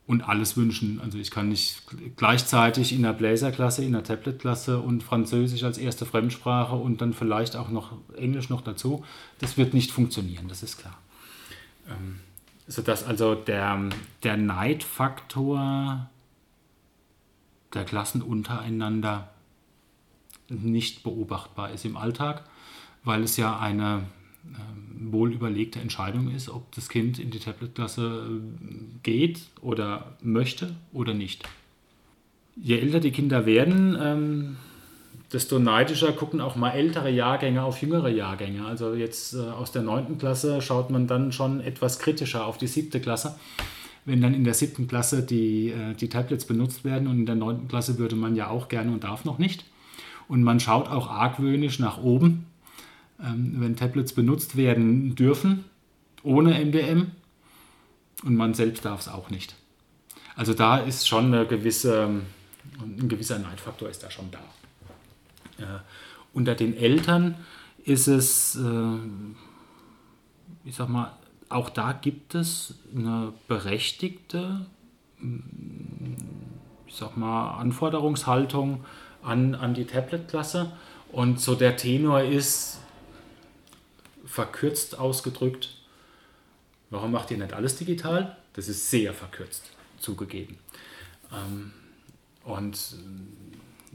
und 0.06 0.28
alles 0.28 0.56
wünschen. 0.56 1.00
Also 1.02 1.18
ich 1.18 1.30
kann 1.30 1.48
nicht 1.48 1.82
gleichzeitig 2.16 2.92
in 2.92 3.02
der 3.02 3.12
Bläserklasse, 3.12 3.84
in 3.84 3.92
der 3.92 4.04
Tablet-Klasse 4.04 4.80
und 4.80 5.02
Französisch 5.02 5.64
als 5.64 5.78
erste 5.78 6.06
Fremdsprache 6.06 6.76
und 6.76 7.00
dann 7.00 7.12
vielleicht 7.12 7.56
auch 7.56 7.68
noch 7.70 7.92
Englisch 8.16 8.48
noch 8.48 8.60
dazu. 8.60 9.04
Das 9.40 9.56
wird 9.56 9.74
nicht 9.74 9.90
funktionieren, 9.90 10.48
das 10.48 10.62
ist 10.62 10.78
klar. 10.78 10.96
Ähm, 11.88 12.20
sodass 12.66 13.04
also 13.04 13.34
der, 13.34 13.88
der 14.22 14.36
Neidfaktor 14.36 16.08
der 17.74 17.84
Klassen 17.84 18.22
untereinander 18.22 19.30
nicht 20.48 21.02
beobachtbar 21.02 21.70
ist 21.70 21.84
im 21.84 21.96
Alltag, 21.96 22.44
weil 23.04 23.22
es 23.22 23.36
ja 23.36 23.58
eine 23.58 24.04
ähm, 24.44 25.12
wohl 25.12 25.32
überlegte 25.32 25.80
Entscheidung 25.80 26.30
ist, 26.30 26.48
ob 26.48 26.72
das 26.74 26.88
Kind 26.88 27.18
in 27.18 27.30
die 27.30 27.38
Tablet-Klasse 27.38 28.28
äh, 28.28 28.98
geht 29.02 29.40
oder 29.60 30.16
möchte 30.22 30.74
oder 30.92 31.14
nicht. 31.14 31.44
Je 32.56 32.78
älter 32.78 33.00
die 33.00 33.10
Kinder 33.10 33.44
werden, 33.44 33.96
ähm, 34.00 34.56
desto 35.32 35.58
neidischer 35.58 36.12
gucken 36.12 36.40
auch 36.40 36.56
mal 36.56 36.70
ältere 36.70 37.10
Jahrgänge 37.10 37.62
auf 37.62 37.82
jüngere 37.82 38.08
Jahrgänge. 38.08 38.64
Also 38.64 38.94
jetzt 38.94 39.34
äh, 39.34 39.38
aus 39.38 39.72
der 39.72 39.82
9. 39.82 40.18
Klasse 40.18 40.62
schaut 40.62 40.90
man 40.90 41.06
dann 41.06 41.32
schon 41.32 41.60
etwas 41.60 41.98
kritischer 41.98 42.46
auf 42.46 42.58
die 42.58 42.66
siebte 42.66 43.00
Klasse. 43.00 43.38
Wenn 44.04 44.20
dann 44.20 44.34
in 44.34 44.44
der 44.44 44.54
siebten 44.54 44.86
Klasse 44.86 45.22
die, 45.22 45.70
äh, 45.70 45.94
die 45.94 46.08
Tablets 46.08 46.44
benutzt 46.44 46.84
werden 46.84 47.08
und 47.08 47.18
in 47.18 47.26
der 47.26 47.34
9. 47.34 47.68
Klasse 47.68 47.98
würde 47.98 48.14
man 48.14 48.36
ja 48.36 48.48
auch 48.48 48.68
gerne 48.68 48.92
und 48.92 49.04
darf 49.04 49.24
noch 49.24 49.38
nicht. 49.38 49.64
Und 50.28 50.42
man 50.42 50.60
schaut 50.60 50.88
auch 50.88 51.08
argwöhnisch 51.08 51.78
nach 51.78 51.98
oben, 51.98 52.46
ähm, 53.20 53.56
wenn 53.58 53.76
Tablets 53.76 54.12
benutzt 54.12 54.56
werden 54.56 55.14
dürfen, 55.16 55.64
ohne 56.22 56.54
MDM. 56.64 57.10
Und 58.24 58.36
man 58.36 58.54
selbst 58.54 58.84
darf 58.84 59.00
es 59.00 59.08
auch 59.08 59.30
nicht. 59.30 59.56
Also 60.36 60.54
da 60.54 60.78
ist 60.78 61.08
schon 61.08 61.26
eine 61.26 61.46
gewisse, 61.46 62.08
ein 62.80 63.08
gewisser 63.08 63.38
Neidfaktor 63.38 63.88
ist 63.88 64.02
da 64.02 64.10
schon 64.10 64.30
da. 64.30 64.40
Äh, 65.58 65.80
unter 66.32 66.54
den 66.54 66.76
Eltern 66.76 67.36
ist 67.84 68.08
es, 68.08 68.56
äh, 68.56 68.98
ich 70.64 70.74
sag 70.74 70.88
mal, 70.88 71.12
auch 71.48 71.70
da 71.70 71.92
gibt 71.92 72.34
es 72.34 72.74
eine 72.94 73.32
berechtigte, 73.48 74.66
ich 76.86 76.94
sag 76.94 77.16
mal, 77.16 77.58
Anforderungshaltung 77.58 78.84
an, 79.22 79.54
an 79.54 79.74
die 79.74 79.84
Tablet-Klasse. 79.84 80.72
Und 81.12 81.40
so 81.40 81.54
der 81.54 81.76
Tenor 81.76 82.22
ist, 82.22 82.80
verkürzt 84.24 84.98
ausgedrückt, 84.98 85.76
warum 86.90 87.12
macht 87.12 87.30
ihr 87.30 87.38
nicht 87.38 87.54
alles 87.54 87.76
digital? 87.76 88.36
Das 88.52 88.68
ist 88.68 88.90
sehr 88.90 89.14
verkürzt 89.14 89.70
zugegeben. 89.98 90.58
Ähm, 91.32 91.72
und 92.44 92.96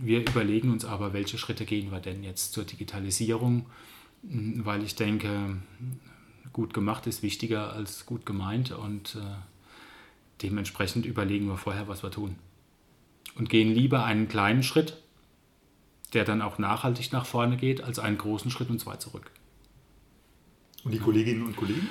wir 0.02 0.22
überlegen 0.22 0.72
uns 0.72 0.86
aber, 0.86 1.14
welche 1.14 1.38
Schritte 1.38 1.66
gehen 1.66 1.92
wir 1.92 2.00
denn 2.00 2.24
jetzt 2.24 2.54
zur 2.54 2.64
Digitalisierung, 2.64 3.66
weil 4.24 4.84
ich 4.84 4.96
denke, 4.96 5.58
gut 6.54 6.74
gemacht 6.74 7.08
ist 7.08 7.24
wichtiger 7.24 7.74
als 7.74 8.06
gut 8.06 8.26
gemeint 8.26 8.72
und 8.72 9.16
äh, 9.16 9.20
dementsprechend 10.42 11.06
überlegen 11.06 11.48
wir 11.48 11.58
vorher, 11.58 11.88
was 11.88 12.04
wir 12.04 12.12
tun. 12.12 12.36
Und 13.36 13.50
gehen 13.50 13.74
lieber 13.74 14.04
einen 14.04 14.28
kleinen 14.28 14.64
Schritt, 14.64 14.98
der 16.14 16.26
dann 16.26 16.42
auch 16.42 16.58
nachhaltig 16.58 17.12
nach 17.14 17.26
vorne 17.26 17.56
geht, 17.56 17.82
als 17.82 18.00
einen 18.00 18.18
großen 18.18 18.52
Schritt 18.52 18.70
und 18.70 18.80
zwei 18.80 18.98
zurück. 18.98 19.32
Und 20.84 20.92
die 20.92 21.00
Kolleginnen 21.00 21.44
und 21.44 21.56
Kollegen? 21.56 21.88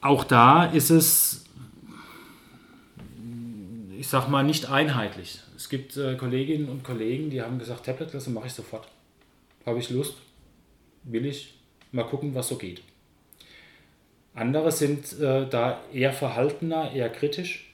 Auch 0.00 0.24
da 0.24 0.64
ist 0.64 0.90
es, 0.90 1.44
ich 4.02 4.08
sag 4.08 4.26
mal, 4.26 4.42
nicht 4.42 4.68
einheitlich. 4.68 5.38
Es 5.54 5.68
gibt 5.68 5.96
äh, 5.96 6.16
Kolleginnen 6.16 6.68
und 6.68 6.82
Kollegen, 6.82 7.30
die 7.30 7.40
haben 7.40 7.60
gesagt, 7.60 7.86
Tabletklasse 7.86 8.30
mache 8.30 8.48
ich 8.48 8.52
sofort. 8.52 8.88
Habe 9.64 9.78
ich 9.78 9.90
Lust? 9.90 10.16
Will 11.04 11.24
ich? 11.24 11.54
Mal 11.92 12.02
gucken, 12.02 12.34
was 12.34 12.48
so 12.48 12.56
geht. 12.56 12.82
Andere 14.34 14.72
sind 14.72 15.12
äh, 15.20 15.48
da 15.48 15.82
eher 15.92 16.12
verhaltener, 16.12 16.90
eher 16.90 17.10
kritisch. 17.10 17.72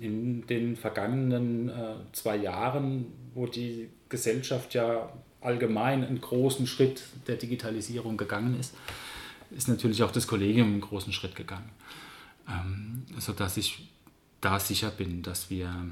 In 0.00 0.44
den 0.48 0.74
vergangenen 0.74 1.68
äh, 1.68 1.94
zwei 2.10 2.34
Jahren, 2.34 3.12
wo 3.32 3.46
die 3.46 3.88
Gesellschaft 4.08 4.74
ja 4.74 5.12
allgemein 5.40 6.04
einen 6.04 6.20
großen 6.20 6.66
Schritt 6.66 7.04
der 7.28 7.36
Digitalisierung 7.36 8.16
gegangen 8.16 8.58
ist, 8.58 8.74
ist 9.52 9.68
natürlich 9.68 10.02
auch 10.02 10.10
das 10.10 10.26
Kollegium 10.26 10.66
einen 10.66 10.80
großen 10.80 11.12
Schritt 11.12 11.36
gegangen, 11.36 11.70
ähm, 12.48 13.04
sodass 13.20 13.56
ich 13.56 13.86
da 14.46 14.60
sicher 14.60 14.92
bin, 14.92 15.22
dass 15.22 15.50
wir 15.50 15.90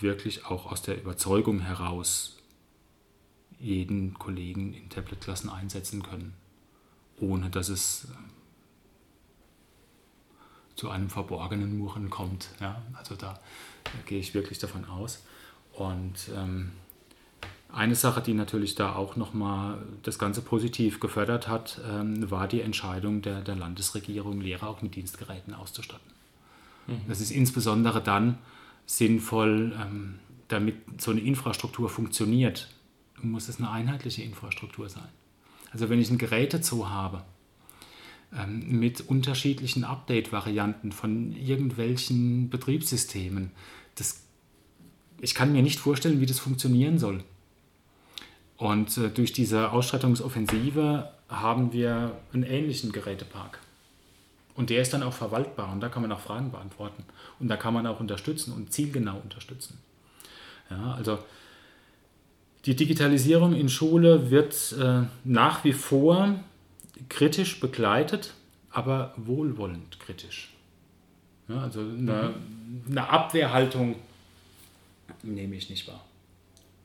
wirklich 0.00 0.46
auch 0.46 0.72
aus 0.72 0.80
der 0.80 0.98
Überzeugung 0.98 1.60
heraus 1.60 2.38
jeden 3.60 4.14
Kollegen 4.14 4.72
in 4.72 4.88
Tablet-Klassen 4.88 5.50
einsetzen 5.50 6.02
können, 6.02 6.32
ohne 7.20 7.50
dass 7.50 7.68
es 7.68 8.04
äh, 8.04 8.08
zu 10.74 10.88
einem 10.88 11.10
verborgenen 11.10 11.76
Murren 11.78 12.08
kommt. 12.08 12.48
Ja? 12.60 12.80
Also 12.94 13.14
da, 13.14 13.38
da 13.84 13.90
gehe 14.06 14.18
ich 14.18 14.32
wirklich 14.32 14.58
davon 14.58 14.86
aus. 14.86 15.22
Und 15.74 16.30
ähm, 16.34 16.72
eine 17.68 17.94
Sache, 17.94 18.22
die 18.22 18.32
natürlich 18.32 18.74
da 18.74 18.94
auch 18.94 19.16
nochmal 19.16 19.82
das 20.02 20.18
Ganze 20.18 20.40
positiv 20.40 20.98
gefördert 20.98 21.46
hat, 21.46 21.78
ähm, 21.86 22.30
war 22.30 22.48
die 22.48 22.62
Entscheidung 22.62 23.20
der, 23.20 23.42
der 23.42 23.56
Landesregierung, 23.56 24.40
Lehrer 24.40 24.66
auch 24.70 24.80
mit 24.80 24.94
Dienstgeräten 24.94 25.52
auszustatten. 25.52 26.21
Mhm. 26.86 27.00
Das 27.08 27.20
ist 27.20 27.30
insbesondere 27.30 28.02
dann 28.02 28.38
sinnvoll, 28.86 29.74
ähm, 29.80 30.18
damit 30.48 30.76
so 31.00 31.10
eine 31.10 31.20
Infrastruktur 31.20 31.88
funktioniert, 31.88 32.68
muss 33.20 33.48
es 33.48 33.58
eine 33.58 33.70
einheitliche 33.70 34.22
Infrastruktur 34.22 34.88
sein. 34.88 35.08
Also 35.70 35.88
wenn 35.88 36.00
ich 36.00 36.10
ein 36.10 36.18
Gerätezoo 36.18 36.88
habe, 36.88 37.24
ähm, 38.36 38.78
mit 38.78 39.00
unterschiedlichen 39.00 39.84
Update-Varianten 39.84 40.92
von 40.92 41.32
irgendwelchen 41.32 42.50
Betriebssystemen, 42.50 43.50
das, 43.94 44.22
ich 45.20 45.34
kann 45.34 45.52
mir 45.52 45.62
nicht 45.62 45.78
vorstellen, 45.78 46.20
wie 46.20 46.26
das 46.26 46.38
funktionieren 46.38 46.98
soll. 46.98 47.24
Und 48.56 48.96
äh, 48.98 49.10
durch 49.10 49.32
diese 49.32 49.72
Ausstattungsoffensive 49.72 51.12
haben 51.28 51.72
wir 51.72 52.16
einen 52.32 52.44
ähnlichen 52.44 52.92
Gerätepark. 52.92 53.58
Und 54.54 54.70
der 54.70 54.82
ist 54.82 54.92
dann 54.92 55.02
auch 55.02 55.14
verwaltbar 55.14 55.72
und 55.72 55.80
da 55.80 55.88
kann 55.88 56.02
man 56.02 56.12
auch 56.12 56.20
Fragen 56.20 56.50
beantworten. 56.50 57.04
Und 57.40 57.48
da 57.48 57.56
kann 57.56 57.72
man 57.72 57.86
auch 57.86 58.00
unterstützen 58.00 58.52
und 58.52 58.72
zielgenau 58.72 59.18
unterstützen. 59.22 59.78
Ja, 60.70 60.94
also 60.94 61.18
die 62.66 62.76
Digitalisierung 62.76 63.54
in 63.54 63.68
Schule 63.68 64.30
wird 64.30 64.74
äh, 64.78 65.02
nach 65.24 65.64
wie 65.64 65.72
vor 65.72 66.34
kritisch 67.08 67.60
begleitet, 67.60 68.34
aber 68.70 69.14
wohlwollend 69.16 69.98
kritisch. 70.00 70.52
Ja, 71.48 71.62
also 71.62 71.80
eine, 71.80 72.34
mhm. 72.34 72.90
eine 72.90 73.08
Abwehrhaltung 73.08 73.96
nehme 75.22 75.56
ich 75.56 75.70
nicht 75.70 75.88
wahr. 75.88 76.04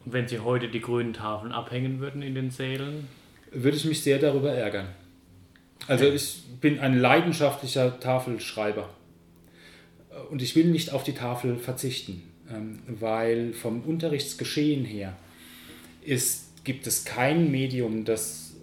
Und 0.05 0.13
wenn 0.13 0.27
Sie 0.27 0.39
heute 0.39 0.69
die 0.69 0.81
grünen 0.81 1.13
Tafeln 1.13 1.51
abhängen 1.51 1.99
würden 1.99 2.21
in 2.21 2.33
den 2.33 2.49
Sälen? 2.49 3.07
Würde 3.51 3.77
ich 3.77 3.85
mich 3.85 4.01
sehr 4.01 4.19
darüber 4.19 4.51
ärgern. 4.51 4.87
Also 5.87 6.05
ich 6.05 6.43
bin 6.59 6.79
ein 6.79 6.97
leidenschaftlicher 6.97 7.99
Tafelschreiber. 7.99 8.89
Und 10.31 10.41
ich 10.41 10.55
will 10.55 10.65
nicht 10.65 10.91
auf 10.93 11.03
die 11.03 11.13
Tafel 11.13 11.57
verzichten, 11.57 12.23
ähm, 12.49 12.79
weil 12.87 13.53
vom 13.53 13.81
Unterrichtsgeschehen 13.81 14.83
her 14.83 15.15
ist, 16.01 16.63
gibt 16.63 16.87
es 16.87 17.05
kein 17.05 17.51
Medium, 17.51 18.03
das 18.03 18.55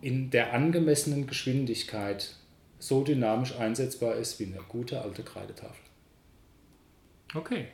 in 0.00 0.30
der 0.30 0.52
angemessenen 0.52 1.26
Geschwindigkeit 1.26 2.34
so 2.78 3.04
dynamisch 3.04 3.54
einsetzbar 3.56 4.16
ist 4.16 4.40
wie 4.40 4.46
eine 4.46 4.60
gute 4.68 5.02
alte 5.02 5.22
Kreidetafel. 5.22 5.76
Okay. 7.34 7.68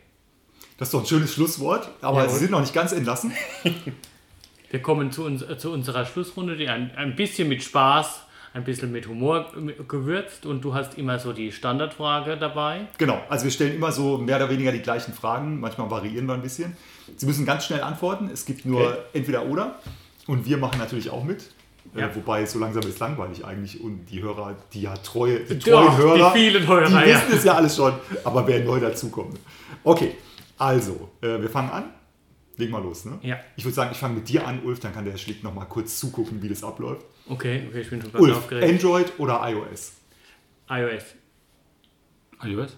Das 0.79 0.89
ist 0.89 0.95
doch 0.95 1.01
ein 1.01 1.07
schönes 1.07 1.33
Schlusswort, 1.33 1.89
aber 2.03 2.24
ja, 2.24 2.29
Sie 2.29 2.39
sind 2.39 2.51
noch 2.51 2.61
nicht 2.61 2.74
ganz 2.74 2.93
entlassen. 2.93 3.33
Wir 4.70 4.83
kommen 4.83 5.12
zu, 5.12 5.24
uns, 5.24 5.45
zu 5.59 5.70
unserer 5.70 6.05
Schlussrunde, 6.05 6.57
die 6.57 6.68
ein, 6.68 6.91
ein 6.97 7.14
bisschen 7.16 7.49
mit 7.49 7.62
Spaß 7.62 8.26
ein 8.57 8.64
bisschen 8.64 8.90
mit 8.90 9.07
Humor 9.07 9.52
gewürzt 9.86 10.46
und 10.46 10.62
du 10.64 10.72
hast 10.72 10.96
immer 10.96 11.18
so 11.18 11.34
die 11.34 11.52
Standardfrage 11.52 12.38
dabei. 12.38 12.86
Genau, 12.96 13.20
also 13.28 13.44
wir 13.44 13.50
stellen 13.50 13.74
immer 13.74 13.92
so 13.92 14.16
mehr 14.16 14.36
oder 14.36 14.48
weniger 14.48 14.72
die 14.72 14.80
gleichen 14.80 15.12
Fragen, 15.12 15.61
manchmal 15.61 15.90
variieren 15.90 16.26
wir 16.26 16.32
ein 16.32 16.42
bisschen. 16.42 16.74
Sie 17.16 17.26
müssen 17.26 17.44
ganz 17.44 17.66
schnell 17.66 17.82
antworten, 17.82 18.30
es 18.32 18.46
gibt 18.46 18.64
nur 18.64 18.80
okay. 18.80 18.96
entweder 19.12 19.44
oder 19.44 19.78
und 20.26 20.46
wir 20.46 20.57
machen 20.57 20.78
natürlich 20.78 21.11
auch 21.11 21.22
mit. 21.22 21.42
Äh, 21.94 22.00
ja. 22.00 22.07
Äh, 22.07 22.16
wobei 22.16 22.46
so 22.46 22.59
langsam 22.59 22.82
ist 22.84 22.98
langweilig 22.98 23.44
eigentlich 23.44 23.78
und 23.82 24.07
die 24.07 24.22
Hörer, 24.22 24.57
die 24.72 24.82
ja 24.82 24.94
treue, 24.94 25.40
die 25.40 25.59
treuen 25.59 25.86
Doch, 25.86 25.98
Hörer, 25.98 26.32
die, 26.32 26.38
vielen 26.38 26.66
Hörer, 26.66 26.86
die 26.88 27.11
ja. 27.11 27.16
wissen 27.16 27.32
es 27.34 27.44
ja 27.44 27.54
alles 27.54 27.76
schon, 27.76 27.92
aber 28.24 28.46
wer 28.46 28.64
neu 28.64 28.80
dazukommt. 28.80 29.38
Okay, 29.84 30.14
also, 30.57 31.11
äh, 31.20 31.40
wir 31.42 31.50
fangen 31.50 31.70
an. 31.70 31.84
Leg 32.59 32.70
mal 32.70 32.82
los, 32.82 33.04
ne? 33.04 33.18
Ja. 33.22 33.38
Ich 33.57 33.64
würde 33.64 33.74
sagen, 33.74 33.90
ich 33.92 33.98
fange 33.98 34.14
mit 34.14 34.28
dir 34.28 34.46
an, 34.46 34.62
Ulf, 34.64 34.80
dann 34.80 34.94
kann 34.94 35.04
der 35.04 35.12
Herr 35.12 35.18
Schlick 35.18 35.44
noch 35.44 35.54
mal 35.54 35.66
kurz 35.66 35.98
zugucken, 35.98 36.42
wie 36.42 36.48
das 36.48 36.64
abläuft. 36.64 37.04
Okay, 37.28 37.66
okay, 37.68 37.80
ich 37.80 37.90
bin 37.90 38.00
schon 38.00 38.12
ganz 38.12 38.22
Ulf, 38.22 38.36
aufgeregt. 38.36 38.72
Android 38.72 39.12
oder 39.18 39.40
iOS? 39.46 39.92
iOS. 40.70 41.04
iOS? 42.42 42.76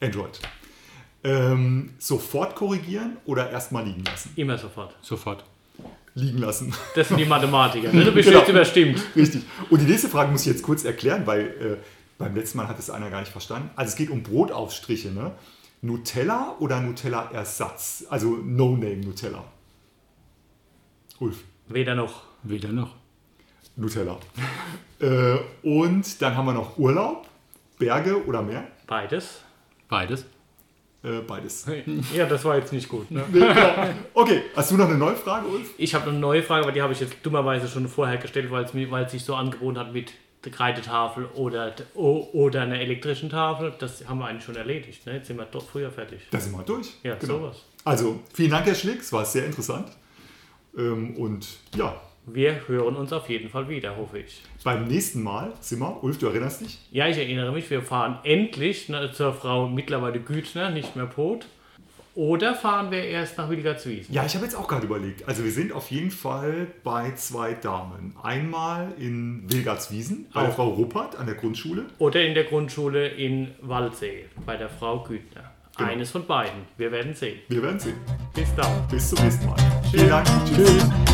Android. 0.00 0.40
Ähm, 1.24 1.90
sofort 1.98 2.54
korrigieren 2.54 3.16
oder 3.24 3.50
erstmal 3.50 3.84
liegen 3.84 4.04
lassen? 4.04 4.32
Immer 4.36 4.58
sofort. 4.58 4.96
Sofort. 5.00 5.44
Liegen 6.14 6.38
lassen. 6.38 6.74
Das 6.94 7.08
sind 7.08 7.18
die 7.18 7.24
Mathematiker. 7.24 7.92
Ne? 7.92 8.04
Du 8.04 8.12
bist 8.12 8.28
genau. 8.28 8.40
jetzt 8.40 8.48
überstimmt. 8.48 9.00
Richtig. 9.14 9.42
Und 9.70 9.80
die 9.80 9.86
nächste 9.86 10.08
Frage 10.08 10.30
muss 10.30 10.42
ich 10.42 10.52
jetzt 10.52 10.62
kurz 10.62 10.84
erklären, 10.84 11.26
weil 11.26 11.40
äh, 11.40 11.76
beim 12.18 12.34
letzten 12.34 12.58
Mal 12.58 12.68
hat 12.68 12.78
es 12.78 12.90
einer 12.90 13.10
gar 13.10 13.20
nicht 13.20 13.30
verstanden. 13.30 13.70
Also 13.76 13.90
es 13.90 13.96
geht 13.96 14.10
um 14.10 14.22
Brotaufstriche. 14.22 15.10
Ne? 15.10 15.32
Nutella 15.80 16.56
oder 16.58 16.80
Nutella-Ersatz? 16.80 18.06
Also 18.10 18.30
No-Name 18.30 18.96
Nutella. 18.96 19.44
Ulf. 21.20 21.44
Weder 21.68 21.94
noch. 21.94 22.22
Weder 22.42 22.70
noch. 22.70 22.94
Nutella. 23.76 24.18
äh, 25.00 25.36
und 25.62 26.20
dann 26.20 26.36
haben 26.36 26.46
wir 26.46 26.54
noch 26.54 26.78
Urlaub, 26.78 27.28
Berge 27.78 28.24
oder 28.26 28.42
Meer. 28.42 28.66
Beides. 28.86 29.42
Beides. 29.88 30.26
Äh, 31.04 31.20
beides. 31.20 31.66
Ja, 32.12 32.26
das 32.26 32.44
war 32.44 32.56
jetzt 32.56 32.72
nicht 32.72 32.88
gut. 32.88 33.08
Ne? 33.10 33.24
Nee, 33.32 33.38
genau. 33.38 33.94
Okay, 34.14 34.42
hast 34.56 34.72
du 34.72 34.76
noch 34.76 34.88
eine 34.88 34.98
neue 34.98 35.14
Frage, 35.14 35.46
Ulf? 35.46 35.70
Ich 35.78 35.94
habe 35.94 36.10
eine 36.10 36.18
neue 36.18 36.42
Frage, 36.42 36.64
aber 36.64 36.72
die 36.72 36.82
habe 36.82 36.92
ich 36.92 36.98
jetzt 36.98 37.14
dummerweise 37.22 37.68
schon 37.68 37.86
vorher 37.86 38.16
gestellt, 38.16 38.50
weil 38.50 38.64
es, 38.64 38.74
weil 38.74 39.04
es 39.04 39.12
sich 39.12 39.24
so 39.24 39.36
angeboten 39.36 39.78
hat 39.78 39.92
mit 39.92 40.12
der 40.44 40.52
Kreidetafel 40.52 41.26
oder, 41.34 41.74
oder 41.94 42.62
einer 42.62 42.80
elektrischen 42.80 43.30
Tafel. 43.30 43.74
Das 43.78 44.06
haben 44.08 44.18
wir 44.18 44.26
eigentlich 44.26 44.44
schon 44.44 44.56
erledigt. 44.56 45.04
Ne? 45.06 45.14
Jetzt 45.14 45.26
sind 45.26 45.36
wir 45.36 45.46
doch 45.46 45.66
früher 45.66 45.90
fertig. 45.90 46.20
Da 46.30 46.38
sind 46.38 46.52
wir 46.52 46.62
durch. 46.62 46.94
Ja, 47.02 47.16
genau. 47.16 47.38
sowas. 47.38 47.64
Also, 47.84 48.20
vielen 48.32 48.50
Dank, 48.50 48.66
Herr 48.66 48.74
Schlick. 48.74 49.00
Es 49.00 49.12
war 49.12 49.24
sehr 49.24 49.46
interessant. 49.46 49.88
Ähm, 50.76 51.16
und 51.16 51.46
ja, 51.76 52.00
wir 52.26 52.68
hören 52.68 52.96
uns 52.96 53.12
auf 53.12 53.28
jeden 53.28 53.48
Fall 53.48 53.68
wieder, 53.68 53.96
hoffe 53.96 54.18
ich. 54.18 54.42
Beim 54.62 54.86
nächsten 54.86 55.22
Mal, 55.22 55.52
Simmer, 55.60 56.02
Ulf, 56.02 56.18
du 56.18 56.26
erinnerst 56.26 56.60
dich? 56.60 56.78
Ja, 56.90 57.08
ich 57.08 57.16
erinnere 57.16 57.52
mich. 57.52 57.70
Wir 57.70 57.82
fahren 57.82 58.18
endlich 58.22 58.88
ne, 58.88 59.10
zur 59.12 59.32
Frau 59.32 59.68
mittlerweile 59.68 60.20
Gütner, 60.20 60.70
nicht 60.70 60.94
mehr 60.94 61.06
Pot. 61.06 61.46
Oder 62.18 62.56
fahren 62.56 62.90
wir 62.90 63.04
erst 63.04 63.38
nach 63.38 63.48
Willigertswiesen? 63.48 64.12
Ja, 64.12 64.26
ich 64.26 64.34
habe 64.34 64.44
jetzt 64.44 64.56
auch 64.56 64.66
gerade 64.66 64.86
überlegt. 64.86 65.28
Also 65.28 65.44
wir 65.44 65.52
sind 65.52 65.72
auf 65.72 65.88
jeden 65.92 66.10
Fall 66.10 66.66
bei 66.82 67.12
zwei 67.14 67.54
Damen. 67.54 68.16
Einmal 68.20 68.92
in 68.98 69.44
Wilgartswiesen 69.46 70.26
bei 70.34 70.42
der 70.42 70.50
Frau 70.50 70.66
Ruppert 70.70 71.14
an 71.14 71.26
der 71.26 71.36
Grundschule. 71.36 71.84
Oder 71.98 72.26
in 72.26 72.34
der 72.34 72.42
Grundschule 72.42 73.06
in 73.06 73.52
Waldsee 73.60 74.24
bei 74.44 74.56
der 74.56 74.68
Frau 74.68 75.04
Gütner. 75.04 75.52
Genau. 75.76 75.90
Eines 75.90 76.10
von 76.10 76.26
beiden. 76.26 76.62
Wir 76.76 76.90
werden 76.90 77.14
sehen. 77.14 77.38
Wir 77.46 77.62
werden 77.62 77.78
sehen. 77.78 77.94
Bis 78.34 78.52
dann. 78.56 78.88
Bis 78.90 79.10
zum 79.10 79.24
nächsten 79.24 79.46
Mal. 79.46 79.54
Tschüss. 79.82 79.90
Vielen 79.92 80.08
Dank. 80.08 80.26
Tschüss. 80.44 80.66
Tschüss. 80.66 81.07